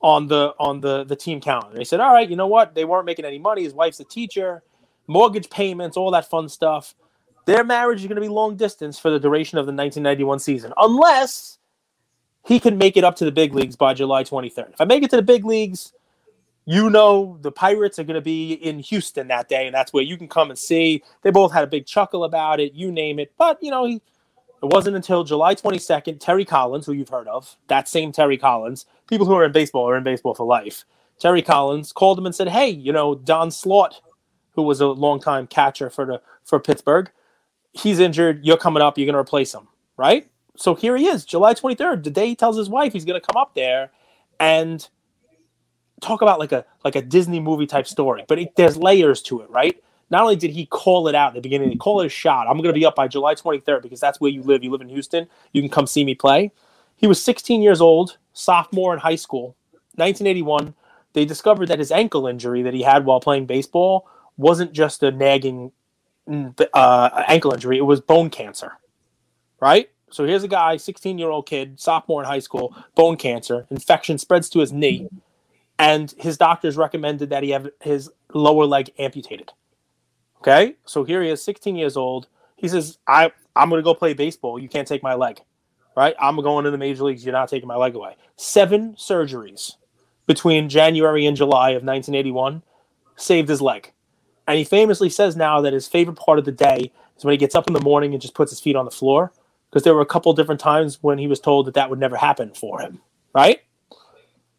on 0.00 0.26
the 0.26 0.52
on 0.58 0.80
the 0.80 1.04
the 1.04 1.14
team 1.14 1.40
calendar. 1.40 1.76
They 1.76 1.84
said, 1.84 2.00
"All 2.00 2.12
right, 2.12 2.28
you 2.28 2.34
know 2.34 2.48
what? 2.48 2.74
They 2.74 2.84
weren't 2.84 3.06
making 3.06 3.24
any 3.24 3.38
money. 3.38 3.62
His 3.62 3.72
wife's 3.72 4.00
a 4.00 4.04
teacher, 4.04 4.62
mortgage 5.06 5.48
payments, 5.48 5.96
all 5.96 6.10
that 6.10 6.28
fun 6.28 6.48
stuff. 6.48 6.94
Their 7.46 7.64
marriage 7.64 8.00
is 8.00 8.06
going 8.06 8.16
to 8.16 8.20
be 8.20 8.28
long 8.28 8.56
distance 8.56 8.98
for 8.98 9.10
the 9.10 9.20
duration 9.20 9.58
of 9.58 9.66
the 9.66 9.72
1991 9.72 10.40
season, 10.40 10.72
unless 10.76 11.58
he 12.44 12.58
can 12.58 12.78
make 12.78 12.96
it 12.96 13.04
up 13.04 13.16
to 13.16 13.24
the 13.24 13.32
big 13.32 13.54
leagues 13.54 13.76
by 13.76 13.94
July 13.94 14.24
23rd. 14.24 14.72
If 14.72 14.80
I 14.80 14.84
make 14.84 15.04
it 15.04 15.10
to 15.10 15.16
the 15.16 15.22
big 15.22 15.44
leagues, 15.44 15.92
you 16.64 16.90
know 16.90 17.38
the 17.40 17.52
Pirates 17.52 17.98
are 17.98 18.04
going 18.04 18.14
to 18.14 18.20
be 18.20 18.52
in 18.52 18.78
Houston 18.78 19.28
that 19.28 19.48
day, 19.48 19.66
and 19.66 19.74
that's 19.74 19.92
where 19.92 20.02
you 20.02 20.16
can 20.16 20.28
come 20.28 20.50
and 20.50 20.58
see. 20.58 21.02
They 21.22 21.30
both 21.30 21.52
had 21.52 21.64
a 21.64 21.68
big 21.68 21.86
chuckle 21.86 22.24
about 22.24 22.60
it, 22.60 22.74
you 22.74 22.92
name 22.92 23.18
it. 23.18 23.32
But 23.36 23.58
you 23.62 23.70
know, 23.70 23.84
he, 23.84 23.94
it 24.62 24.66
wasn't 24.66 24.96
until 24.96 25.24
July 25.24 25.54
22nd. 25.54 26.20
Terry 26.20 26.44
Collins, 26.44 26.86
who 26.86 26.92
you've 26.92 27.08
heard 27.08 27.26
of, 27.26 27.56
that 27.66 27.88
same 27.88 28.12
Terry 28.12 28.38
Collins, 28.38 28.86
people 29.08 29.26
who 29.26 29.34
are 29.34 29.44
in 29.44 29.52
baseball 29.52 29.88
are 29.88 29.96
in 29.96 30.04
baseball 30.04 30.34
for 30.34 30.46
life. 30.46 30.84
Terry 31.18 31.42
Collins 31.42 31.92
called 31.92 32.18
him 32.18 32.26
and 32.26 32.34
said, 32.34 32.48
"Hey, 32.48 32.68
you 32.68 32.92
know 32.92 33.16
Don 33.16 33.50
Slaught, 33.50 34.00
who 34.52 34.62
was 34.62 34.80
a 34.80 34.86
longtime 34.86 35.48
catcher 35.48 35.90
for 35.90 36.04
the 36.06 36.20
for 36.44 36.60
Pittsburgh, 36.60 37.10
he's 37.72 37.98
injured. 37.98 38.44
You're 38.44 38.56
coming 38.56 38.82
up. 38.82 38.98
You're 38.98 39.06
going 39.06 39.14
to 39.14 39.20
replace 39.20 39.52
him, 39.52 39.66
right?" 39.96 40.28
So 40.54 40.74
here 40.74 40.96
he 40.96 41.06
is, 41.06 41.24
July 41.24 41.54
23rd, 41.54 42.04
the 42.04 42.10
day 42.10 42.26
he 42.28 42.36
tells 42.36 42.58
his 42.58 42.68
wife 42.68 42.92
he's 42.92 43.06
going 43.06 43.18
to 43.18 43.26
come 43.26 43.40
up 43.40 43.54
there, 43.54 43.90
and 44.38 44.86
talk 46.02 46.20
about 46.20 46.38
like 46.38 46.52
a 46.52 46.66
like 46.84 46.96
a 46.96 47.02
Disney 47.02 47.40
movie 47.40 47.66
type 47.66 47.86
story, 47.86 48.24
but 48.28 48.38
it, 48.38 48.56
there's 48.56 48.76
layers 48.76 49.22
to 49.22 49.40
it, 49.40 49.48
right? 49.48 49.82
Not 50.10 50.22
only 50.22 50.36
did 50.36 50.50
he 50.50 50.66
call 50.66 51.08
it 51.08 51.14
out 51.14 51.28
at 51.28 51.34
the 51.34 51.40
beginning, 51.40 51.70
he 51.70 51.76
called 51.76 52.02
it 52.02 52.06
a 52.06 52.10
shot. 52.10 52.46
I'm 52.46 52.58
going 52.58 52.74
to 52.74 52.78
be 52.78 52.84
up 52.84 52.94
by 52.94 53.08
July 53.08 53.34
23rd 53.34 53.80
because 53.80 54.00
that's 54.00 54.20
where 54.20 54.30
you 54.30 54.42
live. 54.42 54.62
You 54.62 54.70
live 54.70 54.82
in 54.82 54.90
Houston. 54.90 55.26
You 55.52 55.62
can 55.62 55.70
come 55.70 55.86
see 55.86 56.04
me 56.04 56.14
play. 56.14 56.52
He 56.96 57.06
was 57.06 57.22
16 57.22 57.62
years 57.62 57.80
old, 57.80 58.18
sophomore 58.34 58.92
in 58.92 59.00
high 59.00 59.16
school, 59.16 59.56
1981. 59.94 60.74
They 61.14 61.24
discovered 61.24 61.68
that 61.68 61.78
his 61.78 61.90
ankle 61.90 62.26
injury 62.26 62.60
that 62.62 62.74
he 62.74 62.82
had 62.82 63.06
while 63.06 63.20
playing 63.20 63.46
baseball 63.46 64.06
wasn't 64.36 64.72
just 64.72 65.02
a 65.02 65.10
nagging 65.10 65.72
mm, 66.28 66.68
uh, 66.74 67.24
ankle 67.26 67.54
injury; 67.54 67.78
it 67.78 67.82
was 67.82 68.00
bone 68.00 68.28
cancer. 68.28 68.72
Right. 69.60 69.88
So 70.10 70.26
here's 70.26 70.42
a 70.42 70.48
guy, 70.48 70.76
16 70.76 71.16
year 71.16 71.30
old 71.30 71.46
kid, 71.46 71.80
sophomore 71.80 72.22
in 72.22 72.28
high 72.28 72.40
school, 72.40 72.76
bone 72.94 73.16
cancer, 73.16 73.66
infection 73.70 74.18
spreads 74.18 74.50
to 74.50 74.60
his 74.60 74.72
knee 74.72 75.08
and 75.78 76.14
his 76.18 76.36
doctors 76.36 76.76
recommended 76.76 77.30
that 77.30 77.42
he 77.42 77.50
have 77.50 77.68
his 77.80 78.10
lower 78.32 78.66
leg 78.66 78.90
amputated. 78.98 79.50
Okay, 80.38 80.76
so 80.84 81.04
here 81.04 81.22
he 81.22 81.30
is, 81.30 81.42
16 81.42 81.76
years 81.76 81.96
old. 81.96 82.26
He 82.56 82.68
says, 82.68 82.98
"I 83.06 83.32
I'm 83.54 83.68
going 83.68 83.78
to 83.78 83.84
go 83.84 83.94
play 83.94 84.14
baseball. 84.14 84.58
You 84.58 84.68
can't 84.68 84.88
take 84.88 85.02
my 85.02 85.14
leg, 85.14 85.40
right? 85.96 86.14
I'm 86.20 86.36
going 86.36 86.64
to 86.64 86.70
the 86.70 86.78
major 86.78 87.04
leagues. 87.04 87.24
You're 87.24 87.32
not 87.32 87.48
taking 87.48 87.68
my 87.68 87.76
leg 87.76 87.94
away." 87.94 88.16
Seven 88.36 88.94
surgeries 88.94 89.76
between 90.26 90.68
January 90.68 91.26
and 91.26 91.36
July 91.36 91.70
of 91.70 91.82
1981 91.84 92.62
saved 93.16 93.48
his 93.48 93.60
leg, 93.60 93.92
and 94.46 94.58
he 94.58 94.64
famously 94.64 95.10
says 95.10 95.36
now 95.36 95.60
that 95.60 95.72
his 95.72 95.88
favorite 95.88 96.16
part 96.16 96.38
of 96.38 96.44
the 96.44 96.52
day 96.52 96.92
is 97.16 97.24
when 97.24 97.32
he 97.32 97.38
gets 97.38 97.54
up 97.54 97.66
in 97.68 97.74
the 97.74 97.80
morning 97.80 98.12
and 98.12 98.22
just 98.22 98.34
puts 98.34 98.50
his 98.50 98.60
feet 98.60 98.76
on 98.76 98.84
the 98.84 98.90
floor 98.90 99.32
because 99.70 99.84
there 99.84 99.94
were 99.94 100.02
a 100.02 100.06
couple 100.06 100.32
different 100.34 100.60
times 100.60 100.98
when 101.02 101.18
he 101.18 101.26
was 101.26 101.40
told 101.40 101.66
that 101.66 101.74
that 101.74 101.88
would 101.88 101.98
never 101.98 102.16
happen 102.16 102.52
for 102.52 102.80
him, 102.80 103.00
right? 103.34 103.60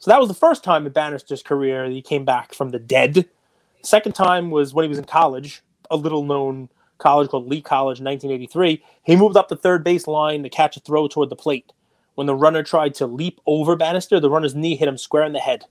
So 0.04 0.12
that 0.12 0.20
was 0.20 0.28
the 0.28 0.36
first 0.36 0.66
time 0.66 0.86
in 0.86 0.92
Banister's 0.92 1.42
career 1.42 1.88
that 1.88 1.94
he 1.94 2.02
came 2.02 2.26
back 2.26 2.54
from 2.54 2.72
the 2.72 2.78
dead. 2.78 3.26
Second 3.84 4.12
time 4.12 4.52
was 4.52 4.74
when 4.74 4.84
he 4.84 4.90
was 4.90 4.98
in 4.98 5.06
college, 5.06 5.62
a 5.90 5.96
little 5.96 6.26
known 6.26 6.68
college 6.98 7.30
called 7.30 7.48
Lee 7.48 7.62
College 7.62 8.00
in 8.00 8.06
1983. 8.06 8.84
He 9.04 9.16
moved 9.16 9.38
up 9.38 9.48
the 9.48 9.56
third 9.56 9.82
base 9.82 10.06
line 10.06 10.44
to 10.44 10.50
catch 10.50 10.76
a 10.76 10.82
throw 10.82 11.08
toward 11.08 11.30
the 11.30 11.38
plate. 11.38 11.72
When 12.16 12.28
the 12.28 12.36
runner 12.36 12.64
tried 12.64 12.96
to 12.96 13.08
leap 13.08 13.40
over 13.46 13.78
Banister, 13.78 14.20
the 14.20 14.30
runner's 14.30 14.54
knee 14.54 14.76
hit 14.76 14.89
him 14.89 14.98
square 14.98 15.24
in 15.24 15.32
the 15.32 15.39
head. 15.39 15.63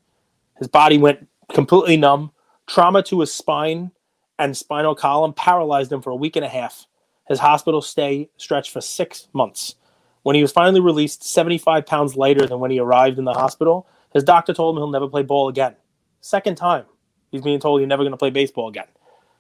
His 0.57 0.67
body 0.67 0.97
went 0.97 1.29
completely 1.53 1.99
numb. 1.99 2.33
Trauma 2.67 3.03
to 3.03 3.21
his 3.21 3.35
spine 3.35 3.91
and 4.39 4.57
spinal 4.57 4.95
column 4.95 5.35
paralyzed 5.35 5.93
him 5.93 6.01
for 6.01 6.09
a 6.09 6.17
week 6.17 6.37
and 6.37 6.45
a 6.47 6.49
half. 6.49 6.87
His 7.29 7.41
hospital 7.41 7.83
stay 7.83 8.31
stretched 8.39 8.71
for 8.71 8.81
six 8.81 9.29
months. 9.35 9.75
When 10.23 10.37
he 10.37 10.41
was 10.41 10.53
finally 10.53 10.81
released, 10.81 11.23
75 11.23 11.85
pounds 11.85 12.17
lighter 12.17 12.47
than 12.47 12.61
when 12.61 12.71
he 12.71 12.79
arrived 12.79 13.19
in 13.19 13.27
the 13.27 13.35
hospital, 13.35 13.87
his 14.13 14.25
doctor 14.25 14.53
told 14.53 14.77
him 14.77 14.81
he'll 14.81 14.91
never 14.91 15.09
play 15.09 15.23
ball 15.23 15.49
again. 15.49 15.77
Second 16.21 16.57
time 16.57 16.85
he's 17.31 17.43
being 17.43 17.61
told 17.61 17.81
he's 17.81 17.89
never 17.89 18.03
going 18.03 18.13
to 18.13 18.19
play 18.19 18.31
baseball 18.31 18.69
again. 18.69 18.87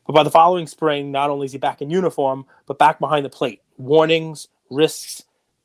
But 0.06 0.14
by 0.14 0.22
the 0.22 0.30
following 0.30 0.66
spring, 0.66 1.12
not 1.12 1.30
only 1.30 1.46
is 1.46 1.52
he 1.52 1.58
back 1.58 1.80
in 1.80 1.90
uniform, 1.90 2.46
but 2.66 2.78
back 2.78 2.98
behind 2.98 3.24
the 3.24 3.30
plate. 3.30 3.62
Warnings, 3.76 4.48
risks, 4.68 5.22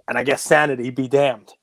and 0.08 0.18
I 0.18 0.24
guess 0.24 0.42
sanity 0.42 0.90
be 0.90 1.08
damned. 1.08 1.54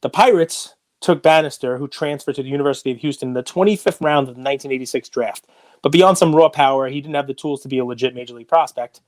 The 0.00 0.10
Pirates 0.10 0.74
took 1.00 1.22
Banister, 1.22 1.76
who 1.76 1.86
transferred 1.86 2.36
to 2.36 2.42
the 2.42 2.48
University 2.48 2.90
of 2.90 2.98
Houston 2.98 3.28
in 3.28 3.34
the 3.34 3.42
25th 3.42 4.00
round 4.00 4.28
of 4.28 4.36
the 4.36 4.40
1986 4.40 5.08
draft. 5.10 5.46
But 5.82 5.92
beyond 5.92 6.16
some 6.16 6.34
raw 6.34 6.48
power, 6.48 6.88
he 6.88 7.00
didn't 7.00 7.14
have 7.14 7.26
the 7.26 7.34
tools 7.34 7.60
to 7.62 7.68
be 7.68 7.78
a 7.78 7.84
legit 7.84 8.14
major 8.14 8.34
league 8.34 8.48
prospect. 8.48 9.02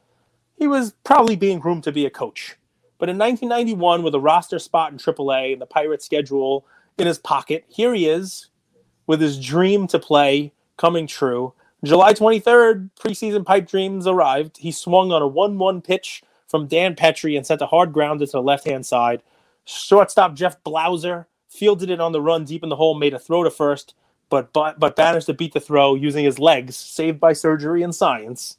He 0.59 0.69
was 0.69 0.95
probably 1.05 1.37
being 1.37 1.59
groomed 1.59 1.85
to 1.85 1.93
be 1.93 2.05
a 2.05 2.11
coach. 2.11 2.57
But 2.99 3.09
in 3.09 3.19
1991, 3.19 4.03
with 4.03 4.15
a 4.15 4.21
roster 4.21 4.59
spot 4.59 4.93
in 4.93 4.99
AAA 4.99 5.53
and 5.53 5.61
the 5.61 5.67
Pirates' 5.67 6.05
schedule 6.05 6.67
in 6.99 7.07
his 7.07 7.19
pocket. 7.19 7.65
Here 7.69 7.95
he 7.95 8.09
is 8.09 8.49
with 9.07 9.21
his 9.21 9.39
dream 9.39 9.87
to 9.89 9.99
play 9.99 10.53
coming 10.77 11.07
true. 11.07 11.53
July 11.85 12.15
23rd, 12.15 12.91
preseason 12.99 13.45
pipe 13.45 13.69
dreams 13.69 14.07
arrived. 14.07 14.59
He 14.59 14.73
swung 14.73 15.13
on 15.13 15.23
a 15.23 15.27
1 15.27 15.59
1 15.59 15.83
pitch 15.83 16.23
from 16.49 16.67
Dan 16.67 16.95
Petry 16.95 17.37
and 17.37 17.47
sent 17.47 17.61
a 17.61 17.67
hard 17.67 17.93
grounder 17.93 18.27
to 18.27 18.33
the 18.33 18.43
left 18.43 18.65
hand 18.65 18.87
side. 18.87 19.23
Shortstop 19.65 20.35
Jeff 20.35 20.63
Blauser 20.65 21.27
fielded 21.49 21.91
it 21.91 22.01
on 22.01 22.13
the 22.13 22.21
run 22.21 22.45
deep 22.45 22.63
in 22.63 22.69
the 22.69 22.77
hole, 22.77 22.95
made 22.95 23.15
a 23.15 23.19
throw 23.19 23.43
to 23.43 23.51
first, 23.51 23.95
but, 24.29 24.53
but, 24.53 24.79
but 24.79 24.97
managed 24.97 25.27
to 25.27 25.35
beat 25.35 25.53
the 25.53 25.61
throw 25.61 25.95
using 25.95 26.25
his 26.25 26.39
legs, 26.39 26.77
saved 26.77 27.21
by 27.21 27.33
surgery 27.33 27.83
and 27.83 27.95
science, 27.95 28.59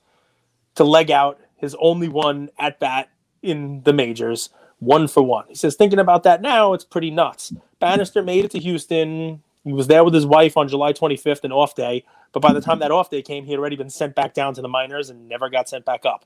to 0.76 0.84
leg 0.84 1.12
out 1.12 1.40
his 1.56 1.76
only 1.80 2.08
one 2.08 2.50
at 2.58 2.80
bat 2.80 3.10
in 3.42 3.82
the 3.84 3.94
majors 3.94 4.50
one 4.80 5.08
for 5.08 5.24
one. 5.24 5.46
He 5.48 5.56
says, 5.56 5.76
thinking 5.76 6.00
about 6.00 6.24
that 6.24 6.42
now, 6.42 6.74
it's 6.74 6.84
pretty 6.84 7.12
nuts. 7.12 7.54
Banister 7.80 8.22
made 8.22 8.46
it 8.46 8.52
to 8.52 8.60
Houston. 8.60 9.42
He 9.64 9.74
was 9.74 9.88
there 9.88 10.04
with 10.04 10.14
his 10.14 10.26
wife 10.26 10.56
on 10.58 10.68
July 10.68 10.94
25th, 10.94 11.44
an 11.44 11.52
off 11.52 11.76
day. 11.76 12.06
But 12.32 12.42
by 12.42 12.54
the 12.54 12.62
time 12.62 12.80
that 12.80 12.92
off 12.92 13.10
day 13.10 13.22
came, 13.22 13.46
he 13.46 13.52
had 13.52 13.60
already 13.60 13.76
been 13.76 13.90
sent 13.90 14.16
back 14.16 14.34
down 14.34 14.54
to 14.56 14.62
the 14.62 14.68
minors 14.68 15.10
and 15.10 15.28
never 15.28 15.50
got 15.50 15.68
sent 15.68 15.86
back 15.86 16.06
up. 16.06 16.26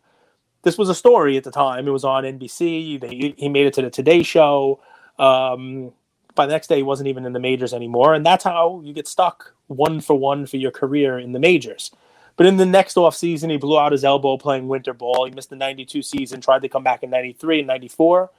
This 0.64 0.78
was 0.78 0.90
a 0.90 0.96
story 0.96 1.38
at 1.38 1.44
the 1.44 1.52
time. 1.52 1.88
It 1.88 1.92
was 1.92 2.04
on 2.04 2.24
NBC. 2.24 3.00
They, 3.00 3.34
he 3.38 3.50
made 3.50 3.66
it 3.66 3.74
to 3.76 3.82
the 3.82 3.90
Today 3.90 4.22
Show. 4.24 4.80
Um, 5.18 5.92
by 6.36 6.46
the 6.46 6.52
next 6.54 6.68
day, 6.68 6.78
he 6.78 6.84
wasn't 6.84 7.08
even 7.08 7.26
in 7.26 7.34
the 7.34 7.40
majors 7.40 7.74
anymore. 7.74 8.14
And 8.14 8.26
that's 8.26 8.44
how 8.44 8.82
you 8.84 8.94
get 8.94 9.08
stuck 9.08 9.54
one 9.68 10.02
for 10.02 10.18
one 10.18 10.46
for 10.46 10.58
your 10.58 10.72
career 10.72 11.18
in 11.18 11.32
the 11.32 11.40
majors. 11.40 11.92
But 12.38 12.46
in 12.46 12.58
the 12.58 12.66
next 12.66 12.98
off 12.98 13.16
season, 13.16 13.50
he 13.50 13.58
blew 13.58 13.78
out 13.80 13.92
his 13.92 14.04
elbow 14.04 14.38
playing 14.38 14.68
winter 14.68 14.94
ball. 14.94 15.26
He 15.26 15.32
missed 15.32 15.50
the 15.50 15.56
92 15.56 16.02
season, 16.02 16.42
tried 16.42 16.62
to 16.62 16.70
come 16.70 16.84
back 16.84 17.04
in 17.04 17.10
93 17.10 17.60
and 17.60 17.68
94. 17.68 18.30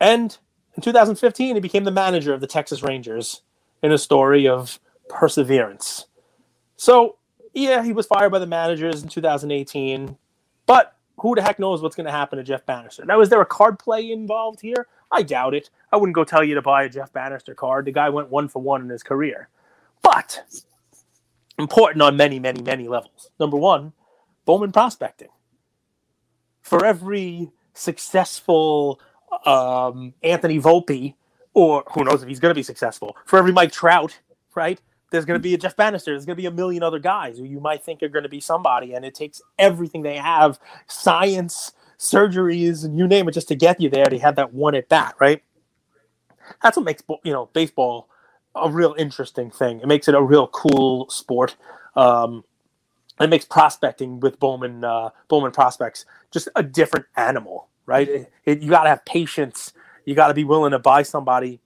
And 0.00 0.36
in 0.76 0.82
2015, 0.82 1.56
he 1.56 1.60
became 1.60 1.84
the 1.84 1.90
manager 1.90 2.32
of 2.34 2.40
the 2.40 2.46
Texas 2.46 2.82
Rangers 2.82 3.42
in 3.82 3.92
a 3.92 3.98
story 3.98 4.48
of 4.48 4.80
perseverance. 5.08 6.06
So, 6.76 7.16
yeah, 7.52 7.82
he 7.84 7.92
was 7.92 8.06
fired 8.06 8.30
by 8.30 8.38
the 8.38 8.46
managers 8.46 9.02
in 9.02 9.08
2018, 9.08 10.16
but 10.66 10.96
who 11.18 11.34
the 11.34 11.42
heck 11.42 11.58
knows 11.58 11.80
what's 11.80 11.96
going 11.96 12.06
to 12.06 12.12
happen 12.12 12.38
to 12.38 12.44
Jeff 12.44 12.66
Banister? 12.66 13.04
Now, 13.04 13.20
is 13.20 13.28
there 13.28 13.40
a 13.40 13.46
card 13.46 13.78
play 13.78 14.10
involved 14.10 14.60
here? 14.60 14.88
I 15.12 15.22
doubt 15.22 15.54
it. 15.54 15.70
I 15.92 15.96
wouldn't 15.96 16.16
go 16.16 16.24
tell 16.24 16.42
you 16.42 16.56
to 16.56 16.62
buy 16.62 16.82
a 16.82 16.88
Jeff 16.88 17.12
Banister 17.12 17.54
card. 17.54 17.84
The 17.84 17.92
guy 17.92 18.08
went 18.08 18.30
one 18.30 18.48
for 18.48 18.60
one 18.60 18.82
in 18.82 18.88
his 18.88 19.02
career. 19.04 19.48
But 20.02 20.42
important 21.58 22.02
on 22.02 22.16
many, 22.16 22.40
many, 22.40 22.62
many 22.62 22.88
levels. 22.88 23.30
Number 23.38 23.56
one, 23.56 23.92
Bowman 24.44 24.72
prospecting. 24.72 25.28
For 26.62 26.84
every 26.84 27.52
successful 27.74 29.00
um, 29.44 30.14
Anthony 30.22 30.58
Volpe, 30.58 31.14
or 31.52 31.84
who 31.92 32.04
knows 32.04 32.22
if 32.22 32.28
he's 32.28 32.40
going 32.40 32.50
to 32.50 32.58
be 32.58 32.62
successful. 32.62 33.16
For 33.26 33.38
every 33.38 33.52
Mike 33.52 33.72
Trout, 33.72 34.18
right? 34.54 34.80
There's 35.10 35.24
going 35.24 35.38
to 35.38 35.42
be 35.42 35.54
a 35.54 35.58
Jeff 35.58 35.76
Banister. 35.76 36.10
There's 36.10 36.26
going 36.26 36.36
to 36.36 36.42
be 36.42 36.46
a 36.46 36.50
million 36.50 36.82
other 36.82 36.98
guys 36.98 37.38
who 37.38 37.44
you 37.44 37.60
might 37.60 37.84
think 37.84 38.02
are 38.02 38.08
going 38.08 38.24
to 38.24 38.28
be 38.28 38.40
somebody, 38.40 38.94
and 38.94 39.04
it 39.04 39.14
takes 39.14 39.40
everything 39.58 40.02
they 40.02 40.16
have, 40.16 40.58
science, 40.88 41.72
surgeries, 41.98 42.84
and 42.84 42.98
you 42.98 43.06
name 43.06 43.28
it, 43.28 43.32
just 43.32 43.48
to 43.48 43.54
get 43.54 43.80
you 43.80 43.88
there. 43.88 44.06
They 44.06 44.18
have 44.18 44.36
that 44.36 44.52
one 44.52 44.74
at 44.74 44.88
bat, 44.88 45.14
right? 45.20 45.42
That's 46.62 46.76
what 46.76 46.84
makes 46.84 47.02
you 47.22 47.32
know 47.32 47.48
baseball 47.52 48.08
a 48.54 48.70
real 48.70 48.94
interesting 48.98 49.50
thing. 49.50 49.80
It 49.80 49.86
makes 49.86 50.08
it 50.08 50.14
a 50.14 50.22
real 50.22 50.48
cool 50.48 51.08
sport. 51.10 51.56
Um, 51.96 52.44
it 53.20 53.30
makes 53.30 53.44
prospecting 53.44 54.20
with 54.20 54.40
Bowman 54.40 54.84
uh, 54.84 55.10
Bowman 55.28 55.52
prospects 55.52 56.04
just 56.32 56.48
a 56.56 56.62
different 56.62 57.06
animal 57.16 57.68
right? 57.86 58.08
It, 58.08 58.32
it, 58.44 58.62
you 58.62 58.70
got 58.70 58.84
to 58.84 58.90
have 58.90 59.04
patience. 59.04 59.72
You 60.04 60.14
got 60.14 60.28
to 60.28 60.34
be 60.34 60.44
willing 60.44 60.72
to 60.72 60.78
buy 60.78 61.02
somebody 61.02 61.60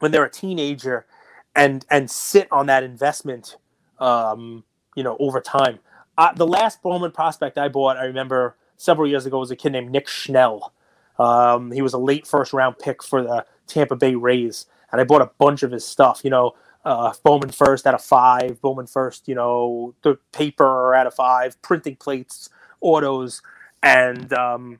when 0.00 0.12
they're 0.12 0.24
a 0.24 0.30
teenager 0.30 1.06
and 1.54 1.84
and 1.90 2.10
sit 2.10 2.48
on 2.50 2.66
that 2.66 2.82
investment, 2.82 3.56
um, 3.98 4.64
you 4.96 5.02
know, 5.02 5.16
over 5.20 5.40
time. 5.40 5.78
Uh, 6.18 6.32
the 6.34 6.46
last 6.46 6.82
Bowman 6.82 7.12
prospect 7.12 7.58
I 7.58 7.68
bought, 7.68 7.96
I 7.96 8.04
remember 8.04 8.56
several 8.76 9.08
years 9.08 9.26
ago 9.26 9.38
was 9.38 9.50
a 9.50 9.56
kid 9.56 9.72
named 9.72 9.90
Nick 9.90 10.08
Schnell. 10.08 10.72
Um, 11.18 11.72
he 11.72 11.82
was 11.82 11.94
a 11.94 11.98
late 11.98 12.26
first 12.26 12.52
round 12.52 12.78
pick 12.78 13.02
for 13.02 13.22
the 13.22 13.46
Tampa 13.66 13.96
Bay 13.96 14.14
Rays, 14.14 14.66
and 14.90 15.00
I 15.00 15.04
bought 15.04 15.22
a 15.22 15.30
bunch 15.38 15.62
of 15.62 15.70
his 15.72 15.84
stuff. 15.86 16.22
You 16.24 16.30
know, 16.30 16.52
uh, 16.84 17.12
Bowman 17.22 17.50
first 17.50 17.86
out 17.86 17.94
of 17.94 18.02
five, 18.02 18.60
Bowman 18.60 18.86
first. 18.86 19.28
You 19.28 19.34
know, 19.34 19.94
the 20.02 20.18
paper 20.32 20.94
out 20.94 21.06
of 21.06 21.14
five, 21.14 21.60
printing 21.62 21.96
plates, 21.96 22.50
autos, 22.80 23.42
and 23.82 24.32
um, 24.32 24.78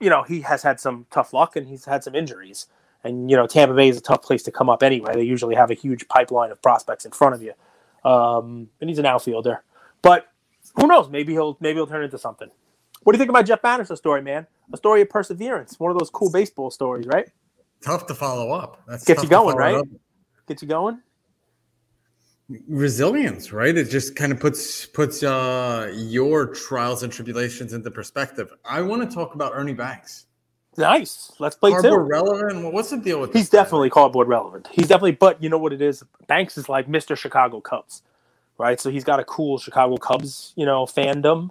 you 0.00 0.10
know 0.10 0.22
he 0.22 0.40
has 0.42 0.62
had 0.62 0.80
some 0.80 1.06
tough 1.10 1.32
luck 1.32 1.56
and 1.56 1.66
he's 1.66 1.84
had 1.84 2.04
some 2.04 2.14
injuries. 2.14 2.66
And 3.04 3.30
you 3.30 3.36
know, 3.36 3.46
Tampa 3.46 3.74
Bay 3.74 3.88
is 3.88 3.98
a 3.98 4.00
tough 4.00 4.22
place 4.22 4.42
to 4.44 4.50
come 4.50 4.68
up 4.68 4.82
anyway. 4.82 5.14
They 5.14 5.22
usually 5.22 5.54
have 5.54 5.70
a 5.70 5.74
huge 5.74 6.08
pipeline 6.08 6.50
of 6.50 6.60
prospects 6.60 7.04
in 7.04 7.12
front 7.12 7.34
of 7.34 7.42
you, 7.42 7.52
um, 8.08 8.68
and 8.80 8.90
he's 8.90 8.98
an 8.98 9.06
outfielder. 9.06 9.62
But 10.02 10.28
who 10.74 10.86
knows? 10.86 11.08
Maybe 11.08 11.32
he'll 11.32 11.56
maybe 11.60 11.76
he'll 11.76 11.86
turn 11.86 12.04
into 12.04 12.18
something. 12.18 12.50
What 13.02 13.12
do 13.12 13.16
you 13.16 13.20
think 13.20 13.30
about 13.30 13.46
Jeff 13.46 13.62
Banister 13.62 13.94
story, 13.94 14.22
man? 14.22 14.46
A 14.72 14.76
story 14.76 15.02
of 15.02 15.10
perseverance. 15.10 15.78
One 15.78 15.92
of 15.92 15.98
those 15.98 16.10
cool 16.10 16.30
baseball 16.30 16.70
stories, 16.70 17.06
right? 17.06 17.28
Tough 17.84 18.06
to 18.06 18.14
follow 18.14 18.50
up. 18.52 18.82
That's 18.88 19.04
Gets 19.04 19.22
you 19.22 19.28
going, 19.28 19.56
right? 19.56 19.76
Up. 19.76 19.86
Gets 20.48 20.62
you 20.62 20.68
going. 20.68 21.00
Resilience, 22.68 23.52
right? 23.52 23.76
It 23.76 23.90
just 23.90 24.14
kind 24.14 24.30
of 24.30 24.38
puts 24.38 24.86
puts 24.86 25.22
uh, 25.22 25.92
your 25.96 26.46
trials 26.46 27.02
and 27.02 27.12
tribulations 27.12 27.72
into 27.72 27.90
perspective. 27.90 28.52
I 28.64 28.82
want 28.82 29.08
to 29.08 29.12
talk 29.12 29.34
about 29.34 29.52
Ernie 29.54 29.74
Banks. 29.74 30.26
Nice. 30.78 31.32
Let's 31.38 31.56
play 31.56 31.70
cardboard 31.70 32.06
too. 32.06 32.08
relevant. 32.08 32.72
What's 32.72 32.90
the 32.90 32.98
deal 32.98 33.20
with? 33.20 33.32
He's 33.32 33.48
definitely 33.48 33.88
guy? 33.88 33.94
cardboard 33.94 34.28
relevant. 34.28 34.68
He's 34.70 34.88
definitely, 34.88 35.12
but 35.12 35.42
you 35.42 35.48
know 35.48 35.58
what 35.58 35.72
it 35.72 35.80
is. 35.80 36.04
Banks 36.26 36.56
is 36.58 36.68
like 36.68 36.86
Mr. 36.86 37.16
Chicago 37.16 37.60
Cubs, 37.60 38.02
right? 38.58 38.80
So 38.80 38.90
he's 38.90 39.04
got 39.04 39.18
a 39.18 39.24
cool 39.24 39.58
Chicago 39.58 39.96
Cubs, 39.96 40.52
you 40.56 40.66
know, 40.66 40.84
fandom, 40.84 41.50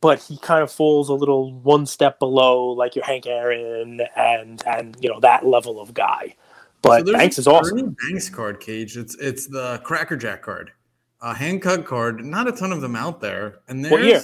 but 0.00 0.20
he 0.20 0.38
kind 0.38 0.62
of 0.62 0.70
falls 0.70 1.08
a 1.08 1.14
little 1.14 1.52
one 1.52 1.86
step 1.86 2.18
below 2.18 2.66
like 2.66 2.94
your 2.94 3.04
Hank 3.04 3.26
Aaron 3.26 4.00
and 4.16 4.62
and 4.66 4.96
you 5.00 5.08
know 5.08 5.20
that 5.20 5.46
level 5.46 5.80
of 5.80 5.94
guy. 5.94 6.34
But 6.82 7.06
so 7.06 7.12
Banks 7.12 7.38
is 7.38 7.46
awesome. 7.46 7.96
Banks 8.08 8.30
card 8.30 8.60
cage. 8.60 8.96
It's 8.96 9.16
it's 9.16 9.46
the 9.46 9.80
Cracker 9.84 10.16
Jack 10.16 10.42
card, 10.42 10.72
a 11.20 11.34
hand 11.34 11.62
cut 11.62 11.84
card. 11.84 12.24
Not 12.24 12.48
a 12.48 12.52
ton 12.52 12.72
of 12.72 12.80
them 12.80 12.96
out 12.96 13.20
there. 13.20 13.60
And 13.68 13.84
there's 13.84 13.92
what 13.92 14.02
year? 14.04 14.22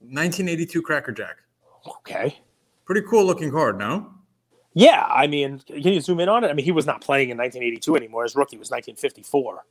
1982 0.00 0.82
Cracker 0.82 1.12
Jack. 1.12 1.38
Okay. 1.86 2.38
Pretty 2.84 3.02
cool 3.08 3.24
looking 3.24 3.50
card, 3.50 3.78
no? 3.78 4.12
Yeah, 4.74 5.06
I 5.08 5.26
mean, 5.26 5.60
can 5.66 5.78
you 5.80 6.00
zoom 6.00 6.20
in 6.20 6.28
on 6.28 6.44
it? 6.44 6.48
I 6.48 6.52
mean, 6.52 6.64
he 6.64 6.70
was 6.70 6.86
not 6.86 7.00
playing 7.00 7.30
in 7.30 7.38
1982 7.38 7.96
anymore. 7.96 8.24
His 8.24 8.36
rookie 8.36 8.58
was 8.58 8.70
1954. 8.70 9.64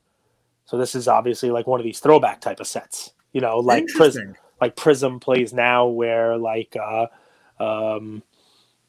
So 0.64 0.76
this 0.76 0.96
is 0.96 1.06
obviously 1.06 1.50
like 1.50 1.66
one 1.66 1.78
of 1.78 1.84
these 1.84 2.00
throwback 2.00 2.40
type 2.40 2.58
of 2.58 2.66
sets. 2.66 3.12
You 3.32 3.40
know, 3.40 3.58
like 3.58 3.86
Prism, 3.86 4.34
like 4.60 4.74
Prism 4.74 5.20
plays 5.20 5.52
now, 5.52 5.86
where 5.86 6.36
like, 6.36 6.74
uh, 6.76 7.06
um, 7.60 8.22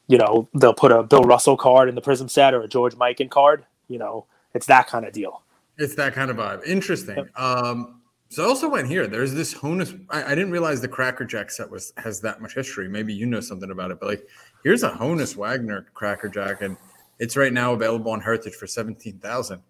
you 0.08 0.18
know, 0.18 0.48
they'll 0.54 0.74
put 0.74 0.90
a 0.90 1.02
Bill 1.02 1.22
Russell 1.22 1.56
card 1.56 1.88
in 1.88 1.94
the 1.94 2.00
Prism 2.00 2.28
set 2.28 2.54
or 2.54 2.62
a 2.62 2.68
George 2.68 2.94
Mikan 2.94 3.30
card. 3.30 3.64
You 3.88 3.98
know, 3.98 4.26
it's 4.54 4.66
that 4.66 4.88
kind 4.88 5.06
of 5.06 5.12
deal. 5.12 5.42
It's 5.76 5.94
that 5.94 6.14
kind 6.14 6.30
of 6.30 6.38
vibe. 6.38 6.64
Interesting. 6.64 7.16
Yep. 7.16 7.38
Um, 7.38 8.00
so 8.30 8.44
I 8.44 8.46
also 8.46 8.68
went 8.68 8.88
here. 8.88 9.06
There's 9.06 9.32
this 9.32 9.54
Honus. 9.54 9.98
I, 10.10 10.24
I, 10.24 10.34
didn't 10.34 10.50
realize 10.50 10.80
the 10.80 10.88
Cracker 10.88 11.24
Jack 11.24 11.50
set 11.50 11.70
was 11.70 11.92
has 11.96 12.20
that 12.22 12.42
much 12.42 12.54
history. 12.54 12.88
Maybe 12.88 13.14
you 13.14 13.26
know 13.26 13.40
something 13.40 13.70
about 13.70 13.90
it, 13.90 14.00
but 14.00 14.08
like 14.08 14.28
here's 14.64 14.82
a 14.82 14.90
Honus 14.90 15.36
Wagner 15.36 15.86
Cracker 15.94 16.28
Jack, 16.28 16.60
and 16.60 16.76
it's 17.18 17.36
right 17.36 17.52
now 17.52 17.72
available 17.72 18.10
on 18.10 18.20
Heritage 18.20 18.54
for 18.54 18.66
seventeen 18.66 19.18
thousand. 19.18 19.62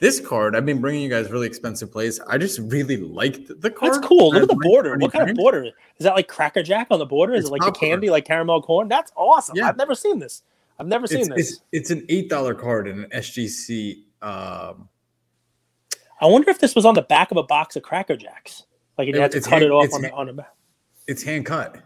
This 0.00 0.20
card, 0.20 0.56
I've 0.56 0.66
been 0.66 0.80
bringing 0.80 1.02
you 1.02 1.08
guys 1.08 1.30
really 1.30 1.46
expensive 1.46 1.90
plays. 1.90 2.18
I 2.20 2.36
just 2.36 2.58
really 2.58 2.96
liked 2.96 3.48
the 3.60 3.70
card. 3.70 3.94
That's 3.94 4.06
cool. 4.06 4.32
Look 4.32 4.42
at 4.42 4.48
the 4.48 4.56
border. 4.56 4.96
What 4.98 5.12
kind 5.12 5.30
of 5.30 5.36
border 5.36 5.64
is 5.64 5.72
that? 6.00 6.14
Like 6.14 6.26
Cracker 6.26 6.62
Jack 6.62 6.88
on 6.90 6.98
the 6.98 7.06
border? 7.06 7.34
Is 7.34 7.44
it's 7.44 7.48
it 7.48 7.52
like 7.52 7.62
the 7.62 7.72
candy, 7.72 8.10
like 8.10 8.24
caramel 8.24 8.60
corn? 8.60 8.88
That's 8.88 9.12
awesome. 9.16 9.56
Yeah. 9.56 9.68
I've 9.68 9.76
never 9.76 9.94
seen 9.94 10.18
this. 10.18 10.42
I've 10.78 10.88
never 10.88 11.06
seen 11.06 11.20
it's, 11.20 11.28
this. 11.28 11.50
It's, 11.50 11.60
it's 11.72 11.90
an 11.90 12.04
eight 12.08 12.28
dollar 12.28 12.54
card 12.54 12.88
in 12.88 13.04
an 13.04 13.10
SGC. 13.10 14.02
Um, 14.20 14.88
I 16.20 16.26
wonder 16.26 16.50
if 16.50 16.58
this 16.58 16.74
was 16.74 16.84
on 16.84 16.94
the 16.94 17.02
back 17.02 17.30
of 17.30 17.36
a 17.36 17.42
box 17.42 17.76
of 17.76 17.84
Cracker 17.84 18.16
Jacks. 18.16 18.64
Like 18.98 19.08
you 19.08 19.20
had 19.20 19.30
to 19.30 19.40
cut 19.40 19.52
hand, 19.52 19.64
it 19.64 19.70
off 19.70 19.92
on 19.92 20.02
the 20.02 20.12
on 20.12 20.26
the. 20.26 20.46
It's 21.06 21.22
hand 21.22 21.46
cut. 21.46 21.76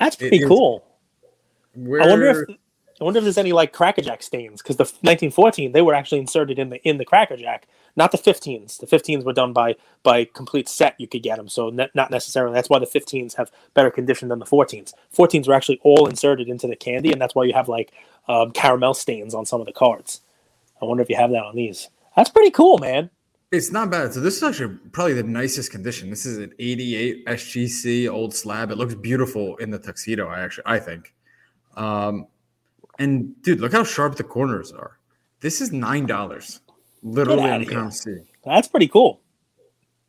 That's 0.00 0.16
pretty 0.16 0.42
it, 0.42 0.48
cool. 0.48 0.84
Where... 1.74 2.02
I 2.02 2.06
wonder 2.06 2.46
if 2.48 2.56
I 3.04 3.06
wonder 3.06 3.18
if 3.18 3.24
there's 3.24 3.36
any 3.36 3.52
like 3.52 3.74
Cracker 3.74 4.00
Jack 4.00 4.22
stains 4.22 4.62
because 4.62 4.78
the 4.78 4.84
1914 4.84 5.72
they 5.72 5.82
were 5.82 5.92
actually 5.92 6.20
inserted 6.20 6.58
in 6.58 6.70
the 6.70 6.88
in 6.88 6.96
the 6.96 7.04
Cracker 7.04 7.36
Jack, 7.36 7.66
not 7.96 8.12
the 8.12 8.16
15s. 8.16 8.78
The 8.78 8.86
15s 8.86 9.24
were 9.24 9.34
done 9.34 9.52
by 9.52 9.76
by 10.02 10.24
complete 10.24 10.70
set. 10.70 10.98
You 10.98 11.06
could 11.06 11.22
get 11.22 11.36
them, 11.36 11.50
so 11.50 11.68
ne- 11.68 11.90
not 11.94 12.10
necessarily. 12.10 12.54
That's 12.54 12.70
why 12.70 12.78
the 12.78 12.86
15s 12.86 13.34
have 13.34 13.50
better 13.74 13.90
condition 13.90 14.28
than 14.28 14.38
the 14.38 14.46
14s. 14.46 14.94
14s 15.14 15.46
were 15.46 15.52
actually 15.52 15.80
all 15.82 16.06
inserted 16.06 16.48
into 16.48 16.66
the 16.66 16.76
candy, 16.76 17.12
and 17.12 17.20
that's 17.20 17.34
why 17.34 17.44
you 17.44 17.52
have 17.52 17.68
like 17.68 17.92
um, 18.26 18.52
caramel 18.52 18.94
stains 18.94 19.34
on 19.34 19.44
some 19.44 19.60
of 19.60 19.66
the 19.66 19.74
cards. 19.74 20.22
I 20.80 20.86
wonder 20.86 21.02
if 21.02 21.10
you 21.10 21.16
have 21.16 21.30
that 21.32 21.44
on 21.44 21.56
these. 21.56 21.90
That's 22.16 22.30
pretty 22.30 22.52
cool, 22.52 22.78
man. 22.78 23.10
It's 23.52 23.70
not 23.70 23.90
bad. 23.90 24.14
So 24.14 24.20
this 24.20 24.38
is 24.38 24.42
actually 24.42 24.78
probably 24.92 25.12
the 25.12 25.24
nicest 25.24 25.70
condition. 25.70 26.08
This 26.08 26.24
is 26.24 26.38
an 26.38 26.54
88 26.58 27.26
SGC 27.26 28.10
old 28.10 28.34
slab. 28.34 28.70
It 28.70 28.78
looks 28.78 28.94
beautiful 28.94 29.56
in 29.56 29.68
the 29.68 29.78
tuxedo. 29.78 30.26
I 30.26 30.40
actually 30.40 30.64
I 30.64 30.78
think. 30.78 31.12
Um, 31.76 32.28
and 32.98 33.40
dude, 33.42 33.60
look 33.60 33.72
how 33.72 33.84
sharp 33.84 34.16
the 34.16 34.24
corners 34.24 34.72
are. 34.72 34.98
This 35.40 35.60
is 35.60 35.72
nine 35.72 36.06
dollars, 36.06 36.60
literally 37.02 37.50
in 37.50 37.64
COMC. 37.64 38.24
That's 38.44 38.68
pretty 38.68 38.88
cool. 38.88 39.20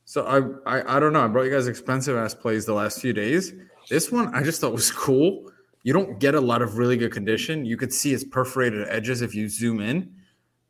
So 0.06 0.26
I, 0.66 0.78
I 0.78 0.98
I 0.98 1.00
don't 1.00 1.14
know. 1.14 1.24
I 1.24 1.28
brought 1.28 1.44
you 1.44 1.52
guys 1.52 1.68
expensive 1.68 2.16
ass 2.16 2.34
plays 2.34 2.66
the 2.66 2.74
last 2.74 3.02
few 3.02 3.14
days. 3.14 3.54
This 3.90 4.12
one 4.12 4.34
I 4.34 4.44
just 4.44 4.62
thought 4.62 4.72
was 4.72 4.92
cool. 4.92 5.52
You 5.84 5.94
don't 5.94 6.20
get 6.20 6.36
a 6.36 6.42
lot 6.42 6.62
of 6.62 6.78
really 6.78 6.98
good 6.98 7.12
condition. 7.12 7.66
You 7.66 7.78
could 7.78 7.94
see 7.94 8.14
its 8.14 8.24
perforated 8.24 8.88
edges 8.90 9.22
if 9.22 9.36
you 9.36 9.48
zoom 9.50 9.80
in 9.80 10.16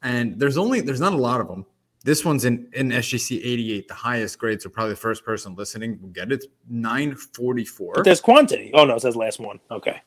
and 0.06 0.40
there's 0.40 0.58
only 0.58 0.80
there's 0.80 1.02
not 1.02 1.14
a 1.14 1.18
lot 1.18 1.42
of 1.42 1.48
them. 1.48 1.66
This 2.06 2.24
one's 2.24 2.46
in 2.46 2.70
in 2.74 2.90
SGC 2.90 3.40
88, 3.40 3.88
the 3.88 3.94
highest 3.96 4.38
grade. 4.38 4.62
So 4.62 4.70
probably 4.70 4.94
the 4.94 4.98
first 5.00 5.26
person 5.26 5.56
listening 5.56 6.00
will 6.02 6.10
get 6.10 6.32
it. 6.32 6.36
It's 6.36 6.48
944. 6.70 7.94
But 7.96 8.06
there's 8.06 8.22
quantity. 8.22 8.72
Oh 8.74 8.86
no, 8.86 8.96
it 8.96 9.02
says 9.02 9.16
last 9.16 9.40
one. 9.40 9.60
Okay. 9.72 10.00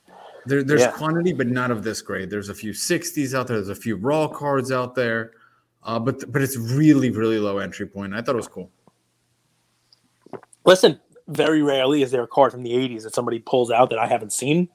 There, 0.49 0.63
there's 0.63 0.81
yeah. 0.81 0.91
quantity, 0.93 1.33
but 1.33 1.47
not 1.47 1.71
of 1.71 1.85
this 1.85 2.01
grade. 2.03 2.31
There's 2.31 2.49
a 2.49 2.55
few 2.55 2.73
60s 2.73 3.35
out 3.35 3.47
there. 3.47 3.57
There's 3.57 3.69
a 3.69 3.81
few 3.81 3.97
raw 3.97 4.27
cards 4.29 4.73
out 4.73 4.95
there, 4.95 5.33
uh, 5.83 5.99
but 5.99 6.31
but 6.33 6.43
it's 6.43 6.57
really 6.57 7.11
really 7.11 7.39
low 7.39 7.59
entry 7.59 7.87
point. 7.87 8.15
I 8.15 8.23
thought 8.23 8.35
it 8.35 8.37
was 8.37 8.49
cool. 8.49 8.71
Listen, 10.65 11.01
very 11.29 11.63
rarely 11.63 12.03
is 12.03 12.11
there 12.11 12.23
a 12.23 12.27
card 12.27 12.53
from 12.53 12.63
the 12.63 12.73
80s 12.73 13.03
that 13.03 13.15
somebody 13.15 13.39
pulls 13.39 13.71
out 13.71 13.91
that 13.91 13.99
I 13.99 14.07
haven't 14.07 14.33
seen. 14.33 14.69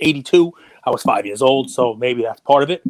82, 0.00 0.52
I 0.84 0.90
was 0.90 1.02
five 1.02 1.24
years 1.26 1.42
old, 1.42 1.70
so 1.70 1.94
maybe 1.94 2.22
that's 2.22 2.40
part 2.40 2.62
of 2.62 2.70
it. 2.70 2.82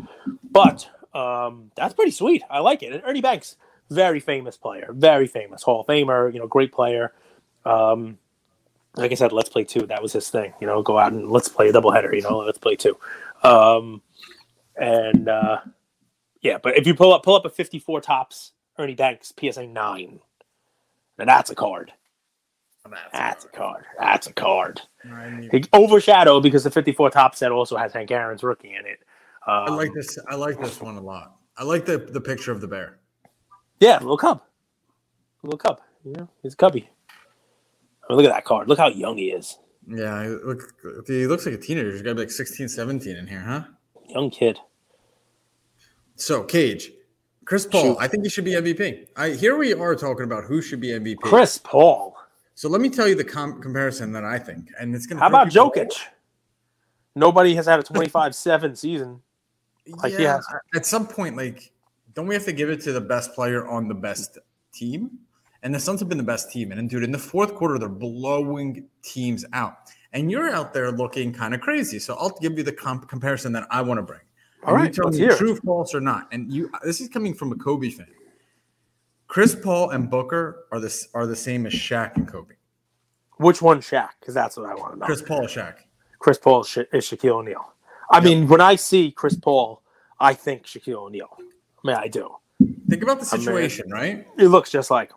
But 0.51 0.89
um, 1.15 1.71
that's 1.77 1.95
pretty 1.95 2.11
sweet. 2.11 2.43
I 2.49 2.61
like 2.61 2.83
it. 2.83 2.93
And 2.93 3.03
Ernie 3.05 3.21
Banks, 3.21 3.57
very 3.91 4.21
famous 4.21 4.57
player, 4.57 4.93
very 4.93 5.27
famous 5.27 5.63
Hall 5.63 5.81
of 5.81 5.87
Famer. 5.87 6.33
You 6.33 6.41
know, 6.41 6.47
great 6.47 6.73
player. 6.73 7.13
Um, 7.65 8.19
like 8.97 9.13
I 9.13 9.15
said, 9.15 9.33
let's 9.33 9.49
play 9.49 9.65
two. 9.65 9.87
That 9.87 10.03
was 10.03 10.13
his 10.13 10.29
thing. 10.29 10.53
You 10.61 10.67
know, 10.67 10.83
go 10.83 10.99
out 10.99 11.13
and 11.13 11.31
let's 11.31 11.49
play 11.49 11.69
a 11.69 11.73
doubleheader. 11.73 12.15
You 12.15 12.23
know, 12.23 12.39
let's 12.39 12.59
play 12.59 12.77
two. 12.77 12.97
Um, 13.43 14.03
and 14.77 15.29
uh, 15.29 15.61
yeah, 16.41 16.59
but 16.63 16.77
if 16.77 16.87
you 16.87 16.95
pull 16.95 17.13
up 17.13 17.23
pull 17.23 17.35
up 17.35 17.45
a 17.45 17.51
fifty 17.51 17.79
four 17.79 18.01
Topps 18.01 18.53
Ernie 18.79 18.95
Banks 18.95 19.33
PSA 19.39 19.67
nine, 19.67 20.21
then 21.17 21.27
that's 21.27 21.51
a 21.51 21.55
card. 21.55 21.93
That's, 22.91 23.13
that's 23.13 23.45
a, 23.45 23.49
card. 23.49 23.85
That's 23.99 24.27
a 24.27 24.33
card. 24.33 24.81
He 25.51 25.63
overshadowed 25.73 26.43
because 26.43 26.65
the 26.65 26.71
54 26.71 27.11
Topps 27.11 27.39
set 27.39 27.53
also 27.53 27.77
has 27.77 27.93
Hank 27.93 28.11
Aaron's 28.11 28.43
rookie 28.43 28.75
in 28.75 28.85
it. 28.87 28.99
Um, 29.47 29.65
I 29.65 29.71
like 29.71 29.91
um, 29.91 29.95
this. 29.95 30.19
I 30.29 30.35
like 30.35 30.61
this 30.61 30.81
one 30.81 30.97
a 30.97 31.01
lot. 31.01 31.37
I 31.57 31.65
like 31.65 31.85
the 31.85 31.99
the 31.99 32.21
picture 32.21 32.53
of 32.53 32.61
the 32.61 32.69
bear. 32.69 32.99
Yeah, 33.81 33.99
little 33.99 34.17
cub, 34.17 34.43
little 35.43 35.59
cub. 35.59 35.81
You 36.05 36.13
know, 36.13 36.29
he's 36.43 36.55
a 36.55 36.57
cubby. 36.57 36.89
I 38.13 38.15
mean, 38.15 38.25
look 38.25 38.31
at 38.31 38.35
that 38.37 38.45
card. 38.45 38.69
Look 38.69 38.79
how 38.79 38.89
young 38.89 39.17
he 39.17 39.31
is. 39.31 39.59
Yeah, 39.89 40.37
look, 40.45 40.75
he 41.07 41.27
looks 41.27 41.47
like 41.47 41.55
a 41.55 41.59
teenager. 41.59 41.91
He's 41.91 42.03
got 42.03 42.11
to 42.11 42.15
be 42.17 42.21
like 42.23 42.31
16, 42.31 42.69
17 42.69 43.17
in 43.17 43.27
here, 43.27 43.41
huh? 43.41 43.65
Young 44.09 44.31
kid. 44.31 44.59
So, 46.17 46.45
Cage, 46.45 46.91
Chris 47.47 47.67
Paul, 47.67 47.95
Shoot. 47.95 47.97
I 47.99 48.07
think 48.07 48.25
he 48.25 48.31
should 48.31 48.45
be 48.45 48.53
MVP. 48.53 49.09
I 49.17 49.31
here 49.31 49.57
we 49.57 49.73
are 49.73 49.97
talking 49.97 50.25
about 50.25 50.45
who 50.45 50.61
should 50.61 50.81
be 50.81 50.89
MVP. 50.89 51.19
Chris 51.21 51.59
Paul. 51.59 52.17
So 52.55 52.69
let 52.69 52.83
me 52.83 52.91
tell 52.91 53.09
you 53.09 53.15
the 53.15 53.25
com- 53.25 53.61
comparison 53.63 54.13
that 54.13 54.25
I 54.25 54.39
think, 54.39 54.69
and 54.79 54.95
it's 54.95 55.07
going 55.07 55.17
to. 55.17 55.23
How 55.23 55.29
about 55.29 55.49
Jokic? 55.49 55.91
Nobody 57.15 57.55
has 57.55 57.67
had 57.67 57.81
a 57.81 57.83
twenty-five-seven 57.83 58.77
season. 58.77 59.21
Like 59.87 60.13
yeah, 60.19 60.39
at 60.77 60.87
some 60.87 61.07
point, 61.09 61.37
like, 61.37 61.73
don't 62.15 62.27
we 62.27 62.35
have 62.35 62.45
to 62.45 62.53
give 62.53 62.69
it 62.69 62.83
to 62.83 62.93
the 62.93 63.01
best 63.01 63.35
player 63.35 63.67
on 63.67 63.89
the 63.89 63.95
best 63.95 64.39
team? 64.73 65.19
And 65.63 65.75
the 65.75 65.79
Suns 65.81 66.01
have 66.01 66.09
been 66.09 66.19
the 66.19 66.25
best 66.25 66.51
team. 66.51 66.73
And 66.73 66.91
dude, 66.91 67.05
in 67.05 67.13
the 67.13 67.19
fourth 67.19 67.55
quarter, 67.55 67.79
they're 67.79 67.89
blowing 67.89 68.87
teams 69.03 69.45
out. 69.53 69.77
And 70.13 70.31
you're 70.31 70.51
out 70.51 70.75
there 70.75 70.91
looking 70.91 71.33
kind 71.33 71.55
of 71.55 71.61
crazy. 71.61 71.99
So 71.99 72.15
I'll 72.15 72.37
give 72.41 72.59
you 72.59 72.65
the 72.65 72.73
comp- 72.73 73.09
comparison 73.09 73.53
that 73.53 73.67
I 73.71 73.81
want 73.81 73.99
to 73.99 74.03
bring. 74.03 74.21
All 74.65 74.75
right, 74.75 74.89
You 74.97 75.03
tell 75.03 75.11
me 75.11 75.37
true, 75.37 75.57
false, 75.57 75.95
or 75.95 76.01
not. 76.01 76.29
And 76.33 76.53
you, 76.53 76.71
this 76.85 77.01
is 77.01 77.09
coming 77.09 77.35
from 77.35 77.53
a 77.53 77.57
Kobe 77.57 77.91
fan. 77.91 78.07
Chris 79.29 79.55
Paul 79.57 79.91
and 79.91 80.11
Booker 80.11 80.67
are 80.71 80.79
the 80.79 80.95
are 81.15 81.27
the 81.27 81.35
same 81.37 81.67
as 81.67 81.73
Shaq 81.73 82.17
and 82.17 82.29
Kobe. 82.29 82.55
Which 83.39 83.63
one, 83.63 83.81
Shaq? 83.81 84.11
Because 84.21 84.35
that's 84.35 84.57
what 84.57 84.67
I 84.69 84.75
want 84.75 84.93
to 84.95 84.99
know. 85.01 85.07
Chris 85.07 85.23
Paul, 85.23 85.43
Shaq. 85.47 85.77
Chris 86.19 86.39
Paul 86.39 86.61
is, 86.61 86.69
Sha- 86.69 86.83
is 86.93 87.05
Shaquille 87.07 87.37
O'Neal. 87.37 87.73
I 88.11 88.17
Yep. 88.19 88.25
mean, 88.25 88.47
when 88.49 88.61
I 88.61 88.77
see 88.77 89.11
Chris 89.11 89.35
Paul, 89.35 89.83
I 90.21 90.35
think 90.35 90.65
Shaquille 90.65 90.97
O'Neal. 91.07 91.31
I 91.39 91.43
mean, 91.87 91.97
I 91.97 92.09
do. 92.09 92.29
Think 92.89 93.03
about 93.03 93.21
the 93.21 93.29
I 93.33 93.37
mean- 93.39 93.45
situation, 93.47 93.91
right? 93.91 94.27
It 94.39 94.49
looks 94.49 94.71
just 94.71 94.91
like 94.91 95.11
him. 95.11 95.17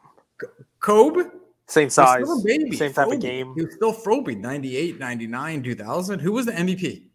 Kobe, 0.80 1.24
Same 1.67 1.89
size, 1.89 2.24
still 2.26 2.39
a 2.39 2.43
baby. 2.43 2.76
same 2.76 2.93
type 2.93 3.08
Froby. 3.08 3.15
of 3.15 3.21
game. 3.21 3.54
He 3.56 3.63
was 3.65 3.74
still 3.76 3.93
Froby, 3.93 4.38
98, 4.38 5.00
99, 5.00 5.63
2000. 5.63 6.19
Who 6.19 6.32
was 6.32 6.45
the 6.45 6.52
MVP? 6.52 7.08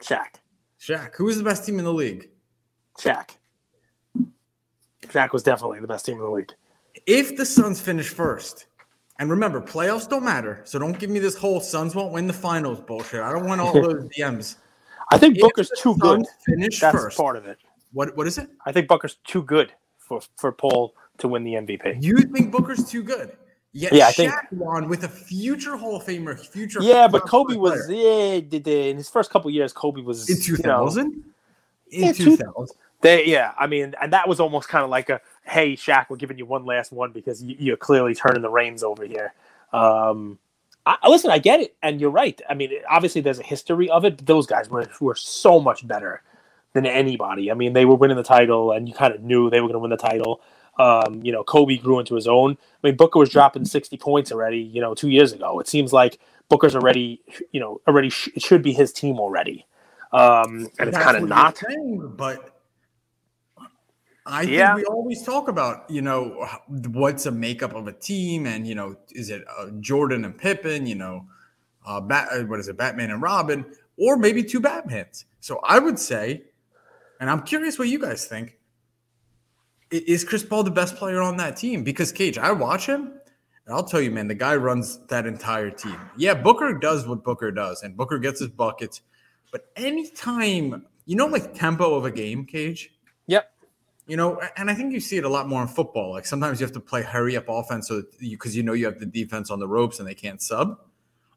Shaq. 0.00 0.26
Shaq. 0.80 1.14
Who 1.16 1.24
was 1.24 1.36
the 1.38 1.44
best 1.44 1.64
team 1.66 1.78
in 1.78 1.84
the 1.84 1.92
league? 1.92 2.30
Shaq. 2.98 3.30
Shaq 5.02 5.32
was 5.32 5.42
definitely 5.42 5.80
the 5.80 5.86
best 5.86 6.06
team 6.06 6.16
in 6.16 6.22
the 6.22 6.30
league. 6.30 6.52
If 7.06 7.36
the 7.36 7.44
Suns 7.44 7.80
finish 7.80 8.08
first, 8.08 8.66
and 9.18 9.30
remember, 9.30 9.60
playoffs 9.60 10.08
don't 10.08 10.24
matter, 10.24 10.62
so 10.64 10.78
don't 10.78 10.98
give 10.98 11.10
me 11.10 11.18
this 11.18 11.36
whole 11.36 11.60
Suns 11.60 11.94
won't 11.94 12.12
win 12.12 12.26
the 12.26 12.32
finals 12.32 12.80
bullshit. 12.80 13.20
I 13.20 13.32
don't 13.32 13.46
want 13.46 13.60
all 13.60 13.72
those 13.82 14.04
DMs. 14.16 14.56
I 15.10 15.18
think 15.18 15.36
If 15.36 15.42
Booker's 15.42 15.70
too 15.76 15.96
good. 15.98 16.24
Finish 16.46 16.80
That's 16.80 16.96
first. 16.96 17.16
part 17.18 17.36
of 17.36 17.46
it. 17.46 17.58
What 17.92 18.16
what 18.16 18.26
is 18.26 18.38
it? 18.38 18.48
I 18.64 18.72
think 18.72 18.88
Booker's 18.88 19.16
too 19.24 19.42
good 19.42 19.72
for 19.98 20.20
for 20.36 20.52
Paul 20.52 20.94
to 21.18 21.28
win 21.28 21.44
the 21.44 21.54
MVP. 21.54 22.02
You 22.02 22.18
think 22.18 22.50
Booker's 22.50 22.88
too 22.88 23.02
good? 23.02 23.36
Yet 23.74 23.92
Yeah, 23.92 24.08
I 24.08 24.12
Shaq 24.12 24.14
think- 24.16 24.32
won 24.52 24.88
with 24.88 25.04
a 25.04 25.08
future 25.08 25.76
Hall 25.76 25.96
of 25.96 26.04
Famer, 26.04 26.38
future 26.38 26.80
Yeah, 26.82 27.08
but 27.08 27.22
Kobe 27.26 27.56
was 27.56 27.88
yeah. 27.88 28.40
Did 28.40 28.66
in 28.68 28.96
his 28.96 29.08
first 29.08 29.30
couple 29.30 29.50
years, 29.50 29.72
Kobe 29.72 30.02
was 30.02 30.28
in 30.28 30.36
you 30.36 30.52
know, 30.64 30.86
2000. 30.88 31.24
In 31.90 32.04
Yeah, 32.04 32.12
two- 32.12 32.36
2000. 32.36 32.76
They, 33.00 33.26
yeah, 33.26 33.52
I 33.58 33.66
mean, 33.66 33.94
and 34.00 34.12
that 34.12 34.28
was 34.28 34.38
almost 34.38 34.68
kind 34.68 34.84
of 34.84 34.90
like 34.90 35.10
a, 35.10 35.20
hey, 35.44 35.72
Shaq, 35.74 36.06
we're 36.08 36.16
giving 36.18 36.38
you 36.38 36.46
one 36.46 36.64
last 36.64 36.92
one 36.92 37.10
because 37.10 37.42
you, 37.42 37.56
you're 37.58 37.76
clearly 37.76 38.14
turning 38.14 38.42
the 38.42 38.50
reins 38.50 38.84
over 38.84 39.04
here. 39.04 39.32
Um, 39.72 40.38
I, 40.86 40.96
I- 41.02 41.08
listen, 41.08 41.30
I 41.30 41.38
get 41.38 41.60
it, 41.60 41.74
and 41.82 42.00
you're 42.00 42.10
right. 42.10 42.40
I 42.48 42.54
mean, 42.54 42.70
obviously, 42.88 43.20
there's 43.22 43.40
a 43.40 43.42
history 43.44 43.90
of 43.90 44.04
it, 44.04 44.18
but 44.18 44.26
those 44.26 44.46
guys 44.46 44.68
were 44.70 44.86
were 45.00 45.14
so 45.16 45.58
much 45.60 45.84
better 45.86 46.22
than 46.74 46.86
anybody. 46.86 47.50
I 47.50 47.54
mean, 47.54 47.72
they 47.72 47.84
were 47.84 47.96
winning 47.96 48.16
the 48.16 48.22
title, 48.22 48.70
and 48.70 48.88
you 48.88 48.94
kind 48.94 49.14
of 49.14 49.22
knew 49.22 49.50
they 49.50 49.60
were 49.60 49.66
going 49.68 49.74
to 49.74 49.78
win 49.80 49.90
the 49.90 49.96
title. 49.96 50.40
Um, 50.78 51.22
you 51.24 51.32
know, 51.32 51.44
Kobe 51.44 51.76
grew 51.78 52.00
into 52.00 52.14
his 52.16 52.28
own. 52.28 52.52
I 52.84 52.88
mean, 52.88 52.96
Booker 52.96 53.18
was 53.18 53.30
dropping 53.30 53.64
60 53.66 53.96
points 53.98 54.32
already. 54.32 54.58
You 54.60 54.80
know, 54.80 54.94
two 54.94 55.10
years 55.10 55.32
ago. 55.32 55.60
It 55.60 55.68
seems 55.68 55.92
like 55.92 56.18
Booker's 56.48 56.76
already, 56.76 57.22
you 57.52 57.60
know, 57.60 57.80
already 57.88 58.10
sh- 58.10 58.30
it 58.34 58.42
should 58.42 58.62
be 58.62 58.72
his 58.72 58.92
team 58.92 59.20
already. 59.20 59.66
Um, 60.12 60.68
and 60.78 60.88
it's 60.88 60.98
kind 60.98 61.16
of 61.16 61.24
not. 61.24 61.64
saying, 61.68 62.14
but 62.16 62.50
I 64.26 64.46
Yeah. 64.46 64.72
think 64.72 64.74
we 64.74 64.84
always 64.86 65.22
talk 65.24 65.48
about, 65.48 65.90
you 65.90 66.02
know, 66.02 66.48
what's 66.68 67.26
a 67.26 67.32
makeup 67.32 67.74
of 67.74 67.88
a 67.88 67.92
team, 67.92 68.46
and 68.46 68.66
you 68.66 68.74
know, 68.74 68.96
is 69.12 69.30
it 69.30 69.44
uh, 69.58 69.68
Jordan 69.80 70.24
and 70.24 70.36
Pippen, 70.38 70.86
you 70.86 70.96
know, 70.96 71.26
uh, 71.86 72.00
Bat, 72.00 72.28
uh, 72.32 72.42
what 72.44 72.60
is 72.60 72.68
it, 72.68 72.76
Batman 72.78 73.10
and 73.10 73.22
Robin, 73.22 73.66
or 73.98 74.16
maybe 74.16 74.44
two 74.44 74.60
Batmans? 74.60 75.24
So 75.40 75.60
I 75.64 75.78
would 75.80 75.98
say, 75.98 76.44
and 77.20 77.30
I'm 77.30 77.42
curious 77.42 77.78
what 77.78 77.88
you 77.88 77.98
guys 78.00 78.26
think. 78.26 78.58
Is 79.92 80.24
Chris 80.24 80.42
Paul 80.42 80.62
the 80.62 80.70
best 80.70 80.96
player 80.96 81.20
on 81.20 81.36
that 81.36 81.56
team? 81.56 81.84
Because 81.84 82.12
Cage, 82.12 82.38
I 82.38 82.50
watch 82.52 82.86
him, 82.86 83.12
and 83.66 83.74
I'll 83.74 83.84
tell 83.84 84.00
you, 84.00 84.10
man, 84.10 84.26
the 84.26 84.34
guy 84.34 84.56
runs 84.56 84.98
that 85.08 85.26
entire 85.26 85.70
team. 85.70 85.98
Yeah, 86.16 86.34
Booker 86.34 86.78
does 86.78 87.06
what 87.06 87.22
Booker 87.22 87.50
does, 87.50 87.82
and 87.82 87.96
Booker 87.96 88.18
gets 88.18 88.40
his 88.40 88.48
buckets. 88.48 89.02
But 89.50 89.66
anytime, 89.76 90.86
you 91.04 91.14
know, 91.14 91.26
like 91.26 91.54
tempo 91.54 91.94
of 91.94 92.06
a 92.06 92.10
game, 92.10 92.46
Cage. 92.46 92.90
Yep. 93.26 93.50
You 94.06 94.16
know, 94.16 94.40
and 94.56 94.70
I 94.70 94.74
think 94.74 94.92
you 94.92 95.00
see 95.00 95.18
it 95.18 95.24
a 95.24 95.28
lot 95.28 95.46
more 95.46 95.62
in 95.62 95.68
football. 95.68 96.12
Like 96.12 96.26
sometimes 96.26 96.58
you 96.58 96.66
have 96.66 96.74
to 96.74 96.80
play 96.80 97.02
hurry 97.02 97.36
up 97.36 97.44
offense 97.48 97.88
so 97.88 97.98
that 97.98 98.06
you 98.18 98.36
because 98.36 98.56
you 98.56 98.62
know 98.62 98.72
you 98.72 98.86
have 98.86 98.98
the 98.98 99.06
defense 99.06 99.50
on 99.50 99.60
the 99.60 99.68
ropes 99.68 100.00
and 100.00 100.08
they 100.08 100.14
can't 100.14 100.40
sub. 100.40 100.78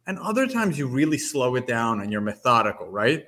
And 0.08 0.18
other 0.20 0.48
times 0.48 0.78
you 0.78 0.88
really 0.88 1.18
slow 1.18 1.56
it 1.56 1.68
down 1.68 2.00
and 2.00 2.12
you're 2.12 2.22
methodical, 2.22 2.88
right? 2.88 3.28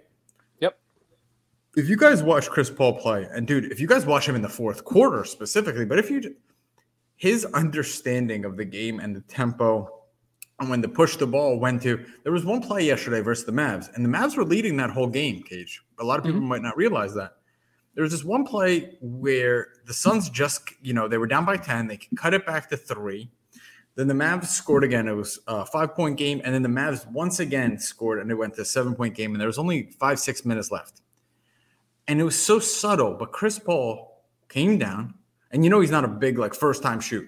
If 1.77 1.87
you 1.87 1.95
guys 1.95 2.23
watch 2.23 2.49
Chris 2.49 2.71
Paul 2.71 2.93
play, 2.93 3.27
and 3.31 3.45
dude, 3.45 3.71
if 3.71 3.79
you 3.79 3.85
guys 3.85 4.03
watch 4.03 4.27
him 4.27 4.33
in 4.33 4.41
the 4.41 4.49
fourth 4.49 4.83
quarter 4.83 5.23
specifically, 5.23 5.85
but 5.85 5.99
if 5.99 6.09
you 6.09 6.35
his 7.17 7.45
understanding 7.45 8.45
of 8.45 8.57
the 8.57 8.65
game 8.65 8.99
and 8.99 9.15
the 9.15 9.21
tempo 9.21 9.87
and 10.59 10.71
when 10.71 10.81
to 10.81 10.87
push 10.87 11.17
the 11.17 11.27
ball, 11.27 11.59
when 11.59 11.79
to 11.81 12.03
there 12.23 12.31
was 12.31 12.43
one 12.43 12.63
play 12.63 12.83
yesterday 12.83 13.21
versus 13.21 13.45
the 13.45 13.51
Mavs, 13.51 13.93
and 13.93 14.03
the 14.03 14.09
Mavs 14.09 14.35
were 14.35 14.43
leading 14.43 14.75
that 14.77 14.89
whole 14.89 15.05
game, 15.05 15.43
Cage. 15.43 15.83
A 15.99 16.03
lot 16.03 16.17
of 16.17 16.25
people 16.25 16.39
mm-hmm. 16.39 16.49
might 16.49 16.63
not 16.63 16.75
realize 16.75 17.13
that. 17.13 17.33
There 17.93 18.01
was 18.01 18.11
this 18.11 18.23
one 18.23 18.43
play 18.43 18.97
where 18.99 19.67
the 19.85 19.93
Suns 19.93 20.31
just, 20.31 20.73
you 20.81 20.95
know, 20.95 21.07
they 21.07 21.19
were 21.19 21.27
down 21.27 21.45
by 21.45 21.57
10. 21.57 21.85
They 21.85 21.99
cut 22.15 22.33
it 22.33 22.43
back 22.43 22.69
to 22.69 22.77
three. 22.77 23.29
Then 23.93 24.07
the 24.07 24.15
Mavs 24.15 24.45
scored 24.45 24.83
again. 24.83 25.07
It 25.07 25.13
was 25.13 25.37
a 25.45 25.63
five 25.63 25.93
point 25.93 26.17
game. 26.17 26.41
And 26.43 26.55
then 26.55 26.63
the 26.63 26.69
Mavs 26.69 27.07
once 27.11 27.39
again 27.39 27.77
scored 27.77 28.19
and 28.19 28.31
it 28.31 28.35
went 28.35 28.55
to 28.55 28.61
a 28.61 28.65
seven 28.65 28.95
point 28.95 29.13
game. 29.13 29.33
And 29.33 29.39
there 29.39 29.47
was 29.47 29.59
only 29.59 29.91
five, 29.99 30.19
six 30.19 30.43
minutes 30.43 30.71
left. 30.71 31.01
And 32.08 32.20
it 32.20 32.24
was 32.24 32.41
so 32.41 32.60
subtle. 32.60 33.15
But 33.15 33.32
Chris 33.32 33.60
Paul 33.60 34.24
came 34.50 34.78
down. 34.78 35.13
And 35.52 35.63
you 35.63 35.70
know, 35.70 35.80
he's 35.80 35.91
not 35.91 36.04
a 36.04 36.10
big, 36.10 36.38
like, 36.38 36.54
first 36.54 36.84
time 36.84 37.00
shoot. 37.00 37.28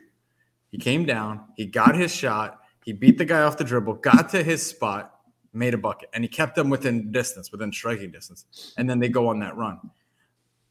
He 0.72 0.78
came 0.78 1.06
down, 1.06 1.46
he 1.56 1.66
got 1.66 1.96
his 1.96 2.14
shot, 2.14 2.60
he 2.86 2.94
beat 2.94 3.18
the 3.18 3.26
guy 3.26 3.42
off 3.42 3.58
the 3.58 3.64
dribble, 3.64 3.96
got 3.96 4.30
to 4.30 4.44
his 4.44 4.66
spot, 4.66 5.22
made 5.54 5.74
a 5.74 5.78
bucket. 5.78 6.10
And 6.14 6.24
he 6.24 6.28
kept 6.28 6.56
them 6.56 6.70
within 6.70 7.12
distance, 7.12 7.52
within 7.52 7.72
striking 7.72 8.12
distance. 8.12 8.74
And 8.78 8.90
then 8.90 9.00
they 9.00 9.10
go 9.10 9.28
on 9.28 9.40
that 9.40 9.56
run. 9.56 9.80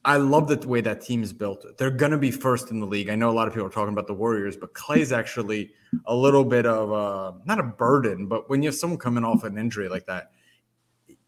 I 0.04 0.18
love 0.18 0.46
the 0.48 0.66
way 0.68 0.80
that 0.82 1.00
team 1.00 1.22
is 1.22 1.32
built. 1.32 1.66
They're 1.76 1.90
going 1.90 2.12
to 2.12 2.18
be 2.18 2.30
first 2.30 2.70
in 2.70 2.80
the 2.80 2.86
league. 2.86 3.08
I 3.08 3.16
know 3.16 3.30
a 3.30 3.32
lot 3.32 3.48
of 3.48 3.54
people 3.54 3.66
are 3.66 3.70
talking 3.70 3.92
about 3.92 4.06
the 4.06 4.14
Warriors, 4.14 4.56
but 4.56 4.72
Clay's 4.72 5.10
actually 5.10 5.72
a 6.06 6.14
little 6.14 6.44
bit 6.44 6.64
of 6.64 6.92
a, 6.92 7.38
not 7.44 7.58
a 7.58 7.64
burden, 7.64 8.26
but 8.26 8.48
when 8.48 8.62
you 8.62 8.68
have 8.68 8.76
someone 8.76 8.98
coming 8.98 9.24
off 9.24 9.42
an 9.42 9.58
injury 9.58 9.88
like 9.88 10.06
that, 10.06 10.30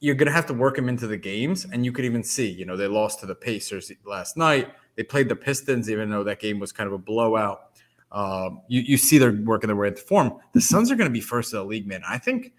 you're 0.00 0.14
going 0.14 0.26
to 0.26 0.32
have 0.32 0.46
to 0.46 0.54
work 0.54 0.76
him 0.76 0.88
into 0.88 1.06
the 1.06 1.16
games. 1.16 1.66
And 1.70 1.84
you 1.84 1.92
could 1.92 2.04
even 2.04 2.24
see, 2.24 2.50
you 2.50 2.64
know, 2.64 2.76
they 2.76 2.86
lost 2.86 3.20
to 3.20 3.26
the 3.26 3.34
Pacers 3.34 3.92
last 4.04 4.36
night. 4.36 4.68
They 4.96 5.02
played 5.02 5.28
the 5.28 5.36
Pistons, 5.36 5.90
even 5.90 6.10
though 6.10 6.24
that 6.24 6.40
game 6.40 6.58
was 6.58 6.72
kind 6.72 6.86
of 6.86 6.94
a 6.94 6.98
blowout. 6.98 7.70
Um, 8.10 8.62
you, 8.66 8.80
you 8.80 8.96
see 8.96 9.18
they're 9.18 9.38
working 9.44 9.68
their 9.68 9.76
way 9.76 9.88
into 9.88 10.02
form. 10.02 10.38
The 10.52 10.60
Suns 10.60 10.90
are 10.90 10.96
going 10.96 11.08
to 11.08 11.12
be 11.12 11.20
first 11.20 11.52
in 11.52 11.58
the 11.58 11.64
league, 11.64 11.86
man. 11.86 12.02
I 12.08 12.18
think, 12.18 12.52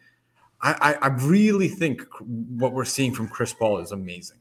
I, 0.62 0.96
I, 1.02 1.08
I 1.08 1.08
really 1.08 1.68
think 1.68 2.04
what 2.20 2.74
we're 2.74 2.86
seeing 2.86 3.14
from 3.14 3.28
Chris 3.28 3.54
Paul 3.54 3.80
is 3.80 3.92
amazing. 3.92 4.40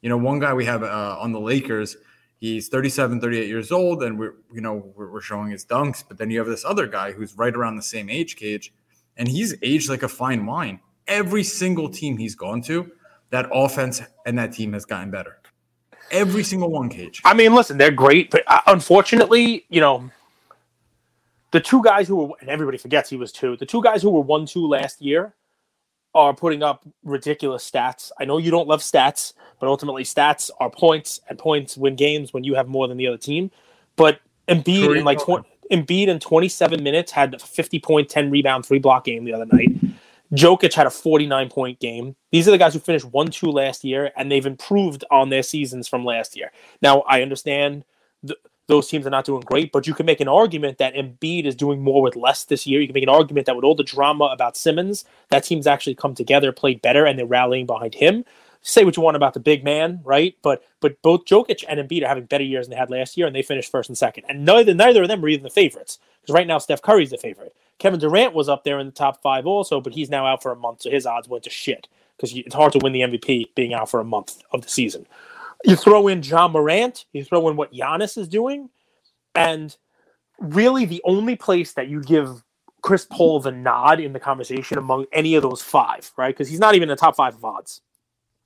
You 0.00 0.08
know, 0.08 0.16
one 0.16 0.38
guy 0.38 0.54
we 0.54 0.64
have 0.64 0.84
uh, 0.84 1.16
on 1.20 1.32
the 1.32 1.40
Lakers, 1.40 1.96
he's 2.38 2.68
37, 2.68 3.20
38 3.20 3.48
years 3.48 3.72
old, 3.72 4.02
and 4.04 4.18
we're, 4.18 4.34
you 4.54 4.60
know, 4.60 4.92
we're, 4.94 5.10
we're 5.10 5.20
showing 5.20 5.50
his 5.50 5.66
dunks. 5.66 6.04
But 6.06 6.18
then 6.18 6.30
you 6.30 6.38
have 6.38 6.46
this 6.46 6.64
other 6.64 6.86
guy 6.86 7.12
who's 7.12 7.36
right 7.36 7.54
around 7.54 7.76
the 7.76 7.82
same 7.82 8.08
age 8.08 8.36
cage, 8.36 8.72
and 9.16 9.28
he's 9.28 9.56
aged 9.60 9.90
like 9.90 10.04
a 10.04 10.08
fine 10.08 10.46
wine. 10.46 10.80
Every 11.08 11.42
single 11.42 11.88
team 11.88 12.16
he's 12.16 12.34
gone 12.34 12.62
to, 12.62 12.90
that 13.30 13.48
offense 13.52 14.02
and 14.26 14.38
that 14.38 14.52
team 14.52 14.72
has 14.74 14.84
gotten 14.84 15.10
better. 15.10 15.38
Every 16.10 16.42
single 16.42 16.70
one, 16.70 16.88
Cage. 16.88 17.20
I 17.24 17.34
mean, 17.34 17.54
listen, 17.54 17.76
they're 17.76 17.90
great, 17.90 18.30
but 18.30 18.42
uh, 18.46 18.60
unfortunately, 18.66 19.66
you 19.68 19.80
know, 19.80 20.10
the 21.50 21.60
two 21.60 21.82
guys 21.82 22.08
who 22.08 22.16
were, 22.16 22.34
and 22.40 22.48
everybody 22.48 22.78
forgets 22.78 23.10
he 23.10 23.16
was 23.16 23.32
two, 23.32 23.56
the 23.56 23.66
two 23.66 23.82
guys 23.82 24.02
who 24.02 24.10
were 24.10 24.20
1 24.20 24.46
2 24.46 24.66
last 24.66 25.02
year 25.02 25.34
are 26.14 26.34
putting 26.34 26.62
up 26.62 26.86
ridiculous 27.04 27.68
stats. 27.68 28.10
I 28.18 28.24
know 28.24 28.38
you 28.38 28.50
don't 28.50 28.68
love 28.68 28.80
stats, 28.80 29.34
but 29.60 29.68
ultimately, 29.68 30.04
stats 30.04 30.50
are 30.60 30.70
points, 30.70 31.20
and 31.28 31.38
points 31.38 31.76
win 31.76 31.96
games 31.96 32.32
when 32.32 32.44
you 32.44 32.54
have 32.54 32.68
more 32.68 32.88
than 32.88 32.96
the 32.96 33.06
other 33.06 33.18
team. 33.18 33.50
But 33.96 34.20
Embiid 34.48 34.96
in 34.96 35.04
like. 35.04 35.18
20, 35.18 35.46
Embiid 35.70 36.08
in 36.08 36.18
27 36.18 36.82
minutes 36.82 37.12
had 37.12 37.34
a 37.34 37.38
50 37.38 37.78
point, 37.80 38.08
10 38.08 38.30
rebound, 38.30 38.64
three 38.64 38.78
block 38.78 39.04
game 39.04 39.24
the 39.24 39.34
other 39.34 39.46
night. 39.46 39.68
Jokic 40.32 40.74
had 40.74 40.86
a 40.86 40.90
49 40.90 41.48
point 41.48 41.80
game. 41.80 42.16
These 42.32 42.48
are 42.48 42.50
the 42.50 42.58
guys 42.58 42.74
who 42.74 42.80
finished 42.80 43.06
1 43.06 43.28
2 43.28 43.46
last 43.46 43.84
year, 43.84 44.10
and 44.16 44.30
they've 44.30 44.44
improved 44.46 45.04
on 45.10 45.30
their 45.30 45.42
seasons 45.42 45.88
from 45.88 46.04
last 46.04 46.36
year. 46.36 46.52
Now, 46.82 47.00
I 47.08 47.22
understand 47.22 47.84
th- 48.26 48.38
those 48.66 48.88
teams 48.88 49.06
are 49.06 49.10
not 49.10 49.24
doing 49.24 49.40
great, 49.40 49.72
but 49.72 49.86
you 49.86 49.94
can 49.94 50.04
make 50.04 50.20
an 50.20 50.28
argument 50.28 50.78
that 50.78 50.94
Embiid 50.94 51.46
is 51.46 51.54
doing 51.54 51.82
more 51.82 52.02
with 52.02 52.16
less 52.16 52.44
this 52.44 52.66
year. 52.66 52.80
You 52.80 52.86
can 52.86 52.94
make 52.94 53.02
an 53.02 53.08
argument 53.08 53.46
that 53.46 53.56
with 53.56 53.64
all 53.64 53.74
the 53.74 53.82
drama 53.82 54.26
about 54.26 54.56
Simmons, 54.56 55.04
that 55.30 55.44
team's 55.44 55.66
actually 55.66 55.94
come 55.94 56.14
together, 56.14 56.52
played 56.52 56.82
better, 56.82 57.06
and 57.06 57.18
they're 57.18 57.26
rallying 57.26 57.64
behind 57.66 57.94
him. 57.94 58.24
Say 58.68 58.84
what 58.84 58.98
you 58.98 59.02
want 59.02 59.16
about 59.16 59.32
the 59.32 59.40
big 59.40 59.64
man, 59.64 60.02
right? 60.04 60.36
But 60.42 60.62
but 60.80 61.00
both 61.00 61.24
Jokic 61.24 61.64
and 61.66 61.80
Embiid 61.80 62.04
are 62.04 62.08
having 62.08 62.26
better 62.26 62.44
years 62.44 62.66
than 62.66 62.72
they 62.72 62.78
had 62.78 62.90
last 62.90 63.16
year, 63.16 63.26
and 63.26 63.34
they 63.34 63.40
finished 63.40 63.70
first 63.70 63.88
and 63.88 63.96
second. 63.96 64.24
And 64.28 64.44
neither 64.44 64.74
neither 64.74 65.00
of 65.00 65.08
them 65.08 65.24
are 65.24 65.28
even 65.28 65.42
the 65.42 65.48
favorites 65.48 65.98
because 66.20 66.34
right 66.34 66.46
now 66.46 66.58
Steph 66.58 66.82
Curry's 66.82 67.08
the 67.08 67.16
favorite. 67.16 67.56
Kevin 67.78 67.98
Durant 67.98 68.34
was 68.34 68.46
up 68.46 68.64
there 68.64 68.78
in 68.78 68.84
the 68.84 68.92
top 68.92 69.22
five 69.22 69.46
also, 69.46 69.80
but 69.80 69.94
he's 69.94 70.10
now 70.10 70.26
out 70.26 70.42
for 70.42 70.52
a 70.52 70.56
month, 70.56 70.82
so 70.82 70.90
his 70.90 71.06
odds 71.06 71.28
went 71.28 71.44
to 71.44 71.50
shit 71.50 71.88
because 72.14 72.36
it's 72.36 72.54
hard 72.54 72.72
to 72.72 72.78
win 72.82 72.92
the 72.92 73.00
MVP 73.00 73.54
being 73.54 73.72
out 73.72 73.90
for 73.90 74.00
a 74.00 74.04
month 74.04 74.42
of 74.52 74.60
the 74.60 74.68
season. 74.68 75.06
You 75.64 75.74
throw 75.74 76.06
in 76.06 76.20
John 76.20 76.52
Morant, 76.52 77.06
you 77.14 77.24
throw 77.24 77.48
in 77.48 77.56
what 77.56 77.72
Giannis 77.72 78.18
is 78.18 78.28
doing, 78.28 78.68
and 79.34 79.74
really 80.38 80.84
the 80.84 81.00
only 81.04 81.36
place 81.36 81.72
that 81.72 81.88
you 81.88 82.02
give 82.02 82.44
Chris 82.82 83.06
Paul 83.10 83.40
the 83.40 83.50
nod 83.50 83.98
in 83.98 84.12
the 84.12 84.20
conversation 84.20 84.76
among 84.76 85.06
any 85.10 85.36
of 85.36 85.42
those 85.42 85.62
five, 85.62 86.12
right? 86.18 86.34
Because 86.34 86.50
he's 86.50 86.60
not 86.60 86.74
even 86.74 86.88
the 86.90 86.96
top 86.96 87.16
five 87.16 87.34
of 87.34 87.44
odds 87.46 87.80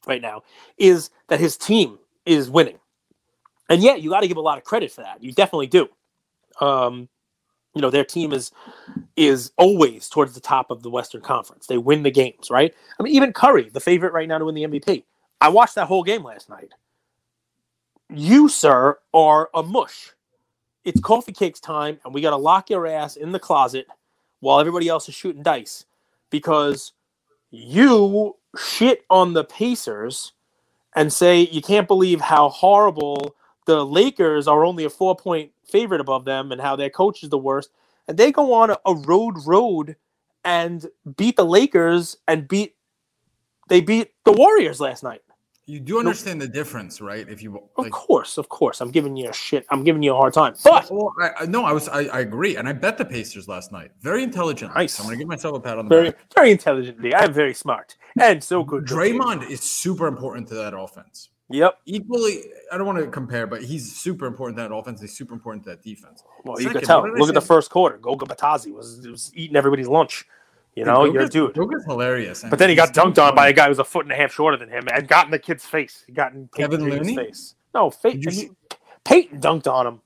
right 0.07 0.23
now, 0.23 0.43
is 0.79 1.11
that 1.29 1.41
his 1.41 1.57
team 1.57 1.99
is 2.27 2.51
winning. 2.51 2.79
And 3.69 3.83
yeah, 3.83 3.95
you 3.95 4.11
got 4.11 4.21
to 4.21 4.29
give 4.29 4.37
a 4.37 4.43
lot 4.43 4.59
of 4.59 4.65
credit 4.65 4.93
for 4.93 5.03
that. 5.03 5.23
You 5.23 5.33
definitely 5.33 5.69
do. 5.69 5.89
Um, 6.61 7.09
you 7.75 7.81
know 7.81 7.91
their 7.91 8.05
team 8.05 8.33
is 8.33 8.51
is 9.17 9.53
always 9.57 10.09
towards 10.09 10.35
the 10.35 10.41
top 10.41 10.71
of 10.71 10.83
the 10.83 10.91
Western 10.91 11.21
Conference. 11.23 11.67
They 11.67 11.79
win 11.79 12.03
the 12.03 12.11
games, 12.11 12.51
right? 12.51 12.75
I 12.99 13.03
mean, 13.03 13.15
even 13.15 13.33
Curry, 13.33 13.71
the 13.71 13.81
favorite 13.81 14.13
right 14.13 14.29
now 14.29 14.39
to 14.39 14.45
win 14.45 14.55
the 14.55 14.65
MVP. 14.65 15.05
I 15.41 15.49
watched 15.49 15.75
that 15.77 15.87
whole 15.87 16.03
game 16.03 16.23
last 16.23 16.49
night. 16.49 16.71
You, 18.11 18.49
sir, 18.49 18.99
are 19.15 19.49
a 19.55 19.63
mush. 19.63 20.11
It's 20.85 21.01
coffee 21.01 21.33
cakes 21.33 21.61
time, 21.61 21.99
and 22.05 22.13
we 22.13 22.21
got 22.21 22.31
to 22.31 22.37
lock 22.37 22.69
your 22.69 22.87
ass 22.87 23.17
in 23.17 23.33
the 23.33 23.39
closet 23.39 23.87
while 24.41 24.61
everybody 24.61 24.89
else 24.89 25.09
is 25.09 25.15
shooting 25.15 25.43
dice 25.43 25.87
because 26.31 26.93
you 27.53 28.37
shit 28.59 29.05
on 29.11 29.35
the 29.35 29.45
Pacers 29.45 30.33
and 30.97 31.13
say 31.13 31.41
you 31.41 31.63
can't 31.63 31.87
believe 31.87 32.21
how 32.21 32.49
horrible 32.49 33.37
the 33.67 33.87
Lakers 33.87 34.49
are 34.49 34.65
only 34.65 34.85
a 34.85 34.91
four 34.91 35.15
point 35.15 35.53
favorite 35.65 36.01
above 36.01 36.25
them 36.25 36.51
and 36.51 36.61
how 36.61 36.75
their 36.75 36.91
coach 36.91 37.23
is 37.23 37.29
the 37.29 37.39
worst. 37.39 37.71
And 38.09 38.19
they 38.19 38.33
go 38.33 38.53
on 38.53 38.71
a, 38.71 38.95
road 38.95 39.37
road 39.47 39.97
and 40.45 40.85
beat 41.17 41.37
the 41.37 41.45
Lakers 41.47 42.17
and 42.27 42.49
beat 42.49 42.75
they 43.69 43.81
beat 43.81 44.13
the 44.25 44.33
Warriors 44.33 44.81
last 44.81 45.03
night. 45.05 45.23
You 45.67 45.79
do 45.79 46.01
understand 46.01 46.43
the 46.43 46.49
difference, 46.49 47.01
right? 47.01 47.29
If 47.29 47.41
you 47.41 47.63
Of 47.77 47.91
course, 47.91 48.37
of 48.37 48.49
course. 48.49 48.81
I'm 48.81 48.91
giving 48.91 49.17
you 49.17 49.29
a 49.29 49.33
shit. 49.33 49.65
I'm 49.71 49.85
giving 49.85 50.03
you 50.03 50.13
a 50.13 50.17
hard 50.17 50.35
time. 50.35 50.55
But 50.65 50.91
well, 50.91 51.15
I, 51.21 51.31
I, 51.41 51.47
no, 51.47 51.65
I 51.65 51.73
was 51.73 51.89
I, 51.89 52.01
I 52.07 52.21
agree, 52.21 52.57
and 52.57 52.69
I 52.69 52.73
bet 52.73 52.99
the 52.99 53.05
Pacers 53.05 53.47
last 53.47 53.71
night. 53.71 53.93
Very 54.01 54.25
intelligent. 54.25 54.75
Nice. 54.75 54.99
I'm 54.99 55.07
gonna 55.07 55.17
give 55.17 55.29
myself 55.29 55.57
a 55.57 55.61
pat 55.61 55.79
on 55.79 55.89
the 55.89 55.95
very 55.95 56.11
back. 56.11 56.35
very 56.35 56.51
intelligent. 56.51 56.99
I'm 57.15 57.33
very 57.33 57.55
smart 57.55 57.97
and 58.21 58.43
so 58.43 58.65
good. 58.65 58.85
Draymond 58.85 59.49
is 59.49 59.61
super 59.61 60.07
important 60.07 60.49
to 60.49 60.55
that 60.55 60.77
offense. 60.77 61.31
Yep. 61.51 61.79
Equally, 61.85 62.45
I 62.73 62.79
don't 62.79 62.87
want 62.87 62.99
to 62.99 63.07
compare, 63.09 63.47
but 63.47 63.63
he's 63.63 63.95
super 63.95 64.27
important 64.27 64.57
to 64.57 64.63
that 64.63 64.75
offense. 64.75 65.01
He's 65.01 65.17
super 65.17 65.35
important 65.35 65.65
to 65.65 65.71
that 65.71 65.83
defense. 65.83 66.25
Well, 66.45 66.59
you 66.59 66.69
Second, 66.69 66.81
could 66.81 66.87
tell. 66.87 67.03
what 67.03 67.11
I 67.11 67.15
Look 67.15 67.29
at 67.29 67.35
the 67.35 67.41
first 67.41 67.71
quarter. 67.71 67.99
Goga 67.99 68.27
Bitadze 68.27 68.73
was, 68.73 69.07
was 69.07 69.31
eating 69.35 69.57
everybody's 69.57 69.89
lunch. 69.89 70.25
You 70.75 70.85
know, 70.85 71.05
you're 71.05 71.23
a 71.25 71.29
dude. 71.29 71.55
Goga's 71.55 71.85
hilarious. 71.85 72.45
But 72.49 72.59
then 72.59 72.71
he 72.71 72.75
got 72.75 72.95
dunked 72.95 73.23
on 73.23 73.35
by 73.35 73.49
a 73.49 73.53
guy 73.53 73.69
who's 73.69 73.79
a 73.79 73.85
foot 73.85 74.07
and 74.07 74.13
a 74.13 74.17
half 74.17 74.33
shorter 74.33 74.57
than 74.57 74.71
him 74.71 74.89
and 74.93 75.07
got 75.07 75.27
in 75.27 75.31
the 75.31 75.39
kid's 75.39 75.67
face. 75.67 76.03
He 76.07 76.13
got 76.13 76.33
in 76.33 76.49
Kevin 76.57 76.81
Dreamer's 76.81 77.01
Looney? 77.09 77.17
face. 77.17 77.55
No, 77.75 77.91
Fa- 77.91 78.11
he- 78.13 78.51
Payton 79.05 79.41
dunked 79.41 79.71
on 79.71 79.87
him. 79.87 80.01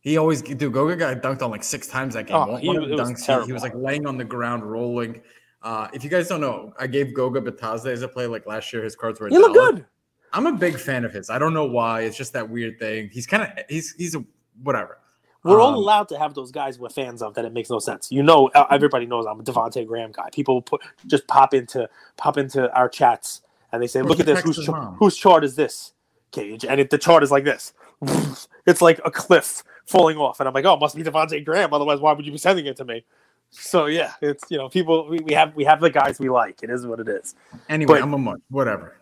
He 0.00 0.18
always 0.18 0.40
dude 0.40 0.72
Goga 0.72 0.94
got 0.94 1.20
dunked 1.20 1.42
on 1.42 1.50
like 1.50 1.64
six 1.64 1.88
times 1.88 2.14
that 2.14 2.28
game. 2.28 2.36
Oh, 2.36 2.46
One 2.52 2.60
he- 2.60 2.68
of 2.68 2.74
the 2.88 2.92
it 2.92 2.98
was 3.00 3.10
dunks, 3.10 3.40
he, 3.40 3.46
he 3.46 3.52
was 3.52 3.62
like 3.62 3.74
laying 3.74 4.06
on 4.06 4.16
the 4.16 4.24
ground, 4.24 4.62
rolling. 4.62 5.20
Uh, 5.62 5.88
if 5.92 6.04
you 6.04 6.10
guys 6.10 6.28
don't 6.28 6.40
know, 6.40 6.72
I 6.78 6.86
gave 6.86 7.12
Goga 7.12 7.40
Bitadze 7.40 7.86
as 7.86 8.02
a 8.02 8.08
play 8.08 8.28
like 8.28 8.46
last 8.46 8.72
year. 8.72 8.84
His 8.84 8.94
cards 8.94 9.18
were 9.18 9.28
He 9.28 9.36
looked 9.38 9.54
good. 9.54 9.84
I'm 10.32 10.46
a 10.46 10.52
big 10.52 10.78
fan 10.78 11.04
of 11.04 11.12
his. 11.12 11.28
I 11.28 11.38
don't 11.40 11.54
know 11.54 11.64
why. 11.64 12.02
It's 12.02 12.16
just 12.16 12.32
that 12.34 12.48
weird 12.48 12.78
thing. 12.78 13.10
He's 13.12 13.26
kind 13.26 13.42
of 13.42 13.48
he's 13.68 13.94
he's 13.96 14.14
a 14.14 14.24
whatever. 14.62 14.98
We're 15.46 15.60
all 15.60 15.68
Um, 15.70 15.74
allowed 15.74 16.08
to 16.08 16.18
have 16.18 16.34
those 16.34 16.50
guys 16.50 16.78
we're 16.78 16.88
fans 16.88 17.22
of 17.22 17.34
that 17.34 17.44
it 17.44 17.52
makes 17.52 17.70
no 17.70 17.78
sense. 17.78 18.10
You 18.10 18.22
know, 18.22 18.48
everybody 18.70 19.06
knows 19.06 19.26
I'm 19.26 19.40
a 19.40 19.42
Devontae 19.42 19.86
Graham 19.86 20.12
guy. 20.12 20.28
People 20.32 20.62
put 20.62 20.82
just 21.06 21.26
pop 21.28 21.54
into 21.54 21.88
pop 22.16 22.36
into 22.38 22.72
our 22.74 22.88
chats 22.88 23.42
and 23.72 23.82
they 23.82 23.86
say, 23.86 24.02
"Look 24.02 24.20
at 24.20 24.26
this. 24.26 24.40
Whose, 24.40 24.64
cha- 24.64 24.92
whose 24.92 25.16
chart 25.16 25.44
is 25.44 25.56
this, 25.56 25.92
Cage?" 26.30 26.64
And 26.64 26.80
if 26.80 26.90
the 26.90 26.98
chart 26.98 27.22
is 27.22 27.30
like 27.30 27.44
this. 27.44 27.72
It's 28.66 28.82
like 28.82 29.00
a 29.04 29.12
cliff 29.12 29.62
falling 29.86 30.16
off, 30.16 30.40
and 30.40 30.48
I'm 30.48 30.52
like, 30.52 30.64
"Oh, 30.64 30.74
it 30.74 30.80
must 30.80 30.96
be 30.96 31.04
Devontae 31.04 31.44
Graham. 31.44 31.72
Otherwise, 31.72 32.00
why 32.00 32.12
would 32.12 32.26
you 32.26 32.32
be 32.32 32.38
sending 32.38 32.66
it 32.66 32.76
to 32.78 32.84
me?" 32.84 33.04
So 33.50 33.86
yeah, 33.86 34.12
it's 34.20 34.42
you 34.50 34.58
know, 34.58 34.68
people 34.68 35.08
we, 35.08 35.20
we 35.20 35.32
have 35.34 35.54
we 35.54 35.62
have 35.64 35.80
the 35.80 35.88
guys 35.88 36.18
we 36.18 36.28
like. 36.28 36.64
It 36.64 36.70
is 36.70 36.84
what 36.84 36.98
it 36.98 37.08
is. 37.08 37.36
Anyway, 37.68 37.94
But- 37.94 38.02
I'm 38.02 38.12
a 38.12 38.18
mush. 38.18 38.40
whatever. 38.50 38.96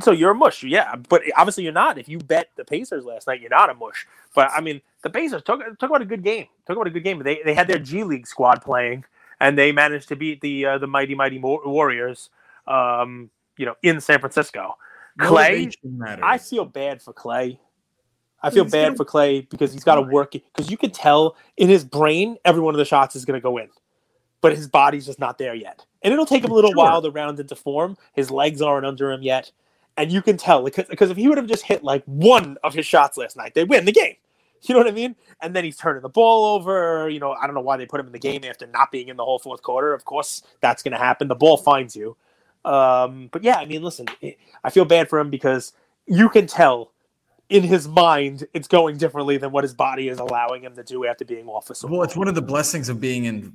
So 0.00 0.10
you're 0.10 0.32
a 0.32 0.34
mush, 0.34 0.64
yeah. 0.64 0.96
But 0.96 1.22
obviously 1.36 1.62
you're 1.62 1.72
not. 1.72 1.96
If 1.98 2.08
you 2.08 2.18
bet 2.18 2.48
the 2.56 2.64
Pacers 2.64 3.04
last 3.04 3.28
night, 3.28 3.40
you're 3.40 3.50
not 3.50 3.70
a 3.70 3.74
mush. 3.74 4.06
But 4.34 4.50
I 4.50 4.60
mean, 4.60 4.80
the 5.04 5.10
Pacers 5.10 5.42
took 5.44 5.60
talk 5.78 5.88
about 5.90 6.02
a 6.02 6.06
good 6.06 6.24
game. 6.24 6.46
Talk 6.66 6.76
about 6.76 6.88
a 6.88 6.90
good 6.90 7.04
game. 7.04 7.22
They 7.22 7.40
they 7.44 7.54
had 7.54 7.68
their 7.68 7.78
G 7.78 8.02
League 8.02 8.26
squad 8.26 8.60
playing, 8.62 9.04
and 9.40 9.56
they 9.56 9.70
managed 9.70 10.08
to 10.08 10.16
beat 10.16 10.40
the 10.40 10.66
uh, 10.66 10.78
the 10.78 10.88
mighty 10.88 11.14
mighty 11.14 11.38
Warriors. 11.38 12.30
Um, 12.66 13.30
you 13.56 13.66
know, 13.66 13.76
in 13.82 14.00
San 14.00 14.18
Francisco. 14.18 14.76
Clay, 15.20 15.70
I 16.22 16.38
feel 16.38 16.64
bad 16.64 17.00
for 17.00 17.12
Clay. 17.12 17.60
I 18.42 18.50
feel 18.50 18.64
He's 18.64 18.72
bad 18.72 18.84
gonna- 18.86 18.96
for 18.96 19.04
Clay 19.04 19.42
because 19.42 19.72
he's 19.72 19.84
got 19.84 19.94
to 19.94 20.02
work 20.02 20.32
because 20.32 20.70
you 20.70 20.76
can 20.76 20.90
tell 20.90 21.36
in 21.56 21.68
his 21.68 21.84
brain 21.84 22.36
every 22.44 22.60
one 22.60 22.74
of 22.74 22.78
the 22.78 22.84
shots 22.84 23.14
is 23.14 23.24
going 23.24 23.38
to 23.38 23.42
go 23.42 23.56
in, 23.58 23.68
but 24.40 24.52
his 24.52 24.66
body's 24.66 25.06
just 25.06 25.20
not 25.20 25.38
there 25.38 25.54
yet, 25.54 25.84
and 26.02 26.12
it'll 26.12 26.26
take 26.26 26.42
him 26.44 26.50
a 26.50 26.54
little 26.54 26.70
Sure. 26.72 26.78
while 26.78 27.00
to 27.00 27.10
round 27.10 27.38
into 27.38 27.54
form. 27.54 27.96
His 28.12 28.30
legs 28.30 28.60
aren't 28.60 28.84
under 28.84 29.12
him 29.12 29.22
yet, 29.22 29.52
and 29.96 30.10
you 30.10 30.20
can 30.20 30.36
tell 30.36 30.64
because 30.64 30.86
because 30.86 31.10
if 31.10 31.16
he 31.16 31.28
would 31.28 31.38
have 31.38 31.46
just 31.46 31.62
hit 31.62 31.84
like 31.84 32.02
one 32.06 32.56
of 32.64 32.74
his 32.74 32.84
shots 32.86 33.16
last 33.16 33.36
night, 33.36 33.54
they 33.54 33.62
win 33.64 33.84
the 33.84 33.92
game. 33.92 34.16
You 34.64 34.74
know 34.74 34.80
what 34.80 34.88
I 34.88 34.92
mean? 34.92 35.14
And 35.40 35.54
then 35.54 35.64
he's 35.64 35.76
turning 35.76 36.02
the 36.02 36.08
ball 36.08 36.54
over. 36.54 37.08
You 37.08 37.20
know, 37.20 37.32
I 37.32 37.46
don't 37.46 37.54
know 37.54 37.60
why 37.60 37.76
they 37.76 37.86
put 37.86 38.00
him 38.00 38.06
in 38.06 38.12
the 38.12 38.18
game 38.18 38.44
after 38.44 38.66
not 38.66 38.90
being 38.90 39.08
in 39.08 39.16
the 39.16 39.24
whole 39.24 39.38
fourth 39.38 39.62
quarter. 39.62 39.92
Of 39.92 40.04
course, 40.04 40.42
that's 40.60 40.82
going 40.82 40.92
to 40.92 40.98
happen. 40.98 41.28
The 41.28 41.34
ball 41.34 41.56
finds 41.56 41.94
you. 41.94 42.16
Um, 42.64 43.28
but 43.30 43.42
yeah, 43.42 43.56
I 43.56 43.66
mean, 43.66 43.82
listen, 43.82 44.06
it, 44.20 44.38
I 44.62 44.70
feel 44.70 44.84
bad 44.84 45.08
for 45.08 45.18
him 45.18 45.30
because 45.30 45.72
you 46.06 46.28
can 46.28 46.46
tell 46.46 46.92
in 47.50 47.62
his 47.62 47.86
mind 47.86 48.46
it's 48.54 48.68
going 48.68 48.96
differently 48.96 49.36
than 49.36 49.52
what 49.52 49.64
his 49.64 49.74
body 49.74 50.08
is 50.08 50.18
allowing 50.18 50.62
him 50.62 50.74
to 50.76 50.82
do 50.82 51.04
after 51.04 51.24
being 51.24 51.46
off 51.46 51.66
the 51.66 51.86
Well, 51.86 52.02
it's 52.02 52.16
one 52.16 52.28
of 52.28 52.34
the 52.34 52.42
blessings 52.42 52.88
of 52.88 53.00
being 53.00 53.26
in 53.26 53.54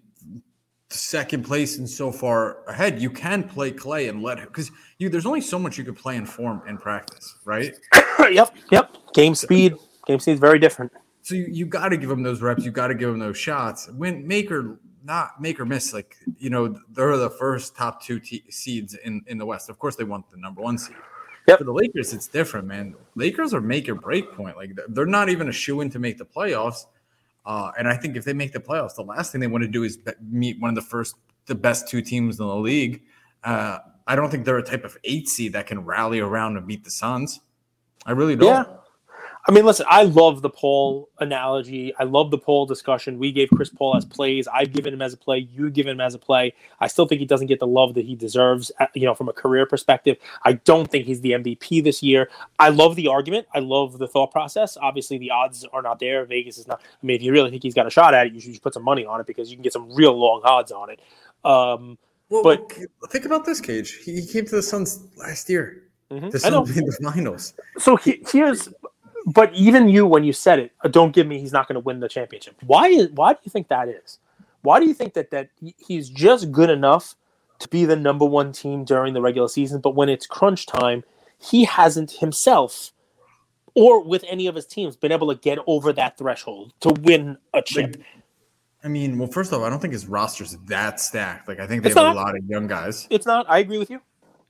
second 0.91 1.43
place 1.43 1.77
and 1.77 1.89
so 1.89 2.11
far 2.11 2.63
ahead. 2.67 3.01
You 3.01 3.09
can 3.09 3.43
play 3.43 3.71
Clay 3.71 4.07
and 4.07 4.21
let 4.21 4.39
him 4.39 4.47
because 4.47 4.71
you 4.97 5.09
there's 5.09 5.25
only 5.25 5.41
so 5.41 5.59
much 5.59 5.77
you 5.77 5.83
could 5.83 5.97
play 5.97 6.15
in 6.15 6.25
form 6.25 6.61
in 6.67 6.77
practice, 6.77 7.35
right? 7.45 7.73
yep, 8.31 8.55
yep. 8.71 8.95
Game 9.13 9.35
speed, 9.35 9.75
game 10.17 10.37
very 10.37 10.59
different. 10.59 10.91
So 11.21 11.35
you, 11.35 11.47
you 11.51 11.65
got 11.65 11.89
to 11.89 11.97
give 11.97 12.09
him 12.09 12.23
those 12.23 12.41
reps. 12.41 12.63
You 12.63 12.71
got 12.71 12.87
to 12.87 12.95
give 12.95 13.09
him 13.09 13.19
those 13.19 13.37
shots. 13.37 13.89
When 13.89 14.27
make 14.27 14.51
or 14.51 14.79
not 15.03 15.41
make 15.41 15.59
or 15.59 15.65
miss, 15.65 15.93
like 15.93 16.15
you 16.37 16.49
know, 16.49 16.79
they're 16.91 17.15
the 17.17 17.29
first 17.29 17.75
top 17.75 18.01
two 18.03 18.21
seeds 18.49 18.95
in 18.95 19.21
in 19.27 19.37
the 19.37 19.45
West. 19.45 19.69
Of 19.69 19.79
course, 19.79 19.95
they 19.95 20.03
want 20.03 20.29
the 20.31 20.37
number 20.37 20.61
one 20.61 20.77
seed. 20.77 20.95
Yep. 21.47 21.57
For 21.57 21.63
the 21.63 21.73
Lakers, 21.73 22.13
it's 22.13 22.27
different, 22.27 22.67
man. 22.67 22.95
Lakers 23.15 23.53
are 23.53 23.61
make 23.61 23.89
or 23.89 23.95
break 23.95 24.31
point. 24.33 24.55
Like 24.55 24.77
they're 24.89 25.05
not 25.05 25.29
even 25.29 25.49
a 25.49 25.51
shoe 25.51 25.81
in 25.81 25.89
to 25.91 25.99
make 25.99 26.17
the 26.17 26.25
playoffs. 26.25 26.85
Uh, 27.45 27.71
and 27.77 27.87
I 27.87 27.95
think 27.95 28.15
if 28.15 28.25
they 28.25 28.33
make 28.33 28.51
the 28.51 28.59
playoffs, 28.59 28.95
the 28.95 29.01
last 29.03 29.31
thing 29.31 29.41
they 29.41 29.47
want 29.47 29.63
to 29.63 29.67
do 29.67 29.83
is 29.83 29.97
be- 29.97 30.11
meet 30.21 30.59
one 30.59 30.69
of 30.69 30.75
the 30.75 30.81
first, 30.81 31.15
the 31.47 31.55
best 31.55 31.87
two 31.87 32.01
teams 32.01 32.39
in 32.39 32.45
the 32.45 32.55
league. 32.55 33.01
Uh, 33.43 33.79
I 34.05 34.15
don't 34.15 34.29
think 34.29 34.45
they're 34.45 34.57
a 34.57 34.63
type 34.63 34.83
of 34.83 34.97
eight 35.03 35.27
seed 35.27 35.53
that 35.53 35.65
can 35.65 35.83
rally 35.83 36.19
around 36.19 36.57
and 36.57 36.67
beat 36.67 36.83
the 36.83 36.91
Suns. 36.91 37.39
I 38.05 38.11
really 38.11 38.35
don't. 38.35 38.67
Yeah. 38.67 38.75
I 39.47 39.51
mean, 39.51 39.65
listen, 39.65 39.85
I 39.89 40.03
love 40.03 40.41
the 40.41 40.49
Paul 40.49 41.09
analogy. 41.19 41.93
I 41.97 42.03
love 42.03 42.29
the 42.29 42.37
Paul 42.37 42.65
discussion. 42.65 43.17
We 43.17 43.31
gave 43.31 43.49
Chris 43.49 43.69
Paul 43.69 43.95
as 43.95 44.05
plays. 44.05 44.47
I've 44.47 44.73
given 44.73 44.93
him 44.93 45.01
as 45.01 45.13
a 45.13 45.17
play. 45.17 45.39
You've 45.51 45.73
given 45.73 45.93
him 45.93 46.01
as 46.01 46.13
a 46.13 46.19
play. 46.19 46.53
I 46.81 46.87
still 46.87 47.07
think 47.07 47.19
he 47.19 47.25
doesn't 47.25 47.47
get 47.47 47.59
the 47.59 47.65
love 47.65 47.93
that 47.95 48.05
he 48.05 48.15
deserves, 48.15 48.71
uh, 48.79 48.85
you 48.93 49.05
know, 49.05 49.15
from 49.15 49.29
a 49.29 49.33
career 49.33 49.65
perspective. 49.65 50.17
I 50.43 50.53
don't 50.53 50.91
think 50.91 51.05
he's 51.05 51.21
the 51.21 51.31
MVP 51.31 51.83
this 51.83 52.03
year. 52.03 52.29
I 52.59 52.69
love 52.69 52.95
the 52.95 53.07
argument. 53.07 53.47
I 53.55 53.59
love 53.59 53.97
the 53.97 54.07
thought 54.07 54.31
process. 54.31 54.77
Obviously, 54.77 55.17
the 55.17 55.31
odds 55.31 55.65
are 55.71 55.81
not 55.81 55.99
there. 55.99 56.25
Vegas 56.25 56.57
is 56.57 56.67
not. 56.67 56.81
I 56.81 57.05
mean, 57.05 57.15
if 57.15 57.21
you 57.23 57.31
really 57.31 57.49
think 57.49 57.63
he's 57.63 57.73
got 57.73 57.87
a 57.87 57.89
shot 57.89 58.13
at 58.13 58.27
it, 58.27 58.33
you 58.33 58.41
should 58.41 58.61
put 58.61 58.73
some 58.73 58.83
money 58.83 59.05
on 59.05 59.19
it 59.21 59.25
because 59.25 59.49
you 59.49 59.55
can 59.55 59.63
get 59.63 59.73
some 59.73 59.93
real 59.95 60.13
long 60.19 60.41
odds 60.43 60.71
on 60.71 60.89
it. 60.89 60.99
Um, 61.45 61.97
Well, 62.29 62.43
But- 62.43 62.71
think 63.09 63.25
about 63.25 63.45
this, 63.45 63.59
Cage. 63.59 64.01
He, 64.03 64.23
came 64.27 64.45
to 64.45 64.55
the 64.57 64.61
Suns 64.61 64.99
last 65.17 65.49
year. 65.49 65.85
mhm. 66.11 66.29
The 66.29 66.39
Suns 66.39 66.75
made 66.75 66.85
the 66.85 66.97
finals. 67.01 67.53
So 67.79 67.95
he, 67.95 68.21
here's, 68.31 68.69
but 69.25 69.53
even 69.53 69.89
you, 69.89 70.05
when 70.05 70.23
you 70.23 70.33
said 70.33 70.59
it, 70.59 70.71
uh, 70.83 70.87
don't 70.87 71.13
give 71.13 71.27
me 71.27 71.39
he's 71.39 71.53
not 71.53 71.67
going 71.67 71.75
to 71.75 71.79
win 71.81 71.99
the 71.99 72.09
championship. 72.09 72.55
Why 72.65 72.87
is 72.87 73.09
why 73.11 73.33
do 73.33 73.39
you 73.43 73.51
think 73.51 73.67
that 73.69 73.87
is? 73.89 74.19
Why 74.61 74.79
do 74.79 74.85
you 74.87 74.93
think 74.93 75.13
that 75.13 75.31
that 75.31 75.49
he's 75.77 76.09
just 76.09 76.51
good 76.51 76.69
enough 76.69 77.15
to 77.59 77.67
be 77.67 77.85
the 77.85 77.95
number 77.95 78.25
one 78.25 78.51
team 78.51 78.85
during 78.85 79.13
the 79.13 79.21
regular 79.21 79.47
season, 79.47 79.81
but 79.81 79.95
when 79.95 80.09
it's 80.09 80.25
crunch 80.25 80.65
time, 80.65 81.03
he 81.39 81.65
hasn't 81.65 82.11
himself 82.11 82.91
or 83.75 84.03
with 84.03 84.23
any 84.27 84.47
of 84.47 84.55
his 84.55 84.65
teams 84.65 84.95
been 84.95 85.11
able 85.11 85.33
to 85.33 85.39
get 85.39 85.59
over 85.67 85.93
that 85.93 86.17
threshold 86.17 86.73
to 86.79 86.89
win 87.01 87.37
a 87.53 87.61
chip. 87.61 88.01
I 88.83 88.87
mean, 88.87 89.17
well, 89.17 89.27
first 89.27 89.51
off, 89.53 89.61
I 89.61 89.69
don't 89.69 89.79
think 89.79 89.93
his 89.93 90.07
roster's 90.07 90.57
that 90.67 90.99
stacked. 90.99 91.47
Like, 91.47 91.59
I 91.59 91.67
think 91.67 91.83
they 91.83 91.89
It's 91.89 91.97
have 91.97 92.07
not. 92.07 92.15
a 92.15 92.19
lot 92.19 92.35
of 92.37 92.43
young 92.45 92.67
guys. 92.67 93.07
It's 93.09 93.25
not. 93.25 93.45
I 93.49 93.59
agree 93.59 93.77
with 93.77 93.89
you, 93.89 94.01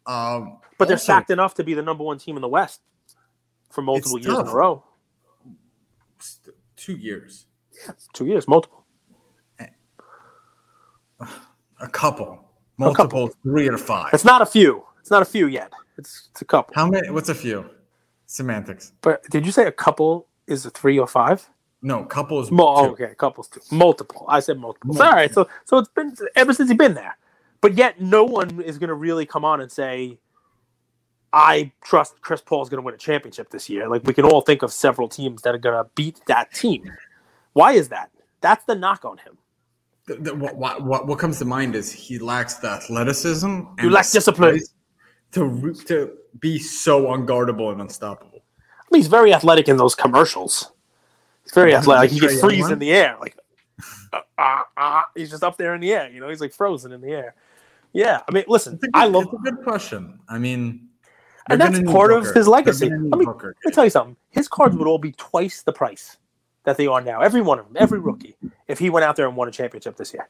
Um, 0.05 0.59
but 0.78 0.88
they're 0.88 0.97
stacked 0.97 1.32
enough 1.32 1.55
to 1.55 1.63
be 1.63 1.74
the 1.74 1.82
number 1.82 2.03
one 2.03 2.20
team 2.20 2.36
in 2.36 2.41
the 2.41 2.47
West 2.47 2.82
for 3.70 3.82
multiple 3.82 4.17
It's 4.17 4.26
years 4.28 4.39
in 4.39 4.47
a 4.47 4.53
row. 4.53 4.84
Two 6.76 6.95
years, 6.95 7.45
Two 8.13 8.26
years, 8.26 8.47
multiple. 8.47 8.86
a 11.20 11.88
couple, 11.88 11.88
A 11.88 11.88
couple. 11.89 12.43
multiple, 12.78 13.28
three 13.43 13.67
or 13.70 13.78
five. 13.78 14.13
It's 14.13 14.26
not 14.26 14.41
a 14.41 14.45
few. 14.45 14.84
It's 14.99 15.11
not 15.11 15.22
a 15.22 15.26
few 15.26 15.47
yet. 15.47 15.72
It's 15.97 16.30
it's 16.32 16.41
a 16.41 16.45
couple. 16.45 16.74
How 16.76 16.88
many? 16.88 17.09
What's 17.09 17.30
a 17.30 17.36
few? 17.36 17.70
Semantics. 18.26 18.93
But 19.01 19.24
did 19.30 19.45
you 19.45 19.51
say 19.51 19.65
a 19.65 19.72
couple 19.72 20.28
is 20.47 20.65
a 20.65 20.70
three 20.70 20.97
or 20.99 21.07
five? 21.07 21.49
No, 21.82 22.03
couple 22.03 22.41
is 22.41 22.51
Mo- 22.51 22.67
oh, 22.76 22.86
two. 22.88 22.91
okay, 23.03 23.15
couples 23.15 23.47
too. 23.47 23.61
Multiple. 23.72 24.26
I 24.28 24.39
said 24.41 24.59
multiple. 24.59 24.88
Multiple. 24.89 25.07
All 25.07 25.13
right. 25.15 25.34
So 25.34 25.47
so 25.65 25.78
it's 25.78 25.89
been 25.89 26.15
ever 26.36 26.53
since 26.53 26.70
he's 26.70 26.78
been 26.78 26.93
there. 26.93 27.17
But 27.61 27.76
yet 27.76 27.99
no 28.01 28.24
one 28.24 28.61
is 28.61 28.78
going 28.78 28.88
to 28.89 28.93
really 28.95 29.26
come 29.26 29.43
on 29.43 29.59
and 29.61 29.70
say, 29.72 30.17
I 31.32 31.71
trust 31.84 32.21
Chris 32.21 32.41
Paul 32.41 32.63
is 32.63 32.69
going 32.69 32.82
to 32.82 32.86
win 32.86 32.95
a 32.95 32.97
championship 32.97 33.49
this 33.49 33.69
year. 33.69 33.88
Like 33.88 34.03
we 34.03 34.13
can 34.13 34.25
all 34.25 34.41
think 34.41 34.63
of 34.63 34.73
several 34.73 35.07
teams 35.07 35.41
that 35.43 35.53
are 35.53 35.59
going 35.59 35.75
to 35.75 35.89
beat 35.95 36.19
that 36.27 36.53
team. 36.53 36.91
Why 37.53 37.73
is 37.73 37.89
that? 37.89 38.09
That's 38.41 38.63
the 38.65 38.75
knock 38.75 39.05
on 39.05 39.17
him. 39.17 39.38
The, 40.05 40.15
the, 40.15 40.36
what, 40.36 40.57
what, 40.82 41.05
what 41.05 41.19
comes 41.19 41.38
to 41.39 41.45
mind 41.45 41.75
is 41.75 41.91
he 41.91 42.17
lacks 42.17 42.55
the 42.55 42.69
athleticism 42.69 43.45
and 43.45 43.67
You 43.80 43.89
lack 43.91 44.07
the 44.07 44.13
discipline. 44.13 44.59
to 45.34 45.73
to 45.86 46.17
be 46.39 46.57
so 46.57 47.07
unguardable 47.07 47.71
and 47.71 47.82
unstoppable. 47.82 48.39
I 48.39 48.86
mean, 48.91 49.01
he's 49.01 49.07
very 49.07 49.34
athletic 49.34 49.67
in 49.67 49.77
those 49.77 49.93
commercials. 49.93 50.71
He's 51.43 51.53
very 51.53 51.75
athletic. 51.75 52.11
He 52.11 52.19
Trey 52.19 52.30
can 52.30 52.38
Young 52.38 52.47
freeze 52.47 52.69
in 52.71 52.80
the 52.80 52.91
air, 52.91 53.17
like 53.19 53.38
uh, 54.13 54.21
uh, 54.38 54.61
uh, 54.75 55.01
he's 55.15 55.30
just 55.30 55.43
up 55.43 55.57
there 55.57 55.75
in 55.75 55.82
the 55.82 55.93
air. 55.93 56.09
You 56.09 56.21
know, 56.21 56.30
he's 56.30 56.41
like 56.41 56.53
frozen 56.53 56.91
in 56.91 57.01
the 57.01 57.11
air. 57.11 57.36
Yeah, 57.93 58.21
I 58.27 58.32
mean, 58.32 58.45
listen, 58.47 58.77
good, 58.77 58.89
I 58.93 59.05
love. 59.05 59.25
it's 59.25 59.34
a 59.34 59.51
good 59.51 59.63
question. 59.63 60.19
I 60.27 60.38
mean, 60.38 60.88
And 61.52 61.60
that's 61.62 61.80
part 61.93 62.12
of 62.12 62.24
his 62.36 62.47
legacy. 62.47 62.89
Let 63.10 63.20
me- 63.20 63.26
Let 63.64 63.66
me 63.66 63.72
tell 63.72 63.84
you 63.84 63.89
something. 63.89 64.16
His 64.30 64.47
cards 64.47 64.76
would 64.76 64.88
all 64.88 64.97
be 65.00 65.12
twice 65.14 65.62
the 65.62 65.74
price 65.74 66.18
that 66.64 66.78
they 66.78 66.88
are 66.88 67.02
now. 67.02 67.22
Every 67.22 67.41
one 67.41 67.60
of 67.60 67.66
them, 67.66 67.78
every 67.80 68.00
rookie, 68.00 68.36
if 68.68 68.80
he 68.80 68.89
went 68.89 69.04
out 69.04 69.16
there 69.16 69.28
and 69.28 69.36
won 69.36 69.47
a 69.47 69.52
championship 69.52 69.95
this 69.97 70.14
year, 70.14 70.30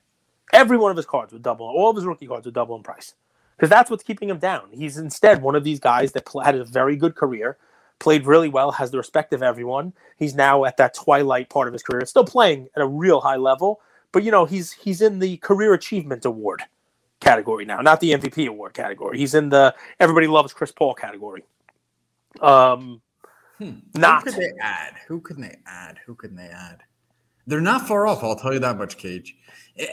every 0.53 0.77
one 0.77 0.91
of 0.91 0.97
his 0.97 1.05
cards 1.05 1.33
would 1.33 1.43
double. 1.43 1.65
All 1.67 1.89
of 1.89 1.95
his 1.95 2.05
rookie 2.05 2.27
cards 2.27 2.45
would 2.45 2.53
double 2.55 2.75
in 2.75 2.83
price 2.83 3.15
because 3.57 3.69
that's 3.69 3.89
what's 3.89 4.03
keeping 4.03 4.29
him 4.29 4.37
down. 4.39 4.69
He's 4.71 4.97
instead 4.97 5.41
one 5.41 5.55
of 5.55 5.63
these 5.63 5.79
guys 5.79 6.11
that 6.13 6.27
had 6.43 6.55
a 6.55 6.63
very 6.63 6.95
good 6.95 7.15
career, 7.15 7.57
played 7.99 8.25
really 8.25 8.47
well, 8.49 8.71
has 8.71 8.91
the 8.91 8.97
respect 8.97 9.33
of 9.33 9.43
everyone. 9.43 9.91
He's 10.17 10.33
now 10.35 10.63
at 10.65 10.77
that 10.77 10.93
twilight 10.93 11.49
part 11.49 11.67
of 11.67 11.73
his 11.73 11.83
career, 11.83 12.05
still 12.05 12.23
playing 12.25 12.69
at 12.75 12.81
a 12.81 12.87
real 12.87 13.19
high 13.19 13.35
level, 13.35 13.81
but 14.13 14.23
you 14.23 14.31
know 14.31 14.45
he's 14.45 14.71
he's 14.71 15.01
in 15.01 15.19
the 15.19 15.37
career 15.37 15.73
achievement 15.73 16.23
award 16.25 16.63
category 17.29 17.65
now, 17.65 17.79
not 17.81 17.99
the 17.99 18.11
MVP 18.13 18.47
award 18.47 18.73
category. 18.73 19.17
He's 19.17 19.35
in 19.35 19.49
the 19.49 19.75
everybody 19.99 20.27
loves 20.27 20.51
Chris 20.53 20.71
Paul 20.71 20.93
category. 20.93 21.43
Um, 22.41 23.01
Hmm. 23.59 23.79
Not. 23.95 24.23
Who 24.23 24.31
could 24.31 24.41
they 24.41 24.51
add? 24.61 24.93
Who 25.07 25.19
can 25.19 25.41
they 25.41 25.57
add? 25.65 25.99
Who 26.05 26.15
can 26.15 26.35
they 26.35 26.47
add? 26.47 26.79
They're 27.45 27.59
not 27.59 27.87
far 27.87 28.07
off. 28.07 28.23
I'll 28.23 28.35
tell 28.37 28.53
you 28.53 28.59
that 28.59 28.77
much, 28.77 28.97
Cage. 28.97 29.35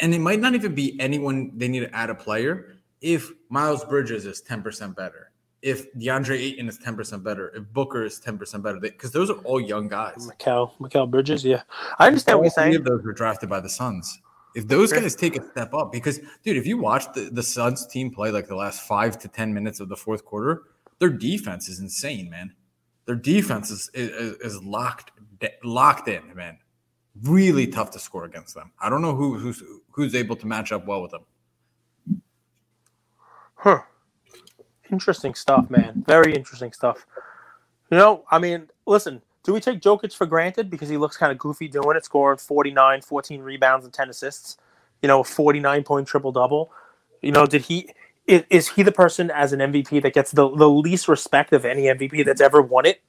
And 0.00 0.14
it 0.14 0.20
might 0.20 0.40
not 0.40 0.54
even 0.54 0.72
be 0.74 0.96
anyone 1.00 1.50
they 1.56 1.68
need 1.68 1.80
to 1.80 1.92
add 1.94 2.08
a 2.10 2.14
player. 2.14 2.76
If 3.00 3.28
Miles 3.48 3.84
Bridges 3.84 4.24
is 4.24 4.40
ten 4.40 4.62
percent 4.62 4.96
better, 4.96 5.32
if 5.62 5.92
DeAndre 5.94 6.38
Ayton 6.38 6.68
is 6.68 6.78
ten 6.78 6.94
percent 6.94 7.24
better, 7.24 7.48
if 7.56 7.64
Booker 7.72 8.04
is 8.04 8.20
ten 8.20 8.38
percent 8.38 8.62
better, 8.62 8.78
because 8.78 9.10
those 9.10 9.30
are 9.30 9.38
all 9.38 9.60
young 9.60 9.88
guys. 9.88 10.28
Mikal, 10.30 10.70
Mikal 10.78 11.10
Bridges, 11.10 11.44
yeah. 11.44 11.62
I 11.98 12.06
understand 12.06 12.38
what 12.38 12.44
you're 12.44 12.50
saying. 12.52 12.76
of 12.76 12.84
those 12.84 13.02
were 13.02 13.12
drafted 13.12 13.48
by 13.48 13.58
the 13.58 13.68
Suns. 13.68 14.20
If 14.56 14.66
those 14.68 14.90
guys 14.90 15.14
take 15.14 15.36
a 15.36 15.46
step 15.50 15.74
up, 15.74 15.92
because 15.92 16.18
dude, 16.42 16.56
if 16.56 16.66
you 16.66 16.78
watch 16.78 17.12
the, 17.12 17.28
the 17.30 17.42
Suns 17.42 17.86
team 17.86 18.10
play 18.10 18.30
like 18.30 18.48
the 18.48 18.56
last 18.56 18.80
five 18.88 19.18
to 19.18 19.28
ten 19.28 19.52
minutes 19.52 19.80
of 19.80 19.90
the 19.90 19.96
fourth 19.96 20.24
quarter, 20.24 20.62
their 20.98 21.10
defense 21.10 21.68
is 21.68 21.80
insane, 21.80 22.30
man. 22.30 22.54
Their 23.04 23.16
defense 23.16 23.70
is 23.70 23.90
is, 23.92 24.36
is 24.36 24.62
locked 24.62 25.12
locked 25.62 26.08
in, 26.08 26.34
man. 26.34 26.56
Really 27.22 27.66
tough 27.66 27.90
to 27.90 27.98
score 27.98 28.24
against 28.24 28.54
them. 28.54 28.72
I 28.80 28.88
don't 28.88 29.02
know 29.02 29.14
who 29.14 29.34
who's 29.38 29.62
who's 29.90 30.14
able 30.14 30.36
to 30.36 30.46
match 30.46 30.72
up 30.72 30.86
well 30.86 31.02
with 31.02 31.10
them. 31.10 31.26
Huh. 33.56 33.82
Interesting 34.90 35.34
stuff, 35.34 35.68
man. 35.68 36.02
Very 36.06 36.34
interesting 36.34 36.72
stuff. 36.72 37.04
You 37.90 37.98
know, 37.98 38.24
I 38.30 38.38
mean, 38.38 38.68
listen, 38.86 39.20
do 39.46 39.52
we 39.52 39.60
take 39.60 39.80
Jokic 39.80 40.12
for 40.12 40.26
granted 40.26 40.68
because 40.68 40.88
he 40.88 40.96
looks 40.96 41.16
kind 41.16 41.30
of 41.30 41.38
goofy 41.38 41.68
doing 41.68 41.96
it, 41.96 42.04
scoring 42.04 42.36
49, 42.36 43.00
14 43.00 43.40
rebounds 43.40 43.84
and 43.84 43.94
10 43.94 44.10
assists, 44.10 44.58
you 45.02 45.06
know, 45.06 45.22
49 45.22 45.84
point 45.84 46.08
triple 46.08 46.32
double? 46.32 46.72
You 47.22 47.30
know, 47.30 47.46
did 47.46 47.62
he 47.62 47.88
is, 48.26 48.42
is 48.50 48.68
he 48.68 48.82
the 48.82 48.90
person 48.90 49.30
as 49.30 49.52
an 49.52 49.60
MVP 49.60 50.02
that 50.02 50.14
gets 50.14 50.32
the, 50.32 50.50
the 50.50 50.68
least 50.68 51.06
respect 51.06 51.52
of 51.52 51.64
any 51.64 51.84
MVP 51.84 52.24
that's 52.24 52.40
ever 52.40 52.60
won 52.60 52.86
it 52.86 53.00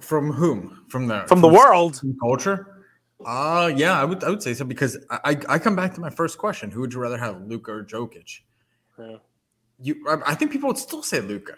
from 0.00 0.32
whom? 0.32 0.84
From 0.88 1.08
the 1.08 1.24
from 1.26 1.40
the 1.40 1.48
world? 1.48 1.98
from 1.98 2.16
culture? 2.20 2.84
Uh 3.26 3.72
yeah, 3.74 4.00
I 4.00 4.04
would 4.04 4.22
I 4.22 4.30
would 4.30 4.42
say 4.42 4.54
so 4.54 4.64
because 4.64 4.96
I 5.10 5.36
I 5.48 5.58
come 5.58 5.74
back 5.74 5.94
to 5.94 6.00
my 6.00 6.10
first 6.10 6.38
question: 6.38 6.70
Who 6.70 6.80
would 6.80 6.92
you 6.92 7.00
rather 7.00 7.18
have, 7.18 7.42
Luka 7.42 7.72
or 7.72 7.84
Jokic? 7.84 8.40
Yeah. 8.96 9.16
You, 9.80 9.96
I, 10.08 10.30
I 10.30 10.34
think 10.36 10.52
people 10.52 10.68
would 10.68 10.78
still 10.78 11.02
say 11.02 11.20
Luka. 11.20 11.54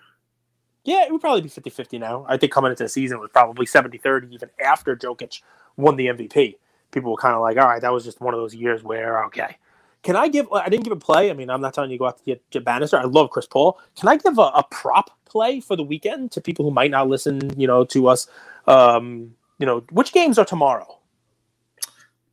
Yeah, 0.84 1.04
it 1.04 1.12
would 1.12 1.20
probably 1.20 1.40
be 1.40 1.48
50 1.48 1.70
50 1.70 1.98
now. 1.98 2.26
I 2.28 2.36
think 2.36 2.52
coming 2.52 2.70
into 2.70 2.82
the 2.82 2.88
season 2.88 3.18
was 3.18 3.30
probably 3.32 3.66
70 3.66 3.98
30, 3.98 4.34
even 4.34 4.50
after 4.62 4.94
Jokic 4.96 5.40
won 5.76 5.96
the 5.96 6.06
MVP. 6.06 6.56
People 6.90 7.10
were 7.10 7.16
kind 7.16 7.34
of 7.34 7.40
like, 7.40 7.56
all 7.56 7.66
right, 7.66 7.80
that 7.80 7.92
was 7.92 8.04
just 8.04 8.20
one 8.20 8.34
of 8.34 8.40
those 8.40 8.54
years 8.54 8.82
where, 8.82 9.24
okay. 9.26 9.56
Can 10.02 10.16
I 10.16 10.28
give, 10.28 10.52
I 10.52 10.68
didn't 10.68 10.84
give 10.84 10.92
a 10.92 10.96
play. 10.96 11.30
I 11.30 11.32
mean, 11.32 11.48
I'm 11.48 11.62
not 11.62 11.72
telling 11.72 11.90
you 11.90 11.96
to 11.96 11.98
go 12.00 12.06
out 12.06 12.18
to 12.18 12.24
get, 12.24 12.50
get 12.50 12.62
Banister. 12.64 12.98
I 12.98 13.04
love 13.04 13.30
Chris 13.30 13.46
Paul. 13.46 13.80
Can 13.98 14.08
I 14.08 14.16
give 14.16 14.36
a, 14.36 14.42
a 14.42 14.62
prop 14.70 15.10
play 15.24 15.60
for 15.60 15.76
the 15.76 15.82
weekend 15.82 16.30
to 16.32 16.42
people 16.42 16.66
who 16.66 16.70
might 16.70 16.90
not 16.90 17.08
listen, 17.08 17.58
you 17.58 17.66
know, 17.66 17.84
to 17.86 18.08
us? 18.08 18.28
Um, 18.66 19.34
you 19.58 19.64
know, 19.64 19.82
which 19.90 20.12
games 20.12 20.38
are 20.38 20.44
tomorrow? 20.44 20.98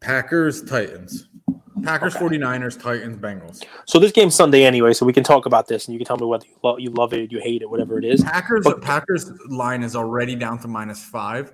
Packers, 0.01 0.63
Titans. 0.63 1.29
Packers, 1.84 2.15
Okay. 2.15 2.25
49ers, 2.38 2.82
Titans, 2.82 3.17
Bengals. 3.17 3.63
So 3.86 3.99
this 3.99 4.11
game's 4.11 4.36
Sunday 4.36 4.63
anyway, 4.63 4.93
so 4.93 5.05
we 5.05 5.13
can 5.13 5.23
talk 5.23 5.45
about 5.45 5.67
this 5.67 5.88
and 5.88 5.93
you 5.93 5.99
can 5.99 6.05
tell 6.05 6.17
me 6.17 6.25
whether 6.25 6.45
you, 6.45 6.55
lo- 6.63 6.77
you 6.77 6.89
love 6.91 7.13
it, 7.13 7.32
you 7.32 7.39
hate 7.39 7.61
it, 7.61 7.69
whatever 7.69 7.97
it 7.97 8.05
is. 8.05 8.23
Packers, 8.23 8.63
But- 8.63 8.82
Packers 8.82 9.32
line 9.49 9.84
is 9.84 9.95
already 9.95 10.36
down 10.36 10.59
to 10.59 10.67
minus 10.67 11.03
five. 11.03 11.53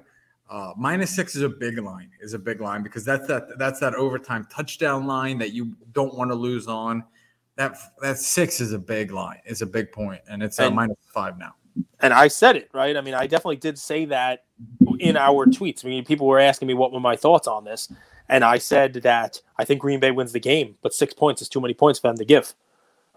Uh, 0.49 0.71
minus 0.78 1.13
six 1.13 1.36
is 1.36 1.41
a 1.41 1.49
big 1.49 1.78
line. 1.78 2.09
Is 2.21 2.34
a 2.34 2.39
big 2.39 2.61
line 2.61 2.82
because 2.82 3.03
that's 3.03 3.28
that 3.28 3.59
that's 3.59 3.82
that 3.82 3.93
overtime 3.95 4.47
touchdown 4.49 5.05
line 5.05 5.38
that 5.39 5.51
you 5.51 5.75
don't 5.91 6.15
want 6.15 6.32
to 6.32 6.36
lose 6.36 6.67
on. 6.67 7.03
That 7.57 7.75
that 8.01 8.17
six 8.17 8.61
is 8.61 8.71
a 8.71 8.80
big 8.80 9.11
line. 9.11 9.39
Is 9.45 9.61
a 9.61 9.65
big 9.65 9.91
point, 9.91 10.21
and 10.30 10.41
it's 10.41 10.57
uh, 10.57 10.63
And- 10.67 10.75
minus 10.78 10.95
five 11.13 11.38
now. 11.38 11.55
and 11.99 12.13
I 12.13 12.30
said 12.30 12.55
it 12.55 12.69
right. 12.73 12.95
I 12.95 13.01
mean, 13.01 13.13
I 13.13 13.28
definitely 13.28 13.57
did 13.57 13.78
say 13.78 14.05
that 14.05 14.45
in 14.99 15.17
our 15.17 15.45
tweets. 15.47 15.84
I 15.84 15.89
mean, 15.89 16.05
people 16.05 16.28
were 16.28 16.39
asking 16.39 16.69
me 16.69 16.73
what 16.75 16.93
were 16.93 17.01
my 17.01 17.17
thoughts 17.17 17.47
on 17.49 17.65
this, 17.65 17.91
and 18.30 18.43
I 18.43 18.57
said 18.57 18.93
that 18.93 19.41
I 19.57 19.65
think 19.65 19.82
Green 19.82 19.99
Bay 19.99 20.11
wins 20.11 20.32
the 20.34 20.39
game, 20.39 20.75
but 20.82 20.93
six 20.93 21.13
points 21.13 21.41
is 21.41 21.49
too 21.49 21.61
many 21.61 21.73
points 21.73 21.99
for 21.99 22.07
them 22.07 22.17
to 22.17 22.25
give. 22.25 22.53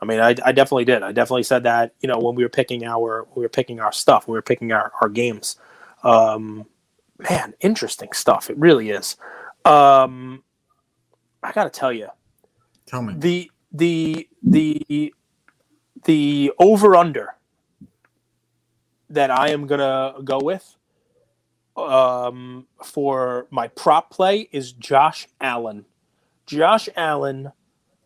I 0.02 0.06
mean, 0.06 0.18
I, 0.20 0.30
I 0.44 0.52
definitely 0.52 0.86
did. 0.86 1.02
I 1.02 1.12
definitely 1.12 1.42
said 1.42 1.64
that. 1.64 1.94
You 2.00 2.08
know, 2.08 2.18
when 2.18 2.34
we 2.34 2.42
were 2.42 2.48
picking 2.48 2.84
our 2.84 3.26
we 3.34 3.42
were 3.42 3.48
picking 3.50 3.80
our 3.80 3.92
stuff, 3.92 4.26
we 4.28 4.32
were 4.32 4.42
picking 4.42 4.72
our 4.72 4.92
our 5.00 5.08
games. 5.08 5.56
Um, 6.02 6.66
man, 7.18 7.54
interesting 7.60 8.12
stuff. 8.12 8.48
It 8.48 8.56
really 8.56 8.90
is. 8.90 9.16
Um, 9.64 10.42
I 11.42 11.52
got 11.52 11.64
to 11.64 11.70
tell 11.70 11.92
you, 11.92 12.08
Tell 12.86 13.02
me. 13.02 13.14
the 13.18 13.50
the 13.72 14.28
the 14.42 15.12
the 16.04 16.52
over 16.58 16.96
under 16.96 17.34
that 19.10 19.30
I 19.30 19.50
am 19.50 19.66
gonna 19.66 20.14
go 20.24 20.38
with 20.40 20.76
um, 21.76 22.66
for 22.84 23.46
my 23.50 23.68
prop 23.68 24.10
play 24.10 24.48
is 24.52 24.72
Josh 24.72 25.26
Allen. 25.40 25.86
Josh 26.46 26.88
Allen 26.96 27.52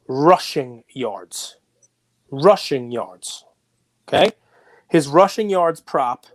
rushing 0.07 0.85
yards. 0.91 1.57
Rushing 2.31 2.91
yards. 2.91 3.45
Okay? 4.09 4.33
His 4.91 5.09
rushing 5.09 5.51
yards 5.51 5.81
prop 5.81 6.27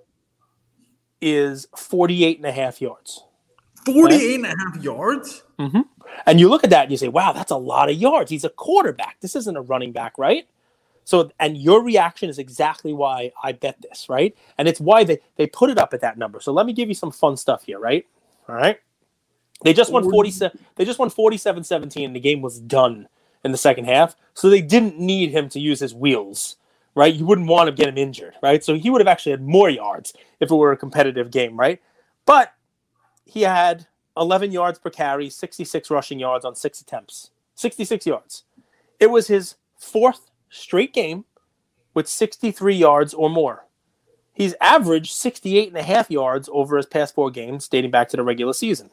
is 1.21 1.67
48 1.75 2.37
and 2.37 2.45
a 2.45 2.51
half 2.51 2.81
yards. 2.81 3.23
48 3.85 4.35
and 4.35 4.45
a 4.45 4.49
half 4.49 4.83
yards? 4.83 5.43
And 6.25 6.39
you 6.39 6.49
look 6.49 6.63
at 6.63 6.69
that 6.71 6.83
and 6.83 6.91
you 6.91 6.97
say, 6.97 7.07
wow, 7.07 7.31
that's 7.31 7.51
a 7.51 7.57
lot 7.57 7.89
of 7.89 7.95
yards. 7.95 8.31
He's 8.31 8.43
a 8.43 8.49
quarterback. 8.49 9.17
This 9.21 9.35
isn't 9.35 9.55
a 9.55 9.61
running 9.61 9.91
back, 9.91 10.17
right? 10.17 10.45
So, 11.09 11.31
and 11.39 11.57
your 11.57 11.81
reaction 11.81 12.29
is 12.29 12.37
exactly 12.37 12.93
why 12.93 13.31
I 13.43 13.53
bet 13.53 13.81
this, 13.81 14.09
right? 14.09 14.37
And 14.59 14.67
it's 14.67 14.79
why 14.79 15.03
they, 15.03 15.17
they 15.37 15.47
put 15.47 15.71
it 15.71 15.79
up 15.79 15.91
at 15.95 16.01
that 16.01 16.19
number. 16.19 16.39
So 16.39 16.53
let 16.53 16.67
me 16.67 16.71
give 16.71 16.87
you 16.87 16.93
some 16.93 17.09
fun 17.09 17.35
stuff 17.35 17.63
here, 17.63 17.79
right? 17.79 18.05
All 18.47 18.53
right. 18.53 18.77
They 19.63 19.73
just 19.73 19.91
won 19.91 20.03
47 20.07 20.59
they 20.75 20.85
just 20.85 20.99
won 20.99 21.09
47-17 21.09 22.05
and 22.05 22.15
the 22.15 22.19
game 22.19 22.43
was 22.43 22.59
done 22.59 23.07
in 23.43 23.51
the 23.51 23.57
second 23.57 23.85
half. 23.85 24.15
So 24.35 24.51
they 24.51 24.61
didn't 24.61 24.99
need 24.99 25.31
him 25.31 25.49
to 25.49 25.59
use 25.59 25.79
his 25.79 25.95
wheels, 25.95 26.57
right? 26.93 27.11
You 27.11 27.25
wouldn't 27.25 27.47
want 27.47 27.69
to 27.69 27.73
get 27.73 27.89
him 27.89 27.97
injured, 27.97 28.35
right? 28.43 28.63
So 28.63 28.75
he 28.75 28.91
would 28.91 29.01
have 29.01 29.07
actually 29.07 29.31
had 29.31 29.41
more 29.41 29.71
yards 29.71 30.13
if 30.39 30.51
it 30.51 30.55
were 30.55 30.73
a 30.73 30.77
competitive 30.77 31.31
game, 31.31 31.59
right? 31.59 31.81
But 32.27 32.53
he 33.25 33.41
had 33.41 33.87
11 34.15 34.51
yards 34.51 34.77
per 34.77 34.91
carry, 34.91 35.31
66 35.31 35.89
rushing 35.89 36.19
yards 36.19 36.45
on 36.45 36.53
six 36.53 36.79
attempts. 36.81 37.31
66 37.55 38.05
yards. 38.05 38.43
It 38.99 39.07
was 39.09 39.25
his 39.25 39.55
fourth 39.75 40.28
straight 40.49 40.93
game 40.93 41.25
with 41.93 42.07
63 42.07 42.75
yards 42.75 43.13
or 43.13 43.29
more. 43.29 43.65
He's 44.33 44.55
averaged 44.61 45.11
68 45.11 45.67
and 45.67 45.77
a 45.77 45.83
half 45.83 46.09
yards 46.09 46.49
over 46.53 46.77
his 46.77 46.85
past 46.85 47.13
four 47.13 47.29
games, 47.29 47.67
dating 47.67 47.91
back 47.91 48.09
to 48.09 48.17
the 48.17 48.23
regular 48.23 48.53
season. 48.53 48.89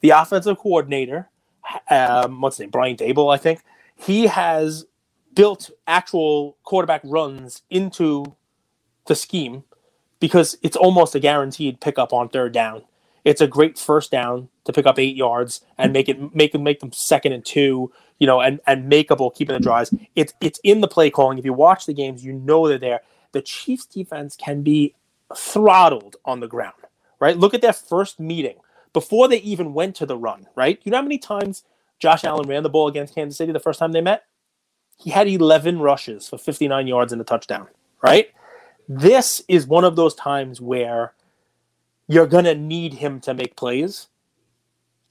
The 0.00 0.10
offensive 0.10 0.58
coordinator, 0.58 1.28
um, 1.90 2.40
what's 2.40 2.56
his 2.56 2.64
name, 2.64 2.70
Brian 2.70 2.96
Daboll, 2.96 3.32
I 3.32 3.36
think, 3.36 3.60
he 3.94 4.28
has 4.28 4.86
built 5.34 5.70
actual 5.86 6.56
quarterback 6.64 7.02
runs 7.04 7.62
into 7.68 8.36
the 9.06 9.14
scheme 9.14 9.64
because 10.18 10.56
it's 10.62 10.76
almost 10.76 11.14
a 11.14 11.20
guaranteed 11.20 11.80
pickup 11.80 12.12
on 12.12 12.28
third 12.28 12.52
down. 12.52 12.82
It's 13.24 13.40
a 13.40 13.46
great 13.48 13.78
first 13.78 14.10
down 14.10 14.48
to 14.64 14.72
pick 14.72 14.86
up 14.86 14.98
eight 14.98 15.16
yards 15.16 15.62
and 15.78 15.92
make 15.92 16.08
it 16.08 16.34
make 16.34 16.52
them 16.52 16.62
make 16.64 16.80
them 16.80 16.92
second 16.92 17.32
and 17.32 17.44
two, 17.44 17.92
you 18.18 18.26
know, 18.26 18.40
and 18.40 18.60
and 18.66 18.90
makeable 18.90 19.34
keeping 19.34 19.54
the 19.54 19.60
drives. 19.60 19.92
It's 20.16 20.34
it's 20.40 20.60
in 20.64 20.80
the 20.82 20.88
play 20.88 21.10
calling. 21.10 21.38
If 21.38 21.44
you 21.44 21.52
watch 21.52 21.86
the 21.86 21.94
games, 21.94 22.24
you 22.24 22.32
know 22.32 22.68
they're 22.68 22.78
there. 22.78 23.00
The 23.32 23.42
Chiefs 23.42 23.86
defense 23.86 24.36
can 24.36 24.62
be 24.62 24.94
throttled 25.36 26.16
on 26.24 26.40
the 26.40 26.48
ground, 26.48 26.74
right? 27.20 27.36
Look 27.36 27.54
at 27.54 27.62
their 27.62 27.72
first 27.74 28.20
meeting. 28.20 28.56
before 28.92 29.28
they 29.28 29.38
even 29.38 29.74
went 29.74 29.96
to 29.96 30.06
the 30.06 30.16
run, 30.16 30.48
right? 30.56 30.80
You 30.84 30.90
know 30.92 30.98
how 30.98 31.02
many 31.02 31.18
times 31.18 31.64
Josh 31.98 32.24
Allen 32.24 32.48
ran 32.48 32.62
the 32.62 32.70
ball 32.70 32.88
against 32.88 33.14
Kansas 33.14 33.38
City 33.38 33.52
the 33.52 33.60
first 33.60 33.78
time 33.78 33.92
they 33.92 34.00
met? 34.00 34.24
He 34.98 35.10
had 35.10 35.28
11 35.28 35.80
rushes 35.80 36.28
for 36.28 36.38
59 36.38 36.86
yards 36.86 37.12
and 37.12 37.20
a 37.20 37.24
touchdown, 37.24 37.68
right? 38.02 38.30
This 38.88 39.42
is 39.48 39.66
one 39.66 39.84
of 39.84 39.96
those 39.96 40.14
times 40.14 40.60
where 40.60 41.14
you're 42.10 42.26
to 42.44 42.56
need 42.56 42.94
him 42.94 43.20
to 43.20 43.32
make 43.32 43.54
plays. 43.56 44.08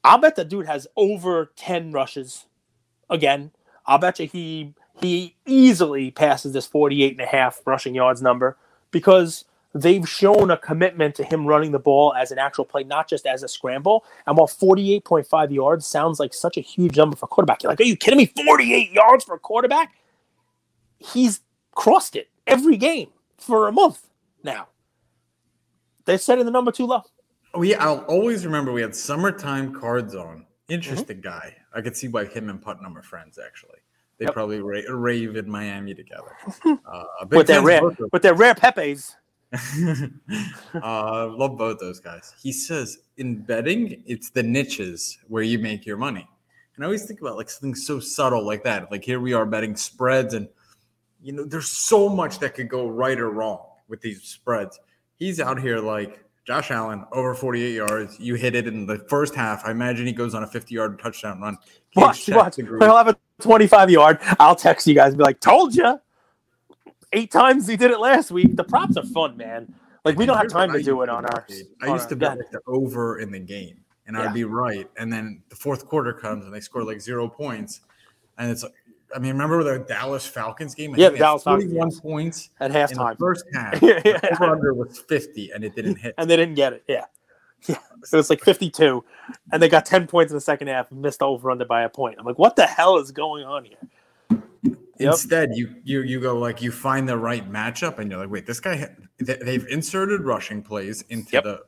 I'll 0.04 0.18
bet 0.18 0.36
the 0.36 0.44
dude 0.44 0.68
has 0.68 0.86
over 0.98 1.52
10 1.56 1.94
rushes. 1.94 2.46
Again, 3.10 3.52
I'll 3.86 3.98
bet 4.00 4.20
you 4.20 4.28
he 4.28 4.74
he 5.00 5.38
easily 5.46 6.12
passes 6.12 6.52
this 6.52 6.66
48 6.68 7.14
and 7.14 7.22
a 7.22 7.26
half 7.26 7.62
rushing 7.66 7.96
yards 7.96 8.22
number 8.22 8.58
because 8.92 9.46
they've 9.74 10.08
shown 10.10 10.52
a 10.52 10.58
commitment 10.58 11.16
to 11.16 11.24
him 11.24 11.46
running 11.46 11.72
the 11.72 11.80
ball 11.80 12.14
as 12.16 12.32
an 12.32 12.38
actual 12.38 12.66
play, 12.66 12.84
not 12.84 13.08
just 13.08 13.26
as 13.26 13.44
a 13.44 13.48
scramble. 13.48 14.04
And 14.28 14.36
while 14.36 14.48
48.5 14.48 15.54
yards 15.54 15.88
sounds 15.88 16.20
like 16.20 16.34
such 16.34 16.58
a 16.58 16.62
huge 16.62 16.98
number 16.98 17.16
for 17.16 17.28
a 17.28 17.30
quarterback, 17.30 17.64
you're 17.64 17.72
like, 17.72 17.80
are 17.80 17.84
you 17.86 17.96
kidding 17.96 18.18
me? 18.18 18.26
48 18.46 18.92
yards 18.92 19.24
for 19.24 19.36
a 19.36 19.40
quarterback? 19.40 19.94
He's 20.98 21.40
crossed 21.74 22.18
it 22.18 22.28
every 22.46 22.76
game 22.76 23.08
for 23.38 23.70
a 23.70 23.72
month 23.72 24.10
now. 24.44 24.68
They're 26.10 26.18
setting 26.18 26.44
the 26.44 26.52
number 26.52 26.72
too 26.72 26.88
low. 26.88 27.04
We 27.54 27.76
I'll 27.76 28.00
always 28.06 28.44
remember 28.44 28.72
we 28.72 28.82
had 28.82 28.96
summertime 28.96 29.80
cards 29.80 30.16
on. 30.16 30.48
Interesting 30.68 31.18
mm-hmm. 31.18 31.30
guy. 31.30 31.56
I 31.72 31.82
could 31.82 31.96
see 31.96 32.08
why 32.08 32.26
him 32.26 32.50
and 32.50 32.60
Putnam 32.60 32.98
are 32.98 33.04
friends 33.04 33.38
actually. 33.38 33.78
They 34.18 34.26
yep. 34.26 34.34
probably 34.34 34.60
ra- 34.60 34.82
rave 34.90 35.36
in 35.36 35.48
Miami 35.48 35.94
together. 35.94 36.36
Uh, 36.86 37.26
with 37.30 37.46
their 37.46 37.62
rare, 37.62 37.82
with 38.12 38.24
their 38.24 38.34
rare 38.34 38.56
Pepes. 38.56 39.16
uh, 39.54 41.28
love 41.28 41.58
both 41.58 41.80
those 41.80 42.00
guys. 42.00 42.34
He 42.42 42.52
says 42.52 42.98
in 43.18 43.44
betting, 43.44 44.02
it's 44.08 44.32
the 44.32 44.42
niches 44.42 45.20
where 45.28 45.44
you 45.44 45.60
make 45.60 45.86
your 45.86 45.98
money. 45.98 46.28
And 46.76 46.84
I 46.84 46.86
always 46.86 47.06
think 47.06 47.22
about 47.22 47.38
like 47.38 47.52
something 47.52 47.76
so 47.76 48.00
subtle 48.00 48.44
like 48.44 48.64
that. 48.64 48.92
Like 48.92 49.04
here 49.04 49.20
we 49.20 49.34
are 49.34 49.46
betting 49.46 49.76
spreads, 49.76 50.34
and 50.34 50.48
you 51.22 51.34
know, 51.34 51.46
there's 51.46 51.70
so 51.70 52.10
much 52.10 52.40
that 52.40 52.56
could 52.56 52.70
go 52.70 52.88
right 52.88 53.20
or 53.20 53.30
wrong 53.30 53.60
with 53.88 54.02
these 54.02 54.24
spreads. 54.24 54.80
He's 55.20 55.40
out 55.40 55.60
here 55.60 55.80
like 55.80 56.24
Josh 56.46 56.72
Allen 56.72 57.06
over 57.12 57.36
48 57.36 57.76
yards. 57.76 58.20
You 58.20 58.36
hit 58.36 58.56
it 58.56 58.68
in 58.68 58.86
the 58.86 59.00
first 59.10 59.36
half. 59.36 59.64
I 59.66 59.72
imagine 59.72 60.08
he 60.08 60.14
goes 60.14 60.34
on 60.34 60.44
a 60.44 60.48
50 60.48 60.74
yard 60.74 61.00
touchdown 61.00 61.42
run. 61.42 61.58
Watch, 61.96 62.28
watch. 62.30 62.56
He'll 62.56 62.98
have 62.98 63.10
a 63.10 63.18
25 63.42 63.92
yard. 63.92 64.20
I'll 64.40 64.56
text 64.56 64.88
you 64.88 64.96
guys 64.96 65.10
and 65.10 65.18
be 65.18 65.24
like, 65.24 65.40
told 65.40 65.76
you 65.76 66.00
eight 67.14 67.32
times 67.32 67.68
he 67.68 67.76
did 67.76 67.92
it 67.92 68.00
last 68.00 68.32
week. 68.32 68.56
The 68.56 68.64
props 68.64 68.98
are 68.98 69.06
fun, 69.06 69.38
man. 69.38 69.74
Like 70.06 70.18
we 70.18 70.26
don't 70.26 70.38
have 70.38 70.48
time 70.50 70.72
to 70.72 70.82
do 70.82 71.02
it 71.02 71.10
on 71.10 71.26
our. 71.26 71.46
I 71.82 71.88
used 71.88 72.10
to 72.10 72.16
bet 72.16 72.38
like 72.38 72.52
the 72.52 72.62
over 72.68 73.20
in 73.20 73.32
the 73.32 73.40
game, 73.40 73.82
and 74.08 74.18
I'd 74.18 74.34
be 74.34 74.46
right. 74.46 74.90
And 74.98 75.12
then 75.12 75.44
the 75.50 75.56
fourth 75.56 75.86
quarter 75.86 76.14
comes, 76.14 76.46
and 76.46 76.54
they 76.54 76.62
score 76.62 76.84
like 76.84 77.02
zero 77.02 77.28
points, 77.28 77.82
and 78.38 78.50
it's 78.50 78.64
like. 78.64 78.74
I 79.16 79.20
mean, 79.20 79.32
remember 79.32 79.64
the 79.64 79.80
Dallas 79.86 80.26
Falcons 80.26 80.76
game? 80.76 80.96
Yeah, 80.96 81.10
Dallas 81.10 81.44
Falcons. 81.44 81.72
41 81.72 82.00
points 82.00 82.52
at 82.60 82.72
halftime. 82.72 83.18
first 83.18 83.46
half. 83.54 83.82
yeah, 83.82 84.02
yeah. 84.06 84.20
Over 84.34 84.52
under 84.52 84.74
was 84.74 85.00
50, 85.00 85.52
and 85.52 85.64
it 85.64 85.76
didn't 85.76 85.98
hit. 85.98 86.14
and 86.18 86.30
they 86.30 86.36
didn't 86.36 86.56
get 86.56 86.74
it. 86.74 86.84
Yeah. 86.88 87.06
Yeah. 87.68 87.80
So 88.04 88.18
it's 88.18 88.30
like 88.30 88.42
52, 88.42 89.04
and 89.52 89.62
they 89.62 89.68
got 89.68 89.86
10 89.86 90.08
points 90.08 90.32
in 90.32 90.38
the 90.38 90.42
second 90.42 90.68
half 90.68 90.92
and 90.92 91.02
missed 91.02 91.22
over 91.22 91.52
under 91.52 91.66
by 91.66 91.84
a 91.84 91.90
point. 91.90 92.16
I'm 92.18 92.26
like, 92.26 92.40
what 92.40 92.56
the 92.56 92.66
hell 92.66 92.98
is 92.98 93.12
going 93.12 93.44
on 93.44 93.66
here? 93.66 93.78
Yep. 95.00 95.14
Instead, 95.14 95.52
you 95.56 95.76
you 95.86 96.02
you 96.02 96.20
go 96.20 96.38
like 96.38 96.62
you 96.62 96.74
find 96.74 97.08
the 97.08 97.18
right 97.18 97.50
matchup, 97.50 98.00
and 98.00 98.12
you're 98.12 98.20
like, 98.20 98.30
wait, 98.30 98.46
this 98.46 98.60
guy. 98.60 98.90
They've 99.18 99.66
inserted 99.68 100.22
rushing 100.22 100.62
plays 100.62 101.04
into 101.04 101.32
yep. 101.34 101.44
the. 101.46 101.62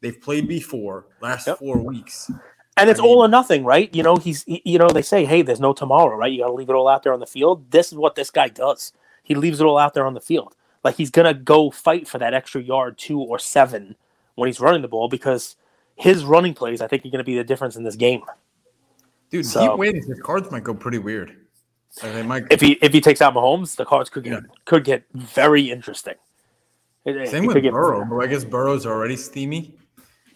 They've 0.00 0.20
played 0.20 0.46
before 0.46 1.06
last 1.20 1.48
yep. 1.48 1.58
four 1.58 1.78
weeks, 1.78 2.30
and 2.76 2.90
it's 2.90 3.00
I 3.00 3.02
mean, 3.02 3.12
all 3.12 3.24
or 3.24 3.28
nothing, 3.28 3.64
right? 3.64 3.94
You 3.94 4.02
know, 4.02 4.16
he's 4.16 4.44
you 4.46 4.78
know 4.78 4.88
they 4.88 5.02
say, 5.02 5.24
hey, 5.24 5.42
there's 5.42 5.60
no 5.60 5.72
tomorrow, 5.72 6.16
right? 6.16 6.32
You 6.32 6.40
got 6.40 6.48
to 6.48 6.54
leave 6.54 6.70
it 6.70 6.74
all 6.74 6.88
out 6.88 7.02
there 7.02 7.12
on 7.12 7.20
the 7.20 7.26
field. 7.26 7.70
This 7.70 7.92
is 7.92 7.98
what 7.98 8.14
this 8.14 8.30
guy 8.30 8.48
does. 8.48 8.92
He 9.22 9.34
leaves 9.34 9.60
it 9.60 9.64
all 9.64 9.78
out 9.78 9.94
there 9.94 10.06
on 10.06 10.14
the 10.14 10.20
field. 10.20 10.56
Like 10.82 10.96
he's 10.96 11.10
gonna 11.10 11.34
go 11.34 11.70
fight 11.70 12.08
for 12.08 12.18
that 12.18 12.34
extra 12.34 12.60
yard, 12.60 12.98
two 12.98 13.20
or 13.20 13.38
seven, 13.38 13.96
when 14.34 14.48
he's 14.48 14.60
running 14.60 14.82
the 14.82 14.88
ball 14.88 15.08
because 15.08 15.56
his 15.96 16.24
running 16.24 16.54
plays, 16.54 16.80
I 16.80 16.86
think, 16.86 17.04
are 17.04 17.10
going 17.10 17.18
to 17.18 17.24
be 17.24 17.36
the 17.36 17.44
difference 17.44 17.76
in 17.76 17.84
this 17.84 17.96
game. 17.96 18.22
Dude, 19.30 19.46
so, 19.46 19.68
keep 19.68 19.78
waiting. 19.78 20.02
His 20.06 20.20
cards 20.20 20.50
might 20.50 20.64
go 20.64 20.74
pretty 20.74 20.98
weird. 20.98 21.36
they 22.02 22.22
might. 22.22 22.44
If 22.50 22.60
he 22.60 22.72
if 22.82 22.92
he 22.92 23.00
takes 23.00 23.22
out 23.22 23.34
Mahomes, 23.34 23.76
the 23.76 23.84
cards 23.84 24.10
could 24.10 24.24
get 24.24 24.32
yeah. 24.32 24.40
could 24.64 24.84
get 24.84 25.04
very 25.14 25.70
interesting. 25.70 26.14
Same 27.04 27.46
with 27.46 27.62
Burrow, 27.62 28.04
but 28.04 28.18
I 28.18 28.26
guess 28.26 28.44
Burrow's 28.44 28.86
already 28.86 29.16
steamy. 29.16 29.74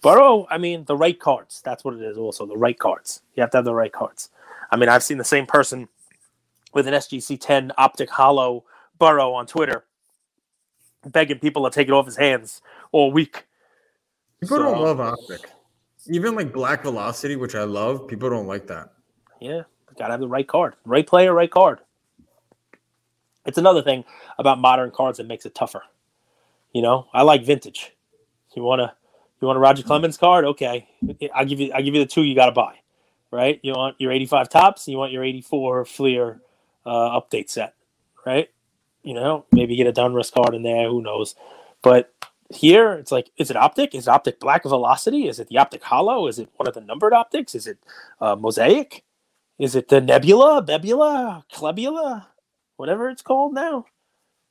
Burrow, 0.06 0.46
I 0.48 0.58
mean, 0.58 0.84
the 0.84 0.94
right 0.94 1.18
cards. 1.18 1.60
That's 1.64 1.82
what 1.82 1.94
it 1.94 2.00
is. 2.00 2.16
Also, 2.16 2.46
the 2.46 2.56
right 2.56 2.78
cards. 2.78 3.22
You 3.34 3.40
have 3.40 3.50
to 3.50 3.56
have 3.56 3.64
the 3.64 3.74
right 3.74 3.90
cards. 3.90 4.30
I 4.70 4.76
mean, 4.76 4.88
I've 4.88 5.02
seen 5.02 5.18
the 5.18 5.24
same 5.24 5.46
person 5.46 5.88
with 6.72 6.86
an 6.86 6.94
SGC 6.94 7.40
10 7.40 7.72
optic 7.76 8.08
holo 8.08 8.62
Burrow 9.00 9.32
on 9.32 9.48
Twitter 9.48 9.84
begging 11.06 11.40
people 11.40 11.68
to 11.68 11.74
take 11.74 11.88
it 11.88 11.90
off 11.90 12.06
his 12.06 12.16
hands 12.16 12.62
all 12.92 13.10
week. 13.10 13.46
People 14.40 14.58
so, 14.58 14.62
don't 14.62 14.80
love 14.80 15.00
optic. 15.00 15.50
Even 16.06 16.36
like 16.36 16.52
black 16.52 16.84
velocity, 16.84 17.34
which 17.34 17.56
I 17.56 17.64
love, 17.64 18.06
people 18.06 18.30
don't 18.30 18.46
like 18.46 18.68
that. 18.68 18.92
Yeah, 19.40 19.62
gotta 19.98 20.12
have 20.12 20.20
the 20.20 20.28
right 20.28 20.46
card, 20.46 20.74
right 20.84 21.04
player, 21.04 21.34
right 21.34 21.50
card. 21.50 21.80
It's 23.44 23.58
another 23.58 23.82
thing 23.82 24.04
about 24.38 24.60
modern 24.60 24.92
cards 24.92 25.18
that 25.18 25.26
makes 25.26 25.46
it 25.46 25.56
tougher. 25.56 25.82
You 26.72 26.82
know, 26.82 27.08
I 27.12 27.22
like 27.22 27.44
vintage. 27.44 27.92
You 28.54 28.62
wanna 28.62 28.94
you 29.40 29.46
want 29.46 29.56
a 29.56 29.60
Roger 29.60 29.82
Clemens 29.82 30.16
card? 30.16 30.44
Okay, 30.44 30.88
I'll 31.34 31.44
give 31.44 31.60
you 31.60 31.72
I'll 31.72 31.82
give 31.82 31.94
you 31.94 32.00
the 32.00 32.10
two 32.10 32.22
you 32.22 32.34
gotta 32.34 32.52
buy. 32.52 32.76
Right? 33.30 33.60
You 33.62 33.72
want 33.72 33.96
your 34.00 34.12
85 34.12 34.48
Topps, 34.48 34.88
you 34.88 34.96
want 34.96 35.12
your 35.12 35.24
84 35.24 35.84
Fleer 35.84 36.40
uh, 36.86 37.20
update 37.20 37.50
set, 37.50 37.74
right? 38.24 38.48
You 39.02 39.14
know, 39.14 39.44
maybe 39.52 39.76
get 39.76 39.86
a 39.86 39.92
Donruss 39.92 40.32
card 40.32 40.54
in 40.54 40.62
there. 40.62 40.88
Who 40.88 41.02
knows? 41.02 41.34
But 41.82 42.12
here 42.50 42.92
it's 42.92 43.10
like 43.10 43.30
is 43.36 43.50
it 43.50 43.56
optic 43.56 43.94
is 43.94 44.06
it 44.06 44.10
optic 44.10 44.38
black 44.38 44.62
velocity 44.62 45.26
is 45.26 45.40
it 45.40 45.48
the 45.48 45.58
optic 45.58 45.82
holo 45.82 46.26
is 46.28 46.38
it 46.38 46.48
one 46.56 46.68
of 46.68 46.74
the 46.74 46.80
numbered 46.80 47.12
optics 47.12 47.54
is 47.54 47.66
it 47.66 47.78
uh, 48.20 48.36
mosaic 48.36 49.04
is 49.58 49.74
it 49.74 49.88
the 49.88 50.00
nebula 50.00 50.62
bebula 50.62 51.42
clebula 51.52 52.26
whatever 52.76 53.08
it's 53.08 53.22
called 53.22 53.52
now 53.52 53.84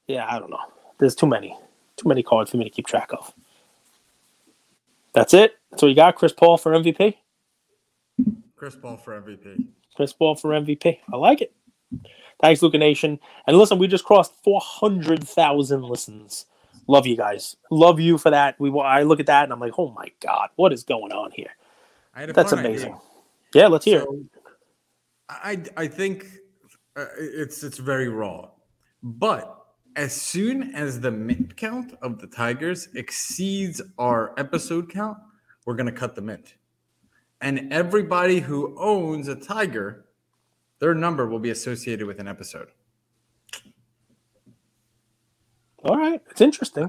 yeah 0.08 0.26
i 0.30 0.40
don't 0.40 0.50
know 0.50 0.60
there's 0.98 1.16
too 1.16 1.28
many 1.28 1.58
too 1.96 2.10
many 2.10 2.22
cards 2.22 2.52
for 2.52 2.58
me 2.58 2.66
to 2.66 2.70
keep 2.70 2.86
track 2.86 3.12
of 3.14 3.34
that's 5.16 5.34
it 5.34 5.56
so 5.78 5.88
you 5.88 5.96
got 5.96 6.16
chris 6.16 6.34
paul 6.34 6.58
for 6.58 6.72
mvp 6.74 7.16
chris 8.56 8.76
paul 8.76 8.98
for 8.98 9.20
mvp 9.22 9.68
chris 9.96 10.14
paul 10.14 10.36
for 10.36 10.52
mvp 10.52 11.00
i 11.12 11.16
like 11.16 11.42
it 11.42 11.54
thanks 12.40 12.62
luca 12.62 12.78
nation 12.78 13.18
and 13.48 13.58
listen 13.58 13.80
we 13.80 13.88
just 13.88 14.06
crossed 14.06 14.34
400000 14.44 15.82
listens 15.82 16.46
Love 16.88 17.08
you 17.08 17.18
guys. 17.18 17.56
Love 17.72 18.00
you 18.00 18.18
for 18.18 18.30
that. 18.30 18.60
We 18.60 18.72
I 18.80 19.04
look 19.04 19.20
at 19.20 19.26
that 19.26 19.46
and 19.46 19.54
I'm 19.54 19.60
like, 19.60 19.74
oh 19.78 19.92
my 19.92 20.08
god, 20.20 20.50
what 20.56 20.72
is 20.72 20.84
going 20.84 21.12
on 21.12 21.32
here? 21.32 21.50
That's 22.16 22.52
amazing. 22.52 22.94
Idea. 22.94 23.02
Yeah, 23.54 23.68
let's 23.68 23.86
hear. 23.86 24.02
So, 24.02 24.24
I 25.30 25.64
I 25.76 25.88
think 25.88 26.28
uh, 26.96 27.06
it's 27.18 27.64
it's 27.64 27.80
very 27.80 28.08
raw, 28.08 28.50
but 29.02 29.65
as 29.96 30.14
soon 30.20 30.76
as 30.76 31.00
the 31.00 31.12
mint 31.12 31.56
count 31.56 31.94
of 32.02 32.20
the 32.20 32.28
Tigers 32.28 32.90
exceeds 32.96 33.82
our 33.98 34.34
episode 34.38 34.90
count, 34.90 35.18
we're 35.66 35.76
gonna 35.76 35.92
cut 35.92 36.16
the 36.16 36.22
mint, 36.22 36.56
and 37.42 37.72
everybody 37.72 38.40
who 38.40 38.76
owns 38.80 39.28
a 39.28 39.36
Tiger, 39.36 40.06
their 40.80 40.94
number 40.94 41.28
will 41.28 41.40
be 41.40 41.50
associated 41.50 42.06
with 42.06 42.20
an 42.20 42.28
episode. 42.28 42.70
All 45.84 45.98
right, 45.98 46.22
it's 46.30 46.42
interesting. 46.42 46.88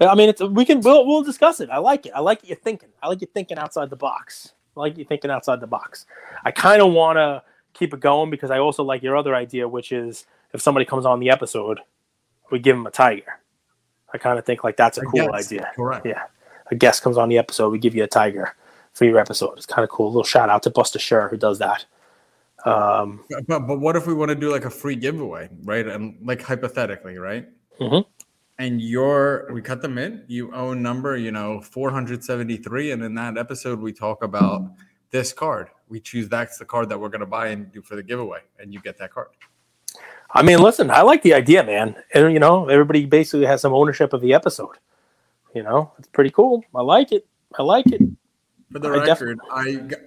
I 0.00 0.14
mean, 0.14 0.28
it's 0.28 0.40
we 0.40 0.64
can 0.64 0.80
we'll 0.80 1.06
we'll 1.06 1.22
discuss 1.22 1.60
it. 1.60 1.70
I 1.70 1.78
like 1.78 2.06
it. 2.06 2.12
I 2.14 2.20
like 2.20 2.48
you 2.48 2.54
thinking. 2.56 2.88
I 3.02 3.08
like 3.08 3.20
you 3.20 3.28
thinking 3.32 3.58
outside 3.58 3.90
the 3.90 3.96
box. 3.96 4.54
I 4.76 4.80
like 4.80 4.96
you 4.96 5.04
thinking 5.04 5.30
outside 5.30 5.60
the 5.60 5.66
box. 5.66 6.06
I 6.44 6.50
kind 6.50 6.82
of 6.82 6.92
want 6.92 7.18
to 7.18 7.42
keep 7.74 7.94
it 7.94 8.00
going 8.00 8.30
because 8.30 8.50
I 8.50 8.58
also 8.58 8.82
like 8.82 9.02
your 9.02 9.16
other 9.16 9.34
idea, 9.34 9.68
which 9.68 9.92
is 9.92 10.26
if 10.52 10.60
somebody 10.60 10.86
comes 10.86 11.06
on 11.06 11.20
the 11.20 11.30
episode, 11.30 11.80
we 12.52 12.60
give 12.60 12.76
them 12.76 12.86
a 12.86 12.90
tiger. 12.90 13.40
I 14.14 14.18
kind 14.18 14.38
of 14.38 14.44
think 14.44 14.62
like 14.62 14.76
that's 14.76 14.98
a 14.98 15.02
cool 15.02 15.32
idea. 15.34 15.72
Correct. 15.74 16.06
Yeah, 16.06 16.22
a 16.70 16.76
guest 16.76 17.02
comes 17.02 17.18
on 17.18 17.28
the 17.28 17.38
episode, 17.38 17.70
we 17.70 17.78
give 17.80 17.94
you 17.94 18.04
a 18.04 18.08
tiger 18.08 18.54
for 18.92 19.04
your 19.04 19.18
episode. 19.18 19.56
It's 19.56 19.66
kind 19.66 19.82
of 19.82 19.90
cool. 19.90 20.06
A 20.06 20.08
little 20.08 20.22
shout 20.22 20.50
out 20.50 20.62
to 20.64 20.70
Buster 20.70 21.00
Scher 21.00 21.28
who 21.30 21.36
does 21.36 21.58
that. 21.58 21.84
Um, 22.64 23.24
but 23.48 23.66
but 23.66 23.80
what 23.80 23.96
if 23.96 24.06
we 24.06 24.14
want 24.14 24.28
to 24.28 24.36
do 24.36 24.52
like 24.52 24.64
a 24.64 24.70
free 24.70 24.94
giveaway, 24.94 25.48
right? 25.64 25.88
And 25.88 26.16
like 26.24 26.42
hypothetically, 26.42 27.18
right? 27.18 27.48
Mm-hmm 27.80 28.08
and 28.58 28.80
your 28.80 29.48
we 29.52 29.60
cut 29.60 29.82
them 29.82 29.98
in 29.98 30.22
you 30.28 30.52
own 30.54 30.82
number 30.82 31.16
you 31.16 31.32
know 31.32 31.60
473 31.60 32.92
and 32.92 33.02
in 33.02 33.14
that 33.14 33.36
episode 33.36 33.80
we 33.80 33.92
talk 33.92 34.22
about 34.22 34.70
this 35.10 35.32
card 35.32 35.68
we 35.88 35.98
choose 35.98 36.28
that's 36.28 36.58
the 36.58 36.64
card 36.64 36.88
that 36.88 36.98
we're 36.98 37.08
going 37.08 37.20
to 37.20 37.26
buy 37.26 37.48
and 37.48 37.72
do 37.72 37.82
for 37.82 37.96
the 37.96 38.02
giveaway 38.02 38.40
and 38.58 38.72
you 38.72 38.80
get 38.80 38.98
that 38.98 39.10
card 39.10 39.28
i 40.34 40.42
mean 40.42 40.58
listen 40.60 40.90
i 40.90 41.00
like 41.02 41.22
the 41.22 41.34
idea 41.34 41.62
man 41.64 41.94
and 42.14 42.32
you 42.32 42.38
know 42.38 42.68
everybody 42.68 43.04
basically 43.06 43.46
has 43.46 43.60
some 43.60 43.72
ownership 43.72 44.12
of 44.12 44.20
the 44.20 44.32
episode 44.34 44.76
you 45.54 45.62
know 45.62 45.92
it's 45.98 46.08
pretty 46.08 46.30
cool 46.30 46.62
i 46.74 46.80
like 46.82 47.12
it 47.12 47.26
i 47.58 47.62
like 47.62 47.86
it 47.92 48.00
For 48.72 48.78
the 48.78 48.90
I 48.90 49.04
def- 49.04 49.20
record, 49.20 49.38
I 49.52 49.74
got, 49.74 49.98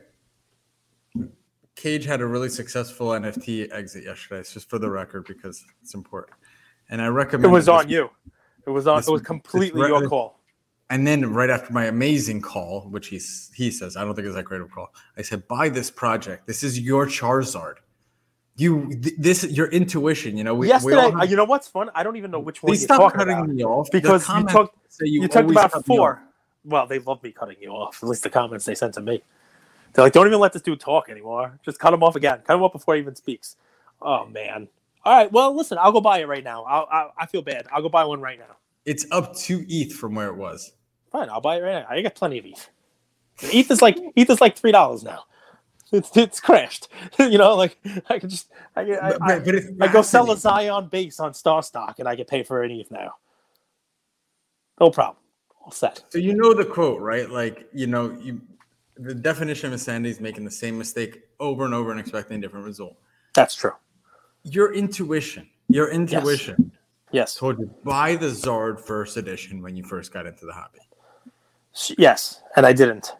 Cage 1.75 2.05
had 2.05 2.21
a 2.21 2.25
really 2.25 2.49
successful 2.49 3.09
NFT 3.09 3.71
exit 3.71 4.05
yesterday. 4.05 4.39
It's 4.39 4.53
just 4.53 4.69
for 4.69 4.79
the 4.79 4.89
record 4.89 5.25
because 5.27 5.63
it's 5.83 5.93
important. 5.93 6.35
And 6.89 7.01
I 7.01 7.07
recommend 7.07 7.45
It 7.45 7.53
was 7.53 7.65
this- 7.65 7.73
on 7.73 7.89
you. 7.89 8.09
It 8.65 8.69
was 8.69 8.87
on. 8.87 8.97
this- 8.97 9.07
It 9.07 9.11
was 9.11 9.21
completely 9.21 9.81
re- 9.81 9.89
your 9.89 10.07
call. 10.07 10.39
And 10.89 11.05
then 11.05 11.33
right 11.33 11.49
after 11.49 11.73
my 11.73 11.85
amazing 11.85 12.41
call, 12.41 12.87
which 12.89 13.07
he 13.07 13.19
he 13.53 13.69
says, 13.71 13.97
I 13.97 14.05
don't 14.05 14.15
think 14.15 14.25
it's 14.25 14.35
that 14.35 14.45
great 14.45 14.61
of 14.61 14.67
a 14.67 14.69
call. 14.69 14.87
I 15.17 15.21
said, 15.21 15.47
buy 15.47 15.67
this 15.69 15.91
project. 15.91 16.47
This 16.47 16.63
is 16.63 16.79
your 16.79 17.05
Charizard. 17.07 17.75
You 18.57 18.89
th- 18.89 19.15
this 19.17 19.43
your 19.45 19.67
intuition. 19.67 20.37
You 20.37 20.43
know, 20.45 20.55
we, 20.55 20.67
Yesterday, 20.69 20.95
all 20.95 21.15
uh, 21.15 21.19
have- 21.19 21.29
you 21.29 21.35
know 21.35 21.43
what's 21.43 21.67
fun? 21.67 21.89
I 21.93 22.03
don't 22.03 22.15
even 22.15 22.31
know 22.31 22.39
which 22.39 22.63
one 22.63 22.73
you're 22.73 22.79
stop 22.81 23.13
cutting 23.13 23.33
about 23.33 23.49
me 23.49 23.63
off 23.63 23.89
because 23.91 24.27
you 24.29 24.45
talked. 24.45 24.75
say 24.89 25.05
You, 25.07 25.27
talked 25.27 25.49
about 25.51 25.71
cut 25.71 25.87
me 25.89 25.97
off. 25.97 25.97
four. 25.97 26.21
Well, 26.63 26.87
they 26.87 26.99
love 26.99 27.21
me 27.21 27.31
cutting 27.31 27.57
you 27.59 27.69
off. 27.71 28.01
At 28.01 28.09
least 28.09 28.23
the 28.23 28.29
comments 28.29 28.65
they 28.65 28.75
sent 28.75 28.93
to 28.95 29.01
me. 29.01 29.21
They're 29.93 30.05
like, 30.05 30.13
"Don't 30.13 30.25
even 30.27 30.39
let 30.39 30.53
this 30.53 30.61
dude 30.61 30.79
talk 30.79 31.09
anymore. 31.09 31.59
Just 31.63 31.79
cut 31.79 31.93
him 31.93 32.01
off 32.01 32.15
again. 32.15 32.39
Cut 32.45 32.55
him 32.55 32.63
off 32.63 32.71
before 32.71 32.95
he 32.95 33.01
even 33.01 33.15
speaks." 33.15 33.57
Oh 34.01 34.25
man. 34.25 34.67
All 35.03 35.15
right. 35.15 35.31
Well, 35.31 35.55
listen. 35.55 35.77
I'll 35.77 35.91
go 35.91 36.01
buy 36.01 36.19
it 36.19 36.27
right 36.27 36.43
now. 36.43 36.63
I'll, 36.63 36.87
I 36.91 37.09
I 37.19 37.25
feel 37.25 37.41
bad. 37.41 37.67
I'll 37.71 37.81
go 37.81 37.89
buy 37.89 38.05
one 38.05 38.21
right 38.21 38.39
now. 38.39 38.55
It's 38.85 39.05
up 39.11 39.35
to 39.37 39.65
ETH 39.67 39.93
from 39.93 40.15
where 40.15 40.27
it 40.27 40.35
was. 40.37 40.71
Fine. 41.11 41.29
I'll 41.29 41.41
buy 41.41 41.57
it 41.57 41.61
right 41.61 41.81
now. 41.81 41.87
I 41.89 42.01
got 42.01 42.15
plenty 42.15 42.39
of 42.39 42.45
ETH. 42.45 42.69
ETH 43.41 43.69
is 43.69 43.81
like 43.81 43.97
ETH 44.15 44.29
is 44.29 44.39
like 44.41 44.55
three 44.57 44.71
dollars 44.71 45.03
now. 45.03 45.25
It's, 45.95 46.15
it's 46.17 46.39
crashed. 46.39 46.87
you 47.19 47.37
know, 47.37 47.55
like 47.55 47.77
I 48.09 48.19
can 48.19 48.29
just 48.29 48.51
I, 48.75 48.81
I, 48.81 48.85
But, 48.85 49.03
I, 49.03 49.09
but, 49.35 49.45
but 49.45 49.55
it's 49.55 49.67
I 49.81 49.87
go 49.91 50.01
sell 50.01 50.31
a. 50.31 50.37
Zion 50.37 50.87
base 50.89 51.19
on 51.19 51.33
Star 51.33 51.63
Stock 51.63 51.99
and 51.99 52.07
I 52.07 52.15
get 52.15 52.27
paid 52.27 52.47
for 52.47 52.63
an 52.63 52.71
ETH 52.71 52.91
now. 52.91 53.15
No 54.79 54.89
problem. 54.89 55.17
All 55.63 55.71
set. 55.71 56.03
So 56.09 56.17
you 56.19 56.33
know 56.35 56.53
the 56.53 56.65
quote, 56.65 56.99
right? 57.01 57.29
Like 57.29 57.67
you 57.73 57.87
know, 57.87 58.11
you 58.21 58.41
the 58.97 59.13
definition 59.15 59.67
of 59.67 59.73
insanity 59.73 60.09
is 60.11 60.19
making 60.19 60.45
the 60.45 60.51
same 60.51 60.77
mistake 60.77 61.23
over 61.39 61.65
and 61.65 61.73
over 61.73 61.91
and 61.91 61.99
expecting 61.99 62.37
a 62.37 62.41
different 62.41 62.65
result. 62.65 62.95
That's 63.33 63.55
true. 63.55 63.73
Your 64.43 64.73
intuition, 64.73 65.49
your 65.69 65.89
intuition 65.89 66.71
Yes. 67.11 67.35
told 67.35 67.59
you 67.59 67.73
buy 67.83 68.15
the 68.15 68.27
Zard 68.27 68.79
first 68.79 69.17
edition 69.17 69.61
when 69.61 69.75
you 69.75 69.83
first 69.83 70.13
got 70.13 70.25
into 70.25 70.45
the 70.45 70.53
hobby, 70.53 70.79
Yes. 71.97 72.41
And 72.55 72.65
I 72.65 72.71
didn't 72.73 73.13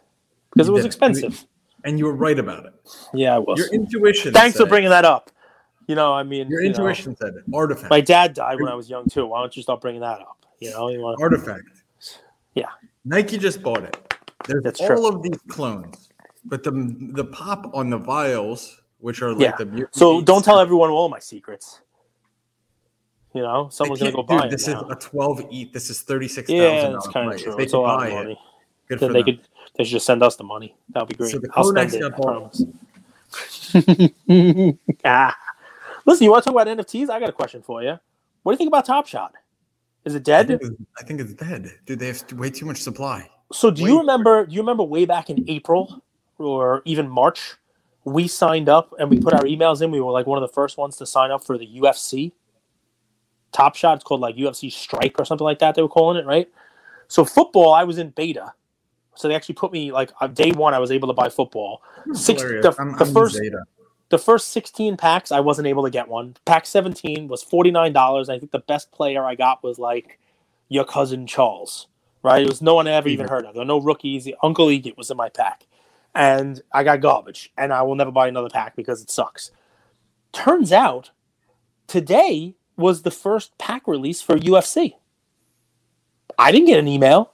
because 0.52 0.68
it 0.68 0.72
was 0.72 0.82
didn't. 0.84 0.86
expensive. 0.86 1.44
And 1.86 1.98
you 1.98 2.04
were 2.04 2.14
right 2.14 2.38
about 2.38 2.66
it. 2.66 2.74
Yeah, 3.14 3.36
I 3.36 3.38
was. 3.38 3.58
Your 3.58 3.72
intuition. 3.72 4.32
Thanks 4.34 4.56
for 4.58 4.66
bringing 4.66 4.90
that 4.90 5.04
up. 5.06 5.30
You 5.88 5.94
know, 5.94 6.12
I 6.12 6.22
mean, 6.24 6.50
Your 6.50 6.60
you 6.62 6.68
know, 6.70 6.74
intuition 6.76 7.16
said 7.16 7.34
it. 7.34 7.44
Artifact. 7.54 7.88
my 7.90 8.00
dad 8.00 8.34
died 8.34 8.60
when 8.60 8.68
I 8.68 8.74
was 8.74 8.90
young 8.90 9.06
too. 9.08 9.24
Why 9.26 9.40
don't 9.40 9.56
you 9.56 9.62
stop 9.62 9.80
bringing 9.80 10.00
that 10.02 10.20
up? 10.20 10.44
You 10.60 10.70
know, 10.70 10.88
you 10.88 11.00
want 11.00 11.20
Artifact. 11.22 11.62
Yeah. 12.54 12.66
Nike 13.04 13.38
just 13.38 13.62
bought 13.62 13.84
it. 13.84 13.96
There's 14.46 14.62
That's 14.64 14.80
all 14.80 14.88
true. 14.88 15.08
of 15.08 15.22
these 15.22 15.38
clones, 15.48 16.08
but 16.44 16.62
the 16.64 16.72
the 17.12 17.24
pop 17.24 17.70
on 17.74 17.88
the 17.90 17.98
vials, 17.98 18.80
which 18.98 19.22
are 19.22 19.32
like 19.32 19.40
Yeah. 19.40 19.56
the 19.56 19.88
So 19.92 20.20
don't 20.20 20.44
tell 20.44 20.58
everyone 20.58 20.90
all 20.90 21.08
my 21.08 21.18
secrets. 21.20 21.80
You 23.34 23.42
know, 23.42 23.68
someone's 23.70 24.00
gonna 24.00 24.12
go 24.12 24.22
buy 24.22 24.36
dude, 24.36 24.44
it. 24.46 24.50
this 24.52 24.66
now. 24.66 24.86
is 24.88 24.92
a 24.92 24.94
12 25.08 25.42
eat. 25.50 25.72
This 25.72 25.90
is 25.90 26.00
36,000. 26.02 26.56
yeah, 26.56 26.88
that's 26.90 27.08
kind 27.08 27.32
of 27.32 27.40
true. 27.40 27.54
They 27.54 27.64
It's 27.64 27.74
a 27.74 27.78
lot 27.78 27.98
buy 28.00 28.06
of 28.08 28.12
it. 28.12 28.16
money. 28.16 28.40
Good 28.88 28.98
Then 29.00 29.08
for 29.08 29.12
they 29.12 29.22
them. 29.22 29.36
could 29.36 29.48
they 29.76 29.84
should 29.84 29.92
just 29.92 30.06
send 30.06 30.22
us 30.22 30.36
the 30.36 30.44
money. 30.44 30.74
That 30.90 31.00
would 31.00 31.08
be 31.08 31.14
great. 31.14 31.32
So 31.32 31.38
the 31.38 31.48
I'll 31.54 31.64
spend 31.64 31.94
it. 31.94 32.02
I 32.02 32.10
promise. 32.10 32.64
ah. 35.04 35.36
Listen, 36.06 36.24
you 36.24 36.30
want 36.30 36.44
to 36.44 36.50
talk 36.50 36.62
about 36.62 36.78
NFTs? 36.78 37.10
I 37.10 37.20
got 37.20 37.28
a 37.28 37.32
question 37.32 37.62
for 37.62 37.82
you. 37.82 37.98
What 38.42 38.52
do 38.52 38.54
you 38.54 38.58
think 38.58 38.68
about 38.68 38.86
Top 38.86 39.06
Shot? 39.06 39.34
Is 40.04 40.14
it 40.14 40.28
I 40.28 40.44
dead? 40.44 40.60
think, 40.60 40.78
I 40.98 41.02
think 41.02 41.20
it's 41.20 41.34
dead. 41.34 41.70
Dude, 41.84 41.98
they 41.98 42.06
have 42.06 42.32
way 42.32 42.48
too 42.48 42.64
much 42.64 42.78
supply. 42.78 43.28
So 43.52 43.70
do 43.70 43.82
you 43.82 43.98
remember? 43.98 44.46
Do 44.46 44.54
you 44.54 44.60
remember 44.60 44.84
way 44.84 45.04
back 45.04 45.30
in 45.30 45.44
April 45.48 46.02
or 46.38 46.82
even 46.84 47.08
March? 47.08 47.54
We 48.04 48.28
signed 48.28 48.68
up 48.68 48.94
and 49.00 49.10
we 49.10 49.18
put 49.18 49.34
our 49.34 49.42
emails 49.42 49.82
in. 49.82 49.90
We 49.90 50.00
were 50.00 50.12
like 50.12 50.26
one 50.26 50.40
of 50.40 50.48
the 50.48 50.54
first 50.54 50.78
ones 50.78 50.96
to 50.98 51.06
sign 51.06 51.32
up 51.32 51.44
for 51.44 51.58
the 51.58 51.66
UFC 51.66 52.32
Top 53.50 53.74
Shot. 53.74 53.96
It's 53.96 54.04
called 54.04 54.20
like 54.20 54.36
UFC 54.36 54.70
Strike 54.70 55.18
or 55.18 55.24
something 55.24 55.44
like 55.44 55.58
that. 55.58 55.74
They 55.74 55.82
were 55.82 55.88
calling 55.88 56.16
it, 56.18 56.24
right? 56.24 56.48
So 57.08 57.24
football, 57.24 57.72
I 57.72 57.82
was 57.82 57.98
in 57.98 58.10
beta. 58.10 58.52
So 59.16 59.28
they 59.28 59.34
actually 59.34 59.56
put 59.56 59.72
me 59.72 59.92
like 59.92 60.10
on 60.20 60.34
day 60.34 60.52
one. 60.52 60.74
I 60.74 60.78
was 60.78 60.90
able 60.90 61.08
to 61.08 61.14
buy 61.14 61.28
football. 61.28 61.82
Six, 62.12 62.42
the, 62.42 62.74
I'm- 62.78 62.92
the 62.96 63.04
I'm 63.04 63.12
first 63.12 63.40
the 64.08 64.18
first 64.18 64.50
16 64.50 64.96
packs 64.96 65.32
i 65.32 65.40
wasn't 65.40 65.66
able 65.66 65.82
to 65.84 65.90
get 65.90 66.06
one. 66.08 66.36
Pack 66.44 66.64
17 66.66 67.26
was 67.28 67.44
$49 67.44 68.28
i 68.28 68.38
think 68.38 68.52
the 68.52 68.60
best 68.60 68.92
player 68.92 69.24
i 69.24 69.34
got 69.34 69.64
was 69.64 69.78
like 69.80 70.18
your 70.68 70.84
cousin 70.84 71.26
charles 71.26 71.88
right? 72.22 72.42
It 72.42 72.48
was 72.48 72.60
no 72.60 72.74
one 72.74 72.88
I 72.88 72.92
ever 72.92 73.08
even 73.08 73.28
heard 73.28 73.44
of. 73.44 73.54
There 73.54 73.60
were 73.60 73.66
no 73.66 73.80
rookies. 73.80 74.28
Uncle 74.42 74.66
Egit 74.66 74.96
was 74.96 75.10
in 75.12 75.16
my 75.16 75.28
pack. 75.28 75.66
And 76.14 76.60
i 76.72 76.82
got 76.82 77.00
garbage 77.02 77.52
and 77.58 77.72
i 77.72 77.82
will 77.82 77.94
never 77.94 78.10
buy 78.10 78.26
another 78.28 78.48
pack 78.48 78.74
because 78.74 79.02
it 79.02 79.10
sucks. 79.10 79.50
Turns 80.32 80.72
out 80.72 81.10
today 81.86 82.56
was 82.76 83.02
the 83.02 83.10
first 83.10 83.56
pack 83.58 83.86
release 83.86 84.20
for 84.20 84.36
ufc 84.36 84.92
i 86.38 86.52
didn't 86.52 86.66
get 86.66 86.78
an 86.78 86.88
email 86.88 87.32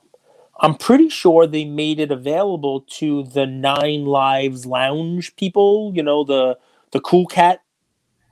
i'm 0.62 0.74
pretty 0.76 1.08
sure 1.08 1.46
they 1.46 1.64
made 1.64 2.00
it 2.00 2.10
available 2.10 2.80
to 2.82 3.24
the 3.24 3.46
nine 3.46 4.06
lives 4.06 4.64
lounge 4.64 5.34
people 5.36 5.92
you 5.94 6.02
know 6.02 6.24
the 6.24 6.58
the 6.92 7.00
cool 7.00 7.26
cat 7.26 7.60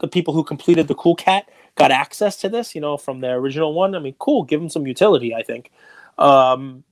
the 0.01 0.09
people 0.09 0.33
who 0.35 0.43
completed 0.43 0.89
the 0.89 0.95
cool 0.95 1.14
cat 1.14 1.49
got 1.76 1.91
access 1.91 2.37
to 2.37 2.49
this 2.49 2.74
you 2.74 2.81
know 2.81 2.97
from 2.97 3.20
their 3.20 3.37
original 3.37 3.74
one. 3.74 3.95
I 3.95 3.99
mean 3.99 4.14
cool 4.18 4.45
give 4.45 4.61
them 4.61 4.68
some 4.70 4.87
utility 4.87 5.35
i 5.35 5.43
think. 5.43 5.70
Um 6.18 6.85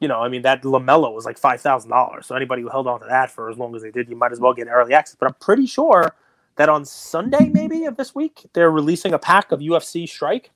you 0.00 0.08
know 0.08 0.20
i 0.20 0.28
mean 0.28 0.42
that 0.42 0.62
LaMelo 0.62 1.12
was 1.14 1.24
like 1.24 1.40
$5000 1.40 2.24
so 2.24 2.34
anybody 2.36 2.62
who 2.62 2.68
held 2.68 2.86
on 2.86 3.00
to 3.00 3.06
that 3.08 3.30
for 3.30 3.50
as 3.50 3.58
long 3.58 3.74
as 3.74 3.82
they 3.82 3.90
did 3.90 4.08
you 4.08 4.16
might 4.16 4.32
as 4.32 4.40
well 4.40 4.54
get 4.54 4.68
early 4.68 4.94
access. 4.94 5.16
But 5.18 5.26
i'm 5.26 5.34
pretty 5.40 5.66
sure 5.66 6.14
that 6.56 6.68
on 6.68 6.84
sunday 6.84 7.48
maybe 7.48 7.84
of 7.84 7.96
this 7.96 8.14
week 8.14 8.46
they're 8.52 8.70
releasing 8.70 9.12
a 9.14 9.18
pack 9.18 9.52
of 9.52 9.60
ufc 9.60 10.08
strike. 10.08 10.50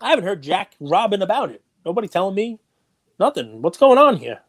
I 0.00 0.10
haven't 0.10 0.24
heard 0.24 0.42
jack 0.42 0.74
robin 0.80 1.22
about 1.22 1.50
it. 1.50 1.62
Nobody 1.84 2.08
telling 2.08 2.34
me 2.34 2.58
nothing 3.18 3.60
what's 3.62 3.78
going 3.78 3.98
on 3.98 4.16
here 4.16 4.40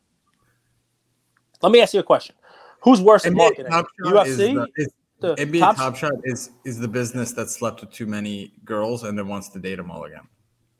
let 1.61 1.71
me 1.71 1.81
ask 1.81 1.93
you 1.93 1.99
a 1.99 2.03
question 2.03 2.35
who's 2.81 3.01
worse 3.01 3.25
at 3.25 3.33
marketing 3.33 3.71
Shot 3.71 3.85
is 4.27 4.37
ufc 4.37 4.37
the- 4.53 4.67
is- 4.83 4.93
the 5.21 5.35
NBA 5.35 5.59
Top- 5.59 5.75
Top 5.75 5.95
Shot 5.97 6.13
is 6.23 6.51
is 6.63 6.79
the 6.79 6.87
business 6.87 7.33
that 7.33 7.49
slept 7.49 7.81
with 7.81 7.91
too 7.91 8.05
many 8.05 8.53
girls 8.63 9.03
and 9.03 9.17
then 9.17 9.27
wants 9.27 9.49
to 9.49 9.59
date 9.59 9.75
them 9.75 9.91
all 9.91 10.05
again. 10.05 10.21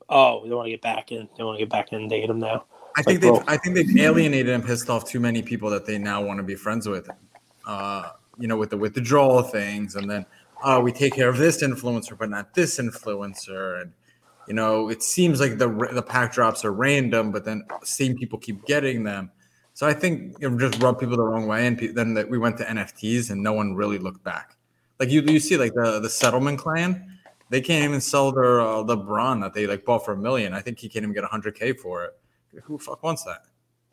Oh, 0.08 0.42
they 0.48 0.54
want 0.54 0.64
to 0.64 0.70
get 0.70 0.80
back 0.80 1.12
in. 1.12 1.28
They 1.36 1.44
want 1.44 1.58
to 1.58 1.62
get 1.62 1.68
back 1.70 1.92
in 1.92 2.00
and 2.00 2.08
date 2.08 2.26
them 2.26 2.40
now. 2.40 2.64
I 2.96 3.02
think 3.02 3.22
Like, 3.22 3.34
they've 3.34 3.48
I 3.48 3.56
think 3.58 3.74
they've 3.76 3.98
alienated 3.98 4.48
and 4.48 4.64
pissed 4.64 4.88
off 4.88 5.04
too 5.04 5.20
many 5.20 5.42
people 5.42 5.68
that 5.68 5.84
they 5.84 5.98
now 5.98 6.24
want 6.24 6.38
to 6.38 6.42
be 6.42 6.54
friends 6.54 6.88
with. 6.88 7.10
Uh, 7.66 8.12
you 8.38 8.48
know, 8.48 8.56
with 8.56 8.70
the 8.70 8.78
withdrawal 8.78 9.42
things, 9.42 9.96
and 9.96 10.10
then 10.10 10.24
uh, 10.64 10.80
we 10.82 10.90
take 10.90 11.12
care 11.12 11.28
of 11.28 11.36
this 11.36 11.62
influencer, 11.62 12.16
but 12.16 12.30
not 12.30 12.54
this 12.54 12.78
influencer, 12.78 13.82
and 13.82 13.92
you 14.50 14.54
know, 14.54 14.88
it 14.88 15.00
seems 15.00 15.38
like 15.38 15.58
the 15.58 15.68
the 15.92 16.02
pack 16.02 16.32
drops 16.32 16.64
are 16.64 16.72
random, 16.72 17.30
but 17.30 17.44
then 17.44 17.62
same 17.84 18.16
people 18.16 18.36
keep 18.36 18.66
getting 18.66 19.04
them. 19.04 19.30
So 19.74 19.86
I 19.86 19.92
think 19.92 20.34
it 20.40 20.58
just 20.58 20.82
rubbed 20.82 20.98
people 20.98 21.16
the 21.16 21.22
wrong 21.22 21.46
way, 21.46 21.68
and 21.68 21.78
then 21.94 22.14
that 22.14 22.28
we 22.28 22.36
went 22.36 22.58
to 22.58 22.64
NFTs, 22.64 23.30
and 23.30 23.40
no 23.40 23.52
one 23.52 23.76
really 23.76 23.98
looked 23.98 24.24
back. 24.24 24.56
Like 24.98 25.08
you, 25.08 25.20
you 25.20 25.38
see, 25.38 25.56
like 25.56 25.72
the 25.74 26.00
the 26.00 26.10
Settlement 26.10 26.58
Clan, 26.58 27.16
they 27.50 27.60
can't 27.60 27.84
even 27.84 28.00
sell 28.00 28.32
their 28.32 28.60
uh, 28.60 28.82
LeBron 28.82 29.40
that 29.40 29.54
they 29.54 29.68
like 29.68 29.84
bought 29.84 30.04
for 30.04 30.14
a 30.14 30.16
million. 30.16 30.52
I 30.52 30.62
think 30.62 30.80
he 30.80 30.88
can't 30.88 31.04
even 31.04 31.14
get 31.14 31.22
hundred 31.22 31.54
k 31.54 31.72
for 31.72 32.06
it. 32.06 32.18
Who 32.64 32.76
fuck 32.76 33.04
wants 33.04 33.22
that? 33.22 33.44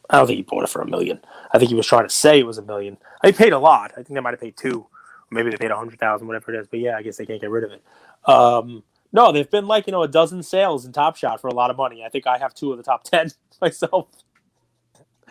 I 0.10 0.18
don't 0.18 0.26
think 0.26 0.38
he 0.38 0.42
bought 0.42 0.64
it 0.64 0.70
for 0.72 0.82
a 0.82 0.90
million. 0.90 1.20
I 1.54 1.60
think 1.60 1.70
he 1.70 1.76
was 1.76 1.86
trying 1.86 2.08
to 2.08 2.10
say 2.10 2.40
it 2.40 2.48
was 2.48 2.58
a 2.58 2.64
million. 2.64 2.98
He 3.24 3.32
paid 3.32 3.54
a 3.54 3.60
lot. 3.60 3.92
I 3.92 3.98
think 3.98 4.16
they 4.16 4.22
might 4.22 4.34
have 4.34 4.42
paid 4.42 4.58
two. 4.58 4.88
Maybe 5.30 5.52
they 5.52 5.58
paid 5.58 5.70
a 5.70 5.78
hundred 5.78 6.00
thousand, 6.00 6.26
whatever 6.26 6.52
it 6.52 6.60
is. 6.60 6.68
But 6.68 6.80
yeah, 6.80 6.98
I 6.98 7.04
guess 7.04 7.18
they 7.18 7.28
can't 7.28 7.42
get 7.42 7.52
rid 7.52 7.64
of 7.64 7.74
it. 7.74 7.84
Um, 8.26 8.82
no, 9.12 9.32
they've 9.32 9.50
been 9.50 9.68
like 9.68 9.88
you 9.88 9.92
know 9.92 10.04
a 10.04 10.08
dozen 10.08 10.44
sales 10.44 10.86
in 10.86 10.92
Top 10.92 11.16
Shot 11.16 11.40
for 11.42 11.48
a 11.48 11.54
lot 11.54 11.70
of 11.72 11.78
money. 11.78 12.04
I 12.04 12.10
think 12.10 12.28
I 12.28 12.38
have 12.38 12.54
two 12.54 12.72
of 12.72 12.78
the 12.78 12.84
top 12.84 13.04
ten 13.06 13.32
myself. 13.62 14.08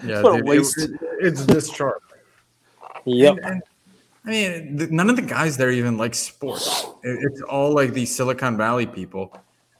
Yeah, 0.05 0.23
What 0.23 0.35
a 0.35 0.37
dude, 0.39 0.47
it- 0.47 0.49
waste. 0.49 0.79
it- 0.79 1.01
it's 1.21 1.45
this 1.47 1.71
chart. 1.71 2.03
Yep. 3.05 3.37
And- 3.37 3.45
and, 3.47 3.63
I 4.25 4.29
mean, 4.31 4.79
th- 4.79 4.91
none 4.91 5.09
of 5.09 5.17
the 5.17 5.23
guys 5.23 5.57
there 5.57 5.71
even 5.71 5.97
like 5.97 6.15
sports. 6.15 6.85
It- 7.05 7.19
It's 7.23 7.41
all 7.43 7.73
like 7.73 7.93
these 7.93 8.15
Silicon 8.15 8.57
Valley 8.57 8.87
people, 8.87 9.33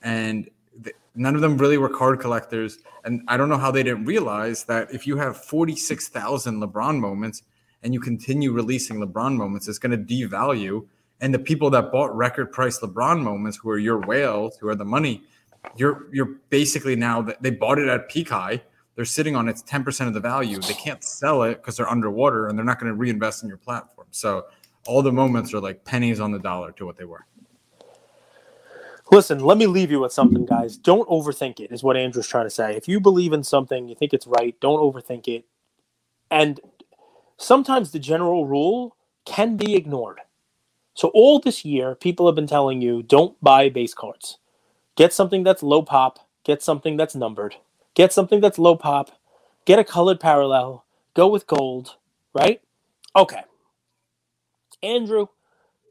and 0.03 0.49
th- 0.85 0.95
none 1.15 1.35
of 1.35 1.41
them 1.41 1.59
really 1.59 1.79
were 1.79 1.89
card 1.89 2.21
collectors. 2.21 2.79
And 3.05 3.23
I 3.29 3.37
don't 3.37 3.49
know 3.49 3.59
how 3.59 3.71
they 3.71 3.83
didn't 3.83 4.05
realize 4.05 4.65
that 4.65 4.93
if 4.95 5.07
you 5.07 5.17
have 5.17 5.37
forty-six 5.45 6.09
thousand 6.09 6.61
LeBron 6.63 6.99
moments 6.99 7.43
and 7.83 7.93
you 7.93 8.01
continue 8.01 8.53
releasing 8.53 8.99
LeBron 8.99 9.37
moments, 9.37 9.69
it's 9.69 9.79
going 9.79 9.93
to 9.93 9.99
devalue. 10.15 10.87
And 11.21 11.33
the 11.33 11.39
people 11.39 11.71
that 11.71 11.91
bought 11.91 12.15
record 12.15 12.53
price 12.53 12.81
LeBron 12.81 13.23
moments, 13.23 13.59
who 13.63 13.71
are 13.71 13.79
your 13.79 14.01
whales, 14.01 14.57
who 14.59 14.69
are 14.69 14.75
the 14.75 14.85
money, 14.85 15.23
you're 15.77 16.07
you're 16.13 16.37
basically 16.51 16.95
now 16.97 17.23
that 17.23 17.43
they 17.43 17.51
bought 17.51 17.79
it 17.79 17.89
at 17.89 18.09
peak 18.09 18.29
high. 18.29 18.63
They're 18.95 19.05
sitting 19.05 19.37
on 19.37 19.47
its 19.47 19.63
10% 19.63 20.07
of 20.07 20.15
the 20.15 20.21
value. 20.21 20.59
They 20.59 20.73
can't 20.73 21.05
sell 21.05 21.43
it 21.43 21.57
because 21.57 21.77
they're 21.77 21.89
underwater 21.89 22.49
and 22.49 22.59
they're 22.59 22.65
not 22.65 22.81
going 22.81 22.91
to 22.91 22.97
reinvest 22.97 23.43
in 23.43 23.49
your 23.49 23.59
platform. 23.59 24.07
So 24.11 24.47
all 24.87 25.03
the 25.03 25.13
moments 25.13 25.53
are 25.53 25.61
like 25.61 25.85
pennies 25.85 26.19
on 26.19 26.33
the 26.33 26.39
dollar 26.39 26.73
to 26.73 26.87
what 26.87 26.97
they 26.97 27.05
were. 27.05 27.27
Listen, 29.13 29.39
let 29.41 29.59
me 29.59 29.67
leave 29.67 29.91
you 29.91 30.01
with 30.01 30.13
something, 30.13 30.47
guys. 30.47 30.77
Don't 30.77 31.09
overthink 31.09 31.61
it, 31.61 31.71
is 31.71 31.83
what 31.83 31.97
Andrew's 31.97 32.27
trying 32.27 32.47
to 32.47 32.51
say. 32.51 32.75
If 32.75 32.89
you 32.89 32.99
believe 32.99 33.33
in 33.33 33.45
something, 33.45 33.89
you 33.89 33.95
think 33.95 34.13
it's 34.13 34.27
right, 34.27 34.59
don't 34.61 34.81
overthink 34.81 35.29
it. 35.29 35.45
And 36.31 36.59
sometimes 37.37 37.93
the 37.93 38.01
general 38.01 38.47
rule 38.47 38.97
can 39.25 39.57
be 39.57 39.77
ignored. 39.77 40.21
So 40.97 41.09
all 41.09 41.39
this 41.39 41.65
year, 41.65 41.95
people 41.95 42.27
have 42.27 42.35
been 42.35 42.47
telling 42.47 42.81
you 42.81 43.03
don't 43.03 43.39
buy 43.43 43.69
base 43.69 43.95
cards. 43.95 44.39
Get 44.97 45.13
something 45.13 45.45
that's 45.45 45.63
low 45.63 45.83
pop, 45.83 46.19
get 46.43 46.63
something 46.63 46.97
that's 46.97 47.15
numbered, 47.15 47.57
get 47.95 48.15
something 48.15 48.41
that's 48.41 48.59
low 48.59 48.77
pop, 48.77 49.11
get 49.67 49.79
a 49.79 49.85
colored 49.85 50.21
parallel, 50.21 50.87
go 51.15 51.29
with 51.29 51.47
gold, 51.47 51.97
right? 52.35 52.63
Okay. 53.15 53.43
Andrew, 54.83 55.27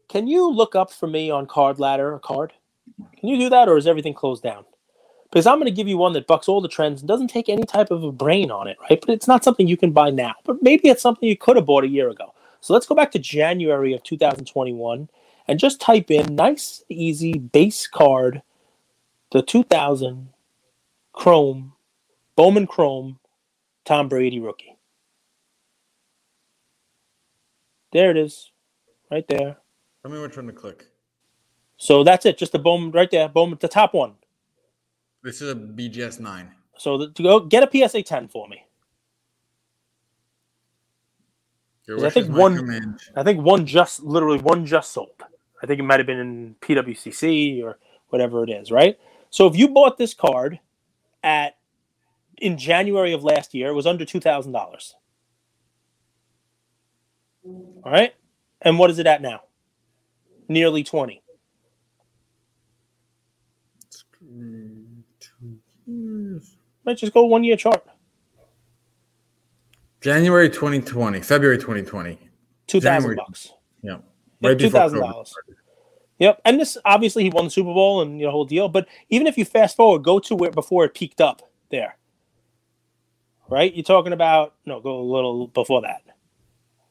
can 0.09 0.27
you 0.27 0.49
look 0.49 0.75
up 0.75 0.91
for 0.91 1.07
me 1.07 1.29
on 1.29 1.45
Card 1.45 1.79
Ladder 1.79 2.15
a 2.15 2.19
card? 2.19 2.53
Can 3.19 3.29
you 3.29 3.37
do 3.37 3.49
that, 3.49 3.69
or 3.69 3.77
is 3.77 3.87
everything 3.87 4.15
closed 4.15 4.43
down? 4.43 4.65
Because 5.31 5.47
I'm 5.47 5.57
going 5.57 5.65
to 5.65 5.71
give 5.71 5.87
you 5.87 5.97
one 5.97 6.13
that 6.13 6.27
bucks 6.27 6.47
all 6.47 6.61
the 6.61 6.69
trends 6.69 7.01
and 7.01 7.07
doesn't 7.07 7.27
take 7.27 7.49
any 7.49 7.63
type 7.63 7.91
of 7.91 8.03
a 8.03 8.11
brain 8.11 8.51
on 8.51 8.67
it, 8.67 8.77
right? 8.89 9.01
But 9.01 9.11
it's 9.11 9.27
not 9.27 9.43
something 9.43 9.67
you 9.67 9.77
can 9.77 9.91
buy 9.91 10.09
now. 10.11 10.35
But 10.45 10.63
maybe 10.63 10.89
it's 10.89 11.01
something 11.01 11.27
you 11.29 11.37
could 11.37 11.57
have 11.57 11.65
bought 11.65 11.83
a 11.83 11.89
year 11.89 12.09
ago. 12.09 12.34
So 12.65 12.73
let's 12.73 12.87
go 12.87 12.95
back 12.95 13.11
to 13.11 13.19
January 13.19 13.93
of 13.93 14.01
2021 14.01 15.07
and 15.47 15.59
just 15.59 15.79
type 15.79 16.09
in 16.09 16.33
nice, 16.33 16.83
easy 16.89 17.37
base 17.37 17.85
card, 17.85 18.41
the 19.31 19.43
2000 19.43 20.29
Chrome, 21.13 21.73
Bowman 22.35 22.65
Chrome, 22.65 23.19
Tom 23.85 24.09
Brady 24.09 24.39
rookie. 24.39 24.77
There 27.93 28.09
it 28.09 28.17
is, 28.17 28.49
right 29.11 29.27
there. 29.27 29.57
Tell 30.01 30.11
me 30.11 30.19
which 30.19 30.35
one 30.35 30.47
to 30.47 30.51
click. 30.51 30.87
So 31.77 32.03
that's 32.03 32.25
it, 32.25 32.39
just 32.39 32.51
the 32.51 32.57
Bowman 32.57 32.89
right 32.89 33.11
there, 33.11 33.29
Bowman, 33.29 33.59
the 33.61 33.67
top 33.67 33.93
one. 33.93 34.15
This 35.21 35.39
is 35.39 35.51
a 35.51 35.55
BGS 35.55 36.19
nine. 36.19 36.51
So 36.79 36.97
the, 36.97 37.11
to 37.11 37.21
go 37.21 37.39
get 37.41 37.61
a 37.61 37.87
PSA 37.87 38.01
10 38.01 38.27
for 38.29 38.47
me. 38.47 38.57
Your 38.57 38.63
'Cause 41.74 41.74
I 41.89 42.09
think 42.09 42.29
one- 42.29 42.57
command. 42.57 42.99
I 43.15 43.23
think 43.23 43.41
one 43.41 43.65
just 43.65 44.03
literally 44.03 44.39
one 44.39 44.65
just 44.65 44.91
sold. 44.91 45.21
I 45.61 45.67
think 45.67 45.79
it 45.79 45.83
might 45.83 45.99
have 45.99 46.07
been 46.07 46.19
in 46.19 46.55
PWCC 46.61 47.63
or 47.63 47.79
whatever 48.09 48.43
it 48.43 48.49
is, 48.49 48.71
right? 48.71 48.97
So 49.29 49.47
if 49.47 49.55
you 49.55 49.69
bought 49.69 49.97
this 49.97 50.13
card 50.13 50.59
at 51.23 51.57
in 52.37 52.57
January 52.57 53.13
of 53.13 53.23
last 53.23 53.53
year, 53.53 53.69
it 53.69 53.73
was 53.73 53.87
under 53.87 54.05
two 54.05 54.19
thousand 54.19 54.51
dollars. 54.51 54.95
All 57.43 57.91
right, 57.91 58.13
and 58.61 58.79
what 58.79 58.89
is 58.89 58.99
it 58.99 59.07
at 59.07 59.21
now? 59.21 59.41
Nearly 60.47 60.83
twenty. 60.83 61.21
Let's 66.85 67.01
just 67.01 67.13
go 67.13 67.25
one 67.25 67.43
year 67.43 67.57
chart. 67.57 67.83
January 70.05 70.49
2020, 70.49 71.19
February 71.21 71.57
2020. 71.57 72.19
Two 72.67 72.79
thousand 72.79 72.81
January. 72.81 73.15
bucks. 73.15 73.53
Yeah. 73.81 73.97
Yeah, 74.39 74.49
Right 74.49 74.59
two 74.59 74.65
before 74.65 74.81
thousand 74.81 74.99
COVID 74.99 75.11
dollars. 75.11 75.33
Yep, 76.19 76.41
and 76.45 76.59
this 76.59 76.77
obviously 76.85 77.23
he 77.23 77.31
won 77.31 77.45
the 77.45 77.49
Super 77.49 77.73
Bowl 77.73 78.03
and 78.03 78.21
the 78.21 78.29
whole 78.29 78.45
deal. 78.45 78.69
But 78.69 78.87
even 79.09 79.25
if 79.25 79.35
you 79.35 79.45
fast 79.45 79.75
forward, 79.75 80.03
go 80.03 80.19
to 80.19 80.35
where 80.35 80.51
before 80.51 80.85
it 80.85 80.93
peaked 80.93 81.21
up 81.21 81.41
there, 81.71 81.97
right? 83.49 83.73
You're 83.73 83.83
talking 83.83 84.13
about 84.13 84.53
no, 84.67 84.79
go 84.79 84.95
a 84.95 85.01
little 85.01 85.47
before 85.47 85.81
that, 85.81 86.03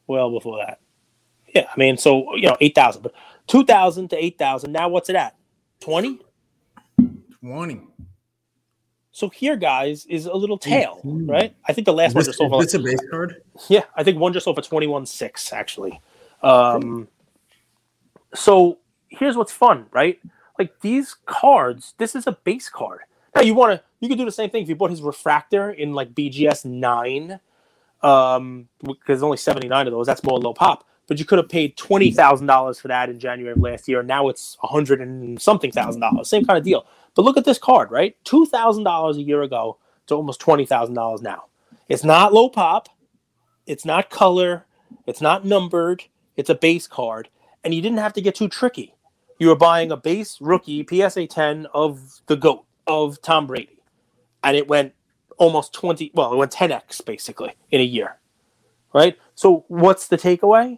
well 0.07 0.29
before 0.29 0.57
that. 0.65 0.81
Yeah, 1.55 1.69
I 1.71 1.79
mean, 1.79 1.95
so 1.97 2.35
you 2.35 2.49
know, 2.49 2.57
eight 2.59 2.75
thousand, 2.75 3.01
but 3.01 3.13
two 3.47 3.63
thousand 3.63 4.09
to 4.09 4.21
eight 4.21 4.37
thousand. 4.37 4.73
Now 4.73 4.89
what's 4.89 5.09
it 5.09 5.15
at? 5.15 5.37
Twenty. 5.79 6.19
20. 7.39 7.81
So 9.15 9.29
here, 9.29 9.55
guys, 9.55 10.05
is 10.07 10.25
a 10.25 10.33
little 10.33 10.57
tail, 10.57 10.99
Mhm. 11.05 11.29
right? 11.31 11.55
I 11.65 11.71
think 11.71 11.85
the 11.85 11.93
last 11.93 12.13
one 12.13 12.19
This, 12.19 12.27
just 12.27 12.37
sold 12.37 12.51
for 12.51 12.61
this 12.61 12.73
a 12.73 12.79
base 12.79 12.99
card? 13.09 13.41
Yeah, 13.69 13.85
I 13.95 14.03
think 14.03 14.19
one 14.19 14.33
just 14.33 14.43
sold 14.43 14.57
for 14.57 14.61
twenty 14.61 14.87
one 14.87 15.05
six 15.05 15.53
actually. 15.53 16.01
Um, 16.43 17.07
so 18.33 18.79
here's 19.07 19.37
what's 19.37 19.53
fun, 19.53 19.85
right? 19.91 20.19
Like 20.59 20.81
these 20.81 21.15
cards, 21.25 21.93
this 21.97 22.13
is 22.13 22.27
a 22.27 22.33
base 22.43 22.67
card. 22.67 23.03
Now 23.33 23.41
you 23.41 23.53
want 23.55 23.71
to, 23.79 23.81
you 24.01 24.09
could 24.09 24.17
do 24.17 24.25
the 24.25 24.33
same 24.33 24.49
thing 24.49 24.63
if 24.63 24.67
you 24.67 24.75
bought 24.75 24.89
his 24.91 25.01
refractor 25.01 25.71
in 25.71 25.93
like 25.93 26.13
BGS 26.13 26.65
nine, 26.65 27.39
um, 28.03 28.67
because 28.83 28.99
there's 29.07 29.23
only 29.23 29.37
seventy 29.37 29.69
nine 29.69 29.87
of 29.87 29.93
those. 29.93 30.07
That's 30.07 30.25
more 30.25 30.37
low 30.37 30.53
pop. 30.53 30.83
But 31.07 31.19
you 31.19 31.23
could 31.25 31.37
have 31.37 31.47
paid 31.47 31.77
twenty 31.77 32.11
thousand 32.11 32.47
dollars 32.47 32.81
for 32.81 32.89
that 32.89 33.07
in 33.09 33.17
January 33.17 33.53
of 33.53 33.59
last 33.59 33.87
year. 33.87 34.03
Now 34.03 34.27
it's 34.27 34.57
a 34.61 34.67
hundred 34.67 34.99
and 34.99 35.41
something 35.41 35.71
thousand 35.71 36.01
dollars. 36.01 36.27
Same 36.27 36.43
kind 36.43 36.57
of 36.57 36.65
deal. 36.65 36.85
But 37.15 37.25
look 37.25 37.37
at 37.37 37.45
this 37.45 37.57
card, 37.57 37.91
right? 37.91 38.15
Two 38.23 38.45
thousand 38.45 38.83
dollars 38.83 39.17
a 39.17 39.23
year 39.23 39.41
ago 39.41 39.79
to 40.07 40.15
almost 40.15 40.39
twenty 40.41 40.65
thousand 40.65 40.95
dollars 40.95 41.21
now. 41.21 41.45
It's 41.89 42.03
not 42.03 42.33
low 42.33 42.49
pop. 42.49 42.89
It's 43.65 43.85
not 43.85 44.09
color. 44.09 44.65
It's 45.05 45.21
not 45.21 45.45
numbered. 45.45 46.03
It's 46.35 46.49
a 46.49 46.55
base 46.55 46.87
card. 46.87 47.29
And 47.63 47.73
you 47.73 47.81
didn't 47.81 47.99
have 47.99 48.13
to 48.13 48.21
get 48.21 48.35
too 48.35 48.49
tricky. 48.49 48.95
You 49.39 49.49
were 49.49 49.55
buying 49.55 49.91
a 49.91 49.97
base 49.97 50.39
rookie 50.41 50.85
PSA 50.87 51.27
10 51.27 51.67
of 51.73 52.21
the 52.27 52.35
GOAT, 52.35 52.65
of 52.87 53.21
Tom 53.21 53.47
Brady. 53.47 53.79
And 54.43 54.55
it 54.57 54.67
went 54.67 54.93
almost 55.37 55.73
20, 55.73 56.11
well, 56.13 56.33
it 56.33 56.37
went 56.37 56.51
10x 56.51 57.05
basically 57.05 57.53
in 57.71 57.81
a 57.81 57.85
year. 57.85 58.17
Right? 58.93 59.17
So 59.35 59.65
what's 59.67 60.07
the 60.07 60.17
takeaway? 60.17 60.77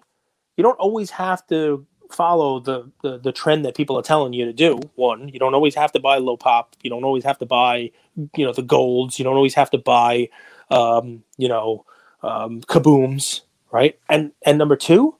You 0.55 0.63
don't 0.63 0.79
always 0.79 1.11
have 1.11 1.45
to 1.47 1.86
follow 2.11 2.59
the, 2.59 2.89
the 3.03 3.19
the 3.19 3.31
trend 3.31 3.65
that 3.65 3.75
people 3.75 3.97
are 3.97 4.03
telling 4.03 4.33
you 4.33 4.45
to 4.45 4.53
do. 4.53 4.79
One, 4.95 5.29
you 5.29 5.39
don't 5.39 5.55
always 5.55 5.75
have 5.75 5.91
to 5.93 5.99
buy 5.99 6.17
low 6.17 6.37
pop. 6.37 6.75
You 6.83 6.89
don't 6.89 7.03
always 7.05 7.23
have 7.25 7.39
to 7.39 7.45
buy, 7.47 7.91
you 8.35 8.45
know, 8.45 8.53
the 8.53 8.63
golds. 8.63 9.19
You 9.19 9.25
don't 9.25 9.35
always 9.35 9.55
have 9.55 9.71
to 9.71 9.79
buy, 9.79 10.29
um, 10.71 11.23
you 11.37 11.47
know, 11.49 11.85
um, 12.23 12.61
kabooms, 12.61 13.41
right? 13.71 13.99
And 14.09 14.33
and 14.45 14.57
number 14.57 14.75
two, 14.77 15.15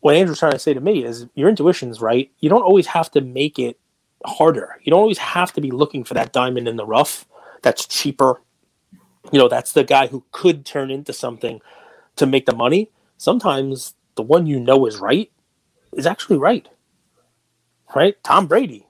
what 0.00 0.16
Andrew's 0.16 0.40
trying 0.40 0.52
to 0.52 0.58
say 0.60 0.74
to 0.74 0.80
me 0.80 1.04
is 1.04 1.26
your 1.34 1.48
intuition's 1.48 2.00
right. 2.00 2.30
You 2.40 2.50
don't 2.50 2.62
always 2.62 2.88
have 2.88 3.10
to 3.12 3.20
make 3.22 3.58
it 3.58 3.78
harder. 4.26 4.76
You 4.84 4.90
don't 4.90 5.00
always 5.00 5.18
have 5.18 5.52
to 5.54 5.60
be 5.60 5.70
looking 5.72 6.04
for 6.04 6.14
that 6.14 6.32
diamond 6.32 6.68
in 6.68 6.76
the 6.76 6.86
rough 6.86 7.26
that's 7.62 7.86
cheaper. 7.86 8.40
You 9.32 9.38
know, 9.38 9.48
that's 9.48 9.72
the 9.72 9.84
guy 9.84 10.08
who 10.08 10.24
could 10.32 10.66
turn 10.66 10.90
into 10.90 11.12
something 11.12 11.60
to 12.16 12.26
make 12.26 12.46
the 12.46 12.56
money. 12.56 12.90
Sometimes 13.18 13.94
the 14.16 14.22
one 14.22 14.46
you 14.46 14.60
know 14.60 14.86
is 14.86 14.98
right 14.98 15.30
is 15.98 16.06
actually 16.06 16.38
right. 16.38 16.68
Right? 17.94 18.22
Tom 18.22 18.46
Brady. 18.46 18.86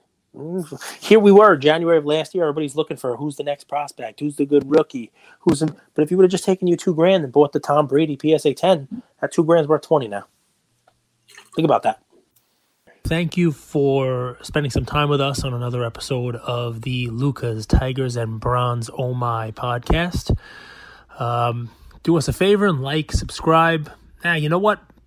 Here 0.99 1.19
we 1.19 1.31
were, 1.31 1.57
January 1.57 1.97
of 1.97 2.05
last 2.05 2.35
year. 2.35 2.43
Everybody's 2.43 2.75
looking 2.75 2.97
for 2.97 3.17
who's 3.17 3.35
the 3.35 3.43
next 3.43 3.63
prospect, 3.65 4.19
who's 4.19 4.35
the 4.35 4.45
good 4.45 4.69
rookie, 4.69 5.11
who's 5.39 5.61
in. 5.61 5.75
But 5.95 6.03
if 6.03 6.11
you 6.11 6.17
would 6.17 6.23
have 6.23 6.31
just 6.31 6.45
taken 6.45 6.67
you 6.67 6.77
two 6.77 6.93
grand 6.93 7.23
and 7.23 7.33
bought 7.33 7.51
the 7.51 7.59
Tom 7.59 7.87
Brady 7.87 8.17
PSA 8.21 8.53
10, 8.53 9.01
that 9.21 9.33
two 9.33 9.43
grand's 9.43 9.67
worth 9.67 9.81
20 9.81 10.07
now. 10.07 10.25
Think 11.55 11.65
about 11.65 11.83
that. 11.83 12.01
Thank 13.03 13.37
you 13.37 13.51
for 13.51 14.37
spending 14.41 14.69
some 14.69 14.85
time 14.85 15.09
with 15.09 15.19
us 15.19 15.43
on 15.43 15.53
another 15.53 15.83
episode 15.83 16.35
of 16.35 16.81
the 16.81 17.07
Lucas, 17.07 17.65
Tigers, 17.65 18.15
and 18.15 18.39
Bronze 18.39 18.89
Oh 18.95 19.13
My 19.13 19.51
podcast. 19.51 20.37
Um, 21.17 21.71
do 22.03 22.17
us 22.17 22.27
a 22.27 22.33
favor 22.33 22.67
and 22.67 22.81
like, 22.81 23.11
subscribe. 23.11 23.91
Now, 24.23 24.35
you 24.35 24.47
know 24.47 24.59
what? 24.59 24.79